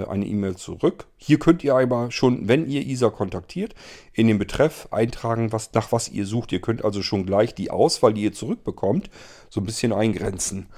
eine 0.09 0.27
E-Mail 0.27 0.57
zurück. 0.57 1.07
Hier 1.17 1.39
könnt 1.39 1.65
ihr 1.65 1.75
aber 1.75 2.11
schon, 2.11 2.49
wenn 2.49 2.69
ihr 2.69 2.87
ISA 2.87 3.11
kontaktiert, 3.11 3.75
in 4.13 4.27
den 4.27 4.39
Betreff 4.39 4.89
eintragen, 4.91 5.53
was, 5.53 5.73
nach 5.73 5.93
was 5.93 6.09
ihr 6.09 6.27
sucht. 6.27 6.53
Ihr 6.53 6.61
könnt 6.61 6.85
also 6.85 7.03
schon 7.03 7.27
gleich 7.27 7.55
die 7.55 7.71
Auswahl, 7.71 8.15
die 8.15 8.23
ihr 8.23 8.33
zurückbekommt, 8.33 9.11
so 9.49 9.61
ein 9.61 9.67
bisschen 9.67 9.93
eingrenzen. 9.93 10.69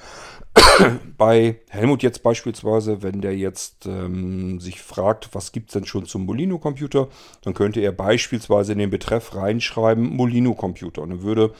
Bei 1.17 1.61
Helmut 1.69 2.03
jetzt 2.03 2.23
beispielsweise, 2.23 3.03
wenn 3.03 3.21
der 3.21 3.37
jetzt 3.37 3.87
ähm, 3.87 4.61
sich 4.61 4.83
fragt, 4.83 5.35
was 5.35 5.53
gibt 5.53 5.71
es 5.71 5.75
denn 5.75 5.87
schon 5.87 6.07
zum 6.07 6.27
Molino-Computer, 6.27 7.09
dann 7.43 7.55
könnte 7.55 7.81
er 7.81 7.93
beispielsweise 7.93 8.73
in 8.73 8.79
den 8.79 8.91
Betreff 8.91 9.35
reinschreiben 9.35 10.15
Molino-Computer. 10.17 11.03
Und 11.03 11.11
dann 11.11 11.23
würde 11.23 11.53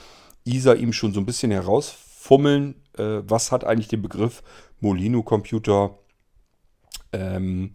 ISA 0.45 0.75
ihm 0.75 0.93
schon 0.93 1.13
so 1.13 1.21
ein 1.21 1.27
bisschen 1.27 1.51
herausfinden, 1.51 2.13
fummeln, 2.23 2.77
äh, 2.97 3.23
was 3.27 3.51
hat 3.51 3.65
eigentlich 3.65 3.89
den 3.89 4.01
Begriff 4.01 4.45
Molino-Computer 4.81 5.99
ähm, 7.13 7.73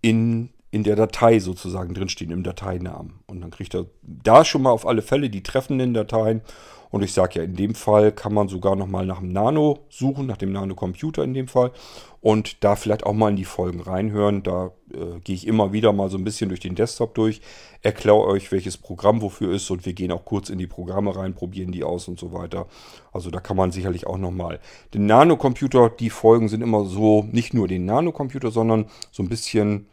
in, 0.00 0.50
in 0.70 0.82
der 0.84 0.96
Datei 0.96 1.38
sozusagen 1.38 1.94
drinstehen, 1.94 2.30
im 2.30 2.42
Dateinamen. 2.42 3.20
Und 3.26 3.40
dann 3.40 3.50
kriegt 3.50 3.74
er 3.74 3.86
da 4.02 4.44
schon 4.44 4.62
mal 4.62 4.70
auf 4.70 4.86
alle 4.86 5.02
Fälle 5.02 5.30
die 5.30 5.42
treffenden 5.42 5.94
Dateien 5.94 6.42
und 6.90 7.02
ich 7.02 7.12
sage 7.12 7.38
ja, 7.38 7.44
in 7.44 7.54
dem 7.54 7.74
Fall 7.74 8.12
kann 8.12 8.32
man 8.32 8.48
sogar 8.48 8.76
nochmal 8.76 9.04
nach 9.04 9.20
dem 9.20 9.32
Nano 9.32 9.80
suchen, 9.90 10.26
nach 10.26 10.36
dem 10.36 10.52
Nano-Computer 10.52 11.22
in 11.22 11.34
dem 11.34 11.48
Fall. 11.48 11.72
Und 12.20 12.64
da 12.64 12.76
vielleicht 12.76 13.04
auch 13.04 13.12
mal 13.12 13.30
in 13.30 13.36
die 13.36 13.44
Folgen 13.44 13.80
reinhören. 13.80 14.42
Da 14.42 14.72
äh, 14.92 15.20
gehe 15.22 15.36
ich 15.36 15.46
immer 15.46 15.72
wieder 15.72 15.92
mal 15.92 16.10
so 16.10 16.18
ein 16.18 16.24
bisschen 16.24 16.48
durch 16.48 16.60
den 16.60 16.74
Desktop 16.74 17.14
durch, 17.14 17.40
erkläre 17.82 18.24
euch, 18.24 18.50
welches 18.50 18.76
Programm 18.76 19.22
wofür 19.22 19.52
ist 19.52 19.70
und 19.70 19.86
wir 19.86 19.92
gehen 19.92 20.10
auch 20.10 20.24
kurz 20.24 20.48
in 20.50 20.58
die 20.58 20.66
Programme 20.66 21.14
rein, 21.14 21.34
probieren 21.34 21.70
die 21.70 21.84
aus 21.84 22.08
und 22.08 22.18
so 22.18 22.32
weiter. 22.32 22.66
Also 23.12 23.30
da 23.30 23.38
kann 23.38 23.56
man 23.56 23.70
sicherlich 23.70 24.06
auch 24.06 24.18
nochmal. 24.18 24.58
Den 24.94 25.06
Nano-Computer, 25.06 25.90
die 25.90 26.10
Folgen 26.10 26.48
sind 26.48 26.62
immer 26.62 26.84
so, 26.86 27.24
nicht 27.30 27.54
nur 27.54 27.68
den 27.68 27.84
Nano-Computer, 27.84 28.50
sondern 28.50 28.86
so 29.12 29.22
ein 29.22 29.28
bisschen 29.28 29.86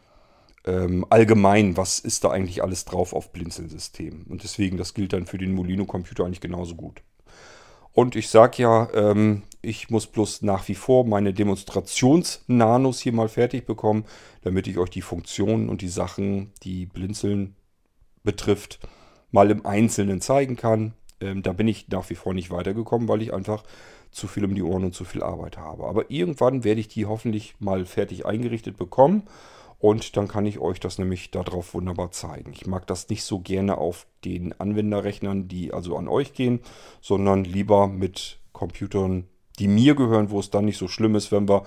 ähm, 0.66 1.06
allgemein, 1.10 1.76
was 1.76 1.98
ist 2.00 2.24
da 2.24 2.30
eigentlich 2.30 2.62
alles 2.62 2.84
drauf 2.84 3.12
auf 3.12 3.32
Blinzeln-Systemen. 3.32 4.24
Und 4.28 4.42
deswegen, 4.42 4.76
das 4.76 4.94
gilt 4.94 5.12
dann 5.12 5.26
für 5.26 5.38
den 5.38 5.54
Molino-Computer 5.54 6.24
eigentlich 6.24 6.40
genauso 6.40 6.74
gut. 6.74 7.02
Und 7.92 8.14
ich 8.14 8.28
sage 8.28 8.62
ja, 8.62 8.88
ähm, 8.92 9.44
ich 9.62 9.90
muss 9.90 10.06
bloß 10.06 10.42
nach 10.42 10.68
wie 10.68 10.74
vor 10.74 11.06
meine 11.06 11.32
Demonstrations-Nanos 11.32 13.00
hier 13.00 13.12
mal 13.12 13.28
fertig 13.28 13.64
bekommen, 13.64 14.04
damit 14.42 14.66
ich 14.66 14.76
euch 14.76 14.90
die 14.90 15.02
Funktionen 15.02 15.68
und 15.68 15.80
die 15.80 15.88
Sachen, 15.88 16.52
die 16.62 16.86
Blinzeln 16.86 17.54
betrifft, 18.22 18.80
mal 19.30 19.50
im 19.50 19.64
Einzelnen 19.64 20.20
zeigen 20.20 20.56
kann. 20.56 20.94
Ähm, 21.20 21.42
da 21.42 21.52
bin 21.52 21.68
ich 21.68 21.88
nach 21.88 22.10
wie 22.10 22.16
vor 22.16 22.34
nicht 22.34 22.50
weitergekommen, 22.50 23.08
weil 23.08 23.22
ich 23.22 23.32
einfach 23.32 23.64
zu 24.10 24.26
viel 24.28 24.44
um 24.44 24.54
die 24.54 24.62
Ohren 24.62 24.84
und 24.84 24.94
zu 24.94 25.04
viel 25.04 25.22
Arbeit 25.22 25.58
habe. 25.58 25.84
Aber 25.84 26.10
irgendwann 26.10 26.64
werde 26.64 26.80
ich 26.80 26.88
die 26.88 27.06
hoffentlich 27.06 27.54
mal 27.60 27.86
fertig 27.86 28.26
eingerichtet 28.26 28.76
bekommen 28.76 29.22
Und 29.78 30.16
dann 30.16 30.26
kann 30.26 30.46
ich 30.46 30.58
euch 30.58 30.80
das 30.80 30.98
nämlich 30.98 31.30
darauf 31.30 31.74
wunderbar 31.74 32.10
zeigen. 32.10 32.52
Ich 32.52 32.66
mag 32.66 32.86
das 32.86 33.08
nicht 33.08 33.24
so 33.24 33.40
gerne 33.40 33.78
auf 33.78 34.06
den 34.24 34.58
Anwenderrechnern, 34.58 35.48
die 35.48 35.72
also 35.72 35.96
an 35.96 36.08
euch 36.08 36.32
gehen, 36.32 36.60
sondern 37.00 37.44
lieber 37.44 37.86
mit 37.86 38.38
Computern, 38.52 39.24
die 39.58 39.68
mir 39.68 39.94
gehören, 39.94 40.30
wo 40.30 40.40
es 40.40 40.50
dann 40.50 40.64
nicht 40.64 40.78
so 40.78 40.88
schlimm 40.88 41.14
ist, 41.14 41.30
wenn 41.30 41.48
wir 41.48 41.64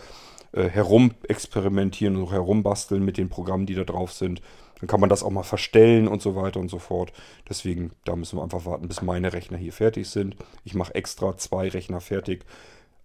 äh, 0.52 0.64
herumexperimentieren 0.64 2.16
und 2.16 2.32
herumbasteln 2.32 3.06
mit 3.06 3.18
den 3.18 3.30
Programmen, 3.30 3.68
die 3.68 3.76
da 3.76 3.84
drauf 3.84 4.12
sind. 4.12 4.42
Dann 4.80 4.88
kann 4.88 5.00
man 5.00 5.10
das 5.10 5.24
auch 5.24 5.30
mal 5.30 5.44
verstellen 5.44 6.08
und 6.08 6.22
so 6.22 6.36
weiter 6.36 6.60
und 6.60 6.70
so 6.70 6.80
fort. 6.80 7.12
Deswegen, 7.48 7.92
da 8.06 8.16
müssen 8.16 8.38
wir 8.38 8.44
einfach 8.44 8.66
warten, 8.66 8.88
bis 8.88 9.02
meine 9.02 9.34
Rechner 9.34 9.58
hier 9.58 9.74
fertig 9.74 10.10
sind. 10.10 10.36
Ich 10.64 10.74
mache 10.74 10.96
extra 10.96 11.38
zwei 11.38 11.68
Rechner 11.68 12.02
fertig 12.02 12.46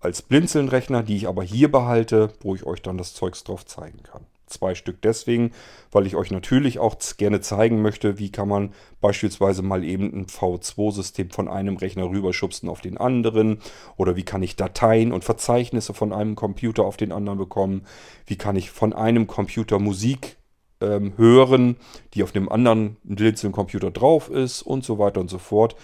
als 0.00 0.22
Blinzeln-Rechner, 0.22 1.02
die 1.02 1.16
ich 1.16 1.28
aber 1.28 1.42
hier 1.42 1.70
behalte, 1.70 2.32
wo 2.40 2.54
ich 2.54 2.64
euch 2.64 2.80
dann 2.80 2.98
das 2.98 3.14
Zeugs 3.14 3.42
drauf 3.44 3.66
zeigen 3.66 4.02
kann. 4.02 4.26
Zwei 4.46 4.74
Stück 4.74 5.00
deswegen, 5.02 5.52
weil 5.90 6.06
ich 6.06 6.16
euch 6.16 6.30
natürlich 6.30 6.78
auch 6.78 6.96
gerne 7.16 7.40
zeigen 7.40 7.80
möchte, 7.80 8.18
wie 8.18 8.30
kann 8.30 8.48
man 8.48 8.72
beispielsweise 9.00 9.62
mal 9.62 9.84
eben 9.84 10.12
ein 10.12 10.26
V2-System 10.26 11.30
von 11.30 11.48
einem 11.48 11.76
Rechner 11.76 12.08
rüberschubsen 12.10 12.68
auf 12.68 12.80
den 12.80 12.98
anderen 12.98 13.58
oder 13.96 14.16
wie 14.16 14.22
kann 14.22 14.42
ich 14.42 14.56
Dateien 14.56 15.12
und 15.12 15.24
Verzeichnisse 15.24 15.94
von 15.94 16.12
einem 16.12 16.34
Computer 16.34 16.84
auf 16.84 16.96
den 16.96 17.12
anderen 17.12 17.38
bekommen, 17.38 17.86
wie 18.26 18.36
kann 18.36 18.56
ich 18.56 18.70
von 18.70 18.92
einem 18.92 19.26
Computer 19.26 19.78
Musik 19.78 20.36
ähm, 20.80 21.14
hören, 21.16 21.76
die 22.14 22.22
auf 22.22 22.32
dem 22.32 22.50
anderen 22.50 22.96
Blinzeln-Computer 23.04 23.90
drauf 23.90 24.28
ist 24.28 24.62
und 24.62 24.84
so 24.84 24.98
weiter 24.98 25.20
und 25.20 25.30
so 25.30 25.38
fort. 25.38 25.76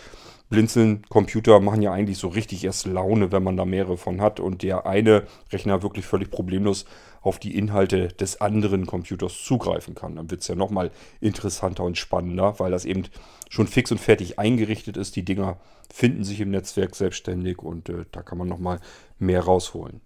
Blinzeln-Computer 0.51 1.61
machen 1.61 1.81
ja 1.81 1.93
eigentlich 1.93 2.19
so 2.19 2.29
richtig 2.29 2.65
erst 2.65 2.87
Laune, 2.87 3.33
wenn 3.33 3.43
man 3.43 3.57
da 3.57 3.65
mehrere 3.65 3.97
von 3.97 4.21
hat 4.21 4.41
und 4.41 4.63
der 4.63 4.85
eine 4.85 5.27
Rechner 5.53 5.83
wirklich 5.83 6.05
völlig 6.05 6.31
problemlos 6.31 6.85
auf 7.23 7.39
die 7.39 7.57
Inhalte 7.57 8.09
des 8.09 8.41
anderen 8.41 8.87
Computers 8.87 9.43
zugreifen 9.43 9.95
kann. 9.95 10.17
Dann 10.17 10.31
wird 10.31 10.43
es 10.43 10.49
ja 10.49 10.57
nochmal 10.57 10.91
interessanter 11.21 11.85
und 11.85 11.99
spannender, 11.99 12.59
weil 12.59 12.73
das 12.73 12.85
eben 12.85 13.05
schon 13.49 13.69
fix 13.69 13.93
und 13.93 13.99
fertig 13.99 14.39
eingerichtet 14.39 14.97
ist. 14.97 15.17
Die 15.17 15.25
Dinger 15.25 15.59
finden 15.93 16.25
sich 16.25 16.41
im 16.41 16.51
Netzwerk 16.51 16.97
selbstständig 16.97 17.59
und 17.59 17.89
äh, 17.89 18.05
da 18.11 18.23
kann 18.23 18.39
man 18.39 18.49
nochmal 18.49 18.81
mehr 19.19 19.43
rausholen. 19.43 20.01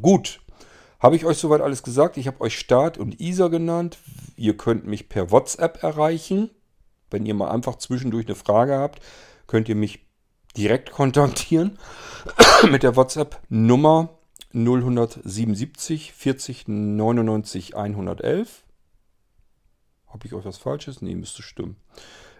Gut, 0.00 0.40
habe 1.00 1.16
ich 1.16 1.24
euch 1.24 1.38
soweit 1.38 1.62
alles 1.62 1.82
gesagt? 1.82 2.16
Ich 2.16 2.26
habe 2.26 2.40
euch 2.42 2.58
Start 2.58 2.98
und 2.98 3.20
ISA 3.20 3.48
genannt. 3.48 3.98
Ihr 4.36 4.56
könnt 4.56 4.86
mich 4.86 5.08
per 5.08 5.30
WhatsApp 5.30 5.82
erreichen. 5.82 6.50
Wenn 7.12 7.26
ihr 7.26 7.34
mal 7.34 7.50
einfach 7.50 7.76
zwischendurch 7.76 8.26
eine 8.26 8.34
Frage 8.34 8.76
habt, 8.76 9.00
könnt 9.46 9.68
ihr 9.68 9.74
mich 9.74 10.00
direkt 10.56 10.90
kontaktieren 10.90 11.78
mit 12.70 12.82
der 12.82 12.96
WhatsApp-Nummer 12.96 14.18
0177 14.54 16.12
40 16.12 16.68
99 16.68 17.76
111. 17.76 18.64
Habe 20.08 20.26
ich 20.26 20.34
euch 20.34 20.44
was 20.44 20.58
Falsches? 20.58 21.00
Nee, 21.00 21.14
müsste 21.14 21.42
stimmen. 21.42 21.76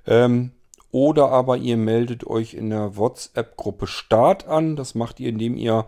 Ähm, 0.07 0.53
oder 0.91 1.31
aber 1.31 1.57
ihr 1.57 1.79
meldet 1.79 2.27
euch 2.27 2.53
in 2.53 2.68
der 2.68 2.97
WhatsApp-Gruppe 2.97 3.87
Start 3.87 4.47
an. 4.47 4.77
Das 4.77 4.95
macht 4.95 5.20
ihr, 5.20 5.31
indem 5.31 5.57
ihr 5.57 5.87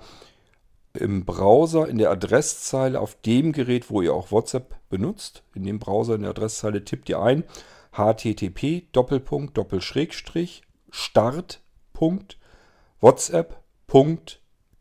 im 0.95 1.27
Browser 1.27 1.89
in 1.89 1.99
der 1.99 2.11
Adresszeile 2.11 3.01
auf 3.01 3.21
dem 3.21 3.53
Gerät, 3.53 3.91
wo 3.91 4.01
ihr 4.01 4.15
auch 4.15 4.31
WhatsApp 4.31 4.77
benutzt, 4.89 5.43
in 5.55 5.65
dem 5.65 5.79
Browser 5.79 6.15
in 6.15 6.23
der 6.23 6.31
Adresszeile 6.31 6.85
tippt 6.85 7.09
ihr 7.09 7.21
ein 7.21 7.45
http 7.97 8.93
Doppelpunkt 8.93 9.57
Doppelschrägstrich 9.57 10.63
Start 10.91 11.61
Punkt 11.93 12.39
WhatsApp 13.01 13.63
Punkt 13.87 14.41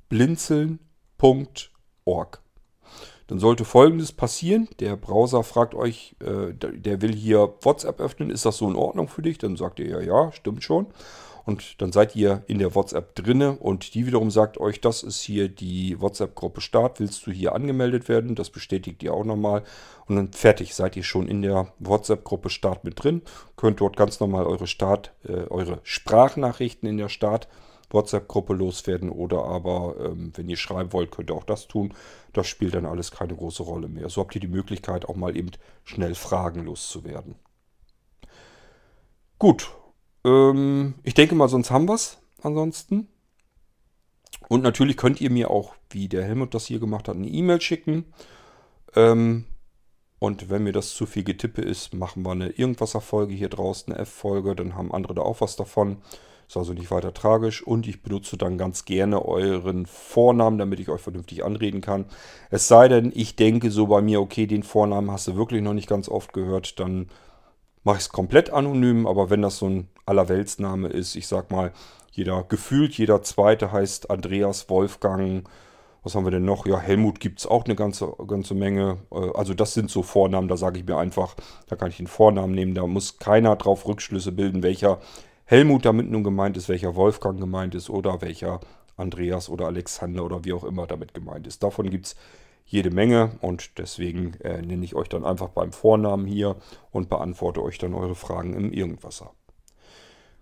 Blinzeln 0.10 0.80
www.browser.org. 1.24 2.42
Dann 3.28 3.40
sollte 3.40 3.64
folgendes 3.66 4.12
passieren. 4.12 4.68
Der 4.80 4.98
Browser 4.98 5.44
fragt 5.44 5.74
euch, 5.74 6.16
äh, 6.20 6.54
der 6.54 7.02
will 7.02 7.14
hier 7.14 7.54
WhatsApp 7.62 8.00
öffnen. 8.02 8.30
Ist 8.30 8.46
das 8.46 8.58
so 8.58 8.70
in 8.70 8.76
Ordnung 8.76 9.08
für 9.08 9.22
dich? 9.22 9.38
Dann 9.38 9.56
sagt 9.56 9.80
ihr 9.80 9.88
ja, 9.88 10.02
ja, 10.02 10.32
stimmt 10.34 10.64
schon. 10.64 10.88
Und 11.46 11.82
dann 11.82 11.92
seid 11.92 12.16
ihr 12.16 12.44
in 12.48 12.60
der 12.60 12.74
WhatsApp 12.74 13.16
drinne 13.16 13.58
und 13.58 13.96
die 13.96 14.08
wiederum 14.08 14.32
sagt 14.32 14.58
euch, 14.60 14.80
das 14.80 15.04
ist 15.04 15.22
hier 15.22 15.50
die 15.50 16.00
WhatsApp-Gruppe 16.00 16.62
Start. 16.62 17.00
Willst 17.00 17.28
du 17.28 17.32
hier 17.32 17.54
angemeldet 17.54 18.08
werden? 18.08 18.36
Das 18.36 18.50
bestätigt 18.50 19.04
ihr 19.04 19.14
auch 19.14 19.26
nochmal. 19.26 19.64
Und 20.06 20.16
dann 20.16 20.32
fertig 20.32 20.74
seid 20.74 20.96
ihr 20.96 21.04
schon 21.04 21.28
in 21.28 21.42
der 21.42 21.74
WhatsApp-Gruppe 21.80 22.50
Start 22.50 22.86
mit 22.86 23.04
drin. 23.04 23.24
Könnt 23.58 23.82
dort 23.82 23.98
ganz 23.98 24.20
normal 24.22 24.46
eure 24.46 24.68
Start, 24.68 25.14
äh, 25.28 25.48
eure 25.50 25.80
Sprachnachrichten 25.84 26.88
in 26.88 26.98
der 26.98 27.10
Start 27.10 27.50
WhatsApp-Gruppe 27.90 28.54
loswerden 28.54 29.10
oder 29.10 29.44
aber, 29.44 29.96
ähm, 30.00 30.32
wenn 30.36 30.50
ihr 30.50 30.58
schreiben 30.58 30.94
wollt, 30.94 31.12
könnt 31.12 31.30
ihr 31.30 31.36
auch 31.36 31.44
das 31.44 31.68
tun. 31.68 31.94
Das 32.34 32.48
spielt 32.48 32.74
dann 32.74 32.86
alles 32.86 33.12
keine 33.12 33.36
große 33.36 33.64
Rolle 33.64 33.88
mehr. 33.88 34.10
So 34.10 34.22
habt 34.22 34.34
ihr 34.36 34.42
die 34.42 34.48
Möglichkeit, 34.48 35.08
auch 35.08 35.16
mal 35.16 35.38
eben 35.38 35.52
schnell 35.84 36.16
Fragen 36.16 36.66
loszuwerden. 36.66 37.36
Gut, 39.38 39.70
ähm, 40.26 40.96
ich 41.04 41.14
denke 41.14 41.36
mal, 41.36 41.50
sonst 41.50 41.72
haben 41.72 41.88
wir 41.88 41.96
es 41.96 42.18
ansonsten. 42.42 43.08
Und 44.50 44.62
natürlich 44.62 44.98
könnt 44.98 45.22
ihr 45.22 45.30
mir 45.30 45.50
auch, 45.50 45.76
wie 45.90 46.08
der 46.08 46.24
Helmut 46.24 46.54
das 46.54 46.66
hier 46.66 46.80
gemacht 46.80 47.08
hat, 47.08 47.16
eine 47.16 47.28
E-Mail 47.28 47.62
schicken. 47.62 48.06
Ähm, 48.96 49.46
und 50.20 50.50
wenn 50.50 50.64
mir 50.64 50.72
das 50.72 50.94
zu 50.94 51.06
viel 51.06 51.24
Getippe 51.24 51.62
ist, 51.62 51.94
machen 51.94 52.24
wir 52.24 52.32
eine 52.32 52.50
Irgendwasser-Folge 52.50 53.34
hier 53.34 53.50
draußen, 53.50 53.92
eine 53.92 54.02
F-Folge, 54.04 54.56
dann 54.56 54.76
haben 54.76 54.94
andere 54.94 55.16
da 55.16 55.22
auch 55.22 55.42
was 55.42 55.56
davon. 55.56 55.98
Ist 56.48 56.58
also 56.58 56.74
nicht 56.74 56.92
weiter 56.92 57.14
tragisch 57.14 57.66
und 57.66 57.88
ich 57.88 58.04
benutze 58.04 58.38
dann 58.38 58.58
ganz 58.58 58.86
gerne 58.86 59.26
euren 59.26 59.86
Vornamen, 59.86 60.58
damit 60.58 60.80
ich 60.80 60.90
euch 60.90 61.02
vernünftig 61.02 61.44
anreden 61.44 61.82
kann. 61.82 62.06
Es 62.52 62.68
sei 62.68 62.88
denn, 62.88 63.12
ich 63.16 63.36
denke 63.36 63.72
so 63.72 63.88
bei 63.88 64.02
mir, 64.02 64.22
okay, 64.22 64.46
den 64.46 64.64
Vornamen 64.64 65.10
hast 65.10 65.28
du 65.28 65.36
wirklich 65.36 65.62
noch 65.62 65.74
nicht 65.74 65.90
ganz 65.90 66.10
oft 66.10 66.32
gehört, 66.32 66.80
dann 66.80 67.10
mache 67.84 67.98
ich 67.98 68.04
es 68.04 68.10
komplett 68.10 68.52
anonym, 68.52 69.08
aber 69.08 69.30
wenn 69.30 69.42
das 69.42 69.58
so 69.58 69.68
ein 69.68 69.88
Allerweltsname 70.06 70.90
ist, 70.90 71.16
ich 71.16 71.28
sag 71.28 71.52
mal, 71.52 71.72
jeder 72.12 72.44
gefühlt, 72.44 72.94
jeder 72.98 73.24
zweite 73.24 73.72
heißt 73.72 74.10
Andreas 74.12 74.70
Wolfgang. 74.70 75.50
Was 76.04 76.16
haben 76.16 76.26
wir 76.26 76.32
denn 76.32 76.46
noch? 76.46 76.66
Ja, 76.66 76.80
Helmut 76.80 77.20
gibt 77.20 77.40
es 77.40 77.48
auch 77.48 77.66
eine 77.66 77.76
ganze, 77.76 78.14
ganze 78.28 78.54
Menge. 78.54 78.98
Äh, 79.12 79.32
also 79.34 79.54
das 79.54 79.74
sind 79.74 79.90
so 79.90 80.04
Vornamen, 80.04 80.48
da 80.48 80.58
sage 80.58 80.80
ich 80.80 80.86
mir 80.86 80.98
einfach, 80.98 81.36
da 81.68 81.76
kann 81.76 81.90
ich 81.90 81.98
den 81.98 82.08
Vornamen 82.08 82.54
nehmen, 82.54 82.76
da 82.76 82.86
muss 82.86 83.20
keiner 83.20 83.56
drauf 83.56 83.88
Rückschlüsse 83.88 84.32
bilden, 84.32 84.64
welcher 84.64 85.00
Helmut 85.46 85.86
damit 85.86 86.10
nun 86.10 86.24
gemeint 86.24 86.56
ist, 86.58 86.70
welcher 86.70 86.96
Wolfgang 86.96 87.40
gemeint 87.40 87.74
ist 87.74 87.90
oder 87.90 88.22
welcher 88.22 88.60
Andreas 88.96 89.50
oder 89.50 89.66
Alexander 89.66 90.24
oder 90.24 90.46
wie 90.46 90.54
auch 90.54 90.64
immer 90.64 90.88
damit 90.88 91.14
gemeint 91.14 91.48
ist. 91.48 91.64
Davon 91.64 91.90
gibt 91.90 92.08
es 92.08 92.16
jede 92.66 92.92
Menge 92.92 93.38
und 93.42 93.78
deswegen 93.78 94.34
äh, 94.42 94.62
nenne 94.62 94.84
ich 94.86 94.96
euch 94.96 95.10
dann 95.10 95.26
einfach 95.26 95.50
beim 95.50 95.72
Vornamen 95.72 96.26
hier 96.26 96.56
und 96.92 97.10
beantworte 97.10 97.62
euch 97.62 97.78
dann 97.78 97.94
eure 97.94 98.16
Fragen 98.16 98.54
im 98.54 98.72
Irgendwasser. 98.72 99.32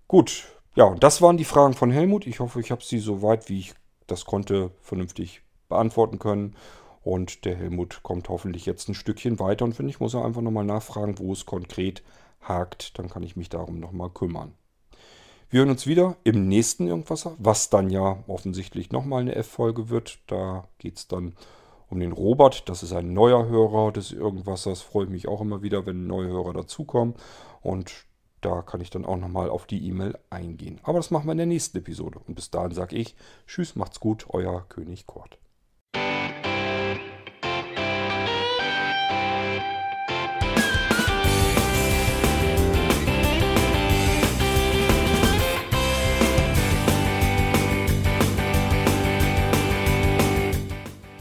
Gut, 0.07 0.47
ja, 0.75 0.85
und 0.85 1.03
das 1.03 1.21
waren 1.21 1.37
die 1.37 1.45
Fragen 1.45 1.73
von 1.73 1.91
Helmut. 1.91 2.27
Ich 2.27 2.39
hoffe, 2.39 2.59
ich 2.59 2.71
habe 2.71 2.83
sie 2.83 2.99
so 2.99 3.21
weit, 3.21 3.49
wie 3.49 3.59
ich 3.59 3.73
das 4.07 4.25
konnte, 4.25 4.71
vernünftig 4.81 5.41
beantworten 5.67 6.19
können. 6.19 6.55
Und 7.03 7.45
der 7.45 7.55
Helmut 7.55 8.03
kommt 8.03 8.29
hoffentlich 8.29 8.65
jetzt 8.65 8.87
ein 8.87 8.93
Stückchen 8.93 9.39
weiter 9.39 9.65
und 9.65 9.73
finde 9.73 9.89
ich, 9.89 9.99
muss 9.99 10.13
er 10.13 10.23
einfach 10.23 10.41
nochmal 10.41 10.65
nachfragen, 10.65 11.17
wo 11.17 11.33
es 11.33 11.45
konkret 11.45 12.03
hakt. 12.41 12.97
Dann 12.99 13.09
kann 13.09 13.23
ich 13.23 13.35
mich 13.35 13.49
darum 13.49 13.79
nochmal 13.79 14.09
kümmern. 14.09 14.53
Wir 15.49 15.59
hören 15.59 15.71
uns 15.71 15.87
wieder 15.87 16.15
im 16.23 16.47
nächsten 16.47 16.87
Irgendwasser, 16.87 17.35
was 17.37 17.69
dann 17.69 17.89
ja 17.89 18.23
offensichtlich 18.27 18.91
nochmal 18.91 19.21
eine 19.21 19.35
F-Folge 19.35 19.89
wird. 19.89 20.19
Da 20.27 20.67
geht 20.77 20.97
es 20.97 21.07
dann 21.07 21.33
um 21.91 21.99
den 21.99 22.13
Robert. 22.13 22.67
Das 22.69 22.81
ist 22.81 22.93
ein 22.93 23.13
neuer 23.13 23.47
Hörer 23.47 23.91
des 23.91 24.11
Irgendwassers. 24.11 24.81
Freue 24.81 25.07
mich 25.07 25.27
auch 25.27 25.41
immer 25.41 25.61
wieder, 25.61 25.85
wenn 25.85 26.07
neue 26.07 26.29
Hörer 26.29 26.53
dazukommen. 26.53 27.15
Und 27.61 28.05
da 28.39 28.63
kann 28.63 28.81
ich 28.81 28.89
dann 28.89 29.05
auch 29.05 29.17
nochmal 29.17 29.49
auf 29.49 29.67
die 29.67 29.87
E-Mail 29.87 30.17
eingehen. 30.29 30.79
Aber 30.83 30.97
das 30.97 31.11
machen 31.11 31.27
wir 31.27 31.33
in 31.33 31.37
der 31.37 31.47
nächsten 31.47 31.77
Episode. 31.77 32.19
Und 32.25 32.35
bis 32.35 32.49
dahin 32.49 32.71
sage 32.71 32.95
ich, 32.95 33.15
tschüss, 33.45 33.75
macht's 33.75 33.99
gut, 33.99 34.25
euer 34.29 34.65
König 34.67 35.05
Kurt. 35.05 35.37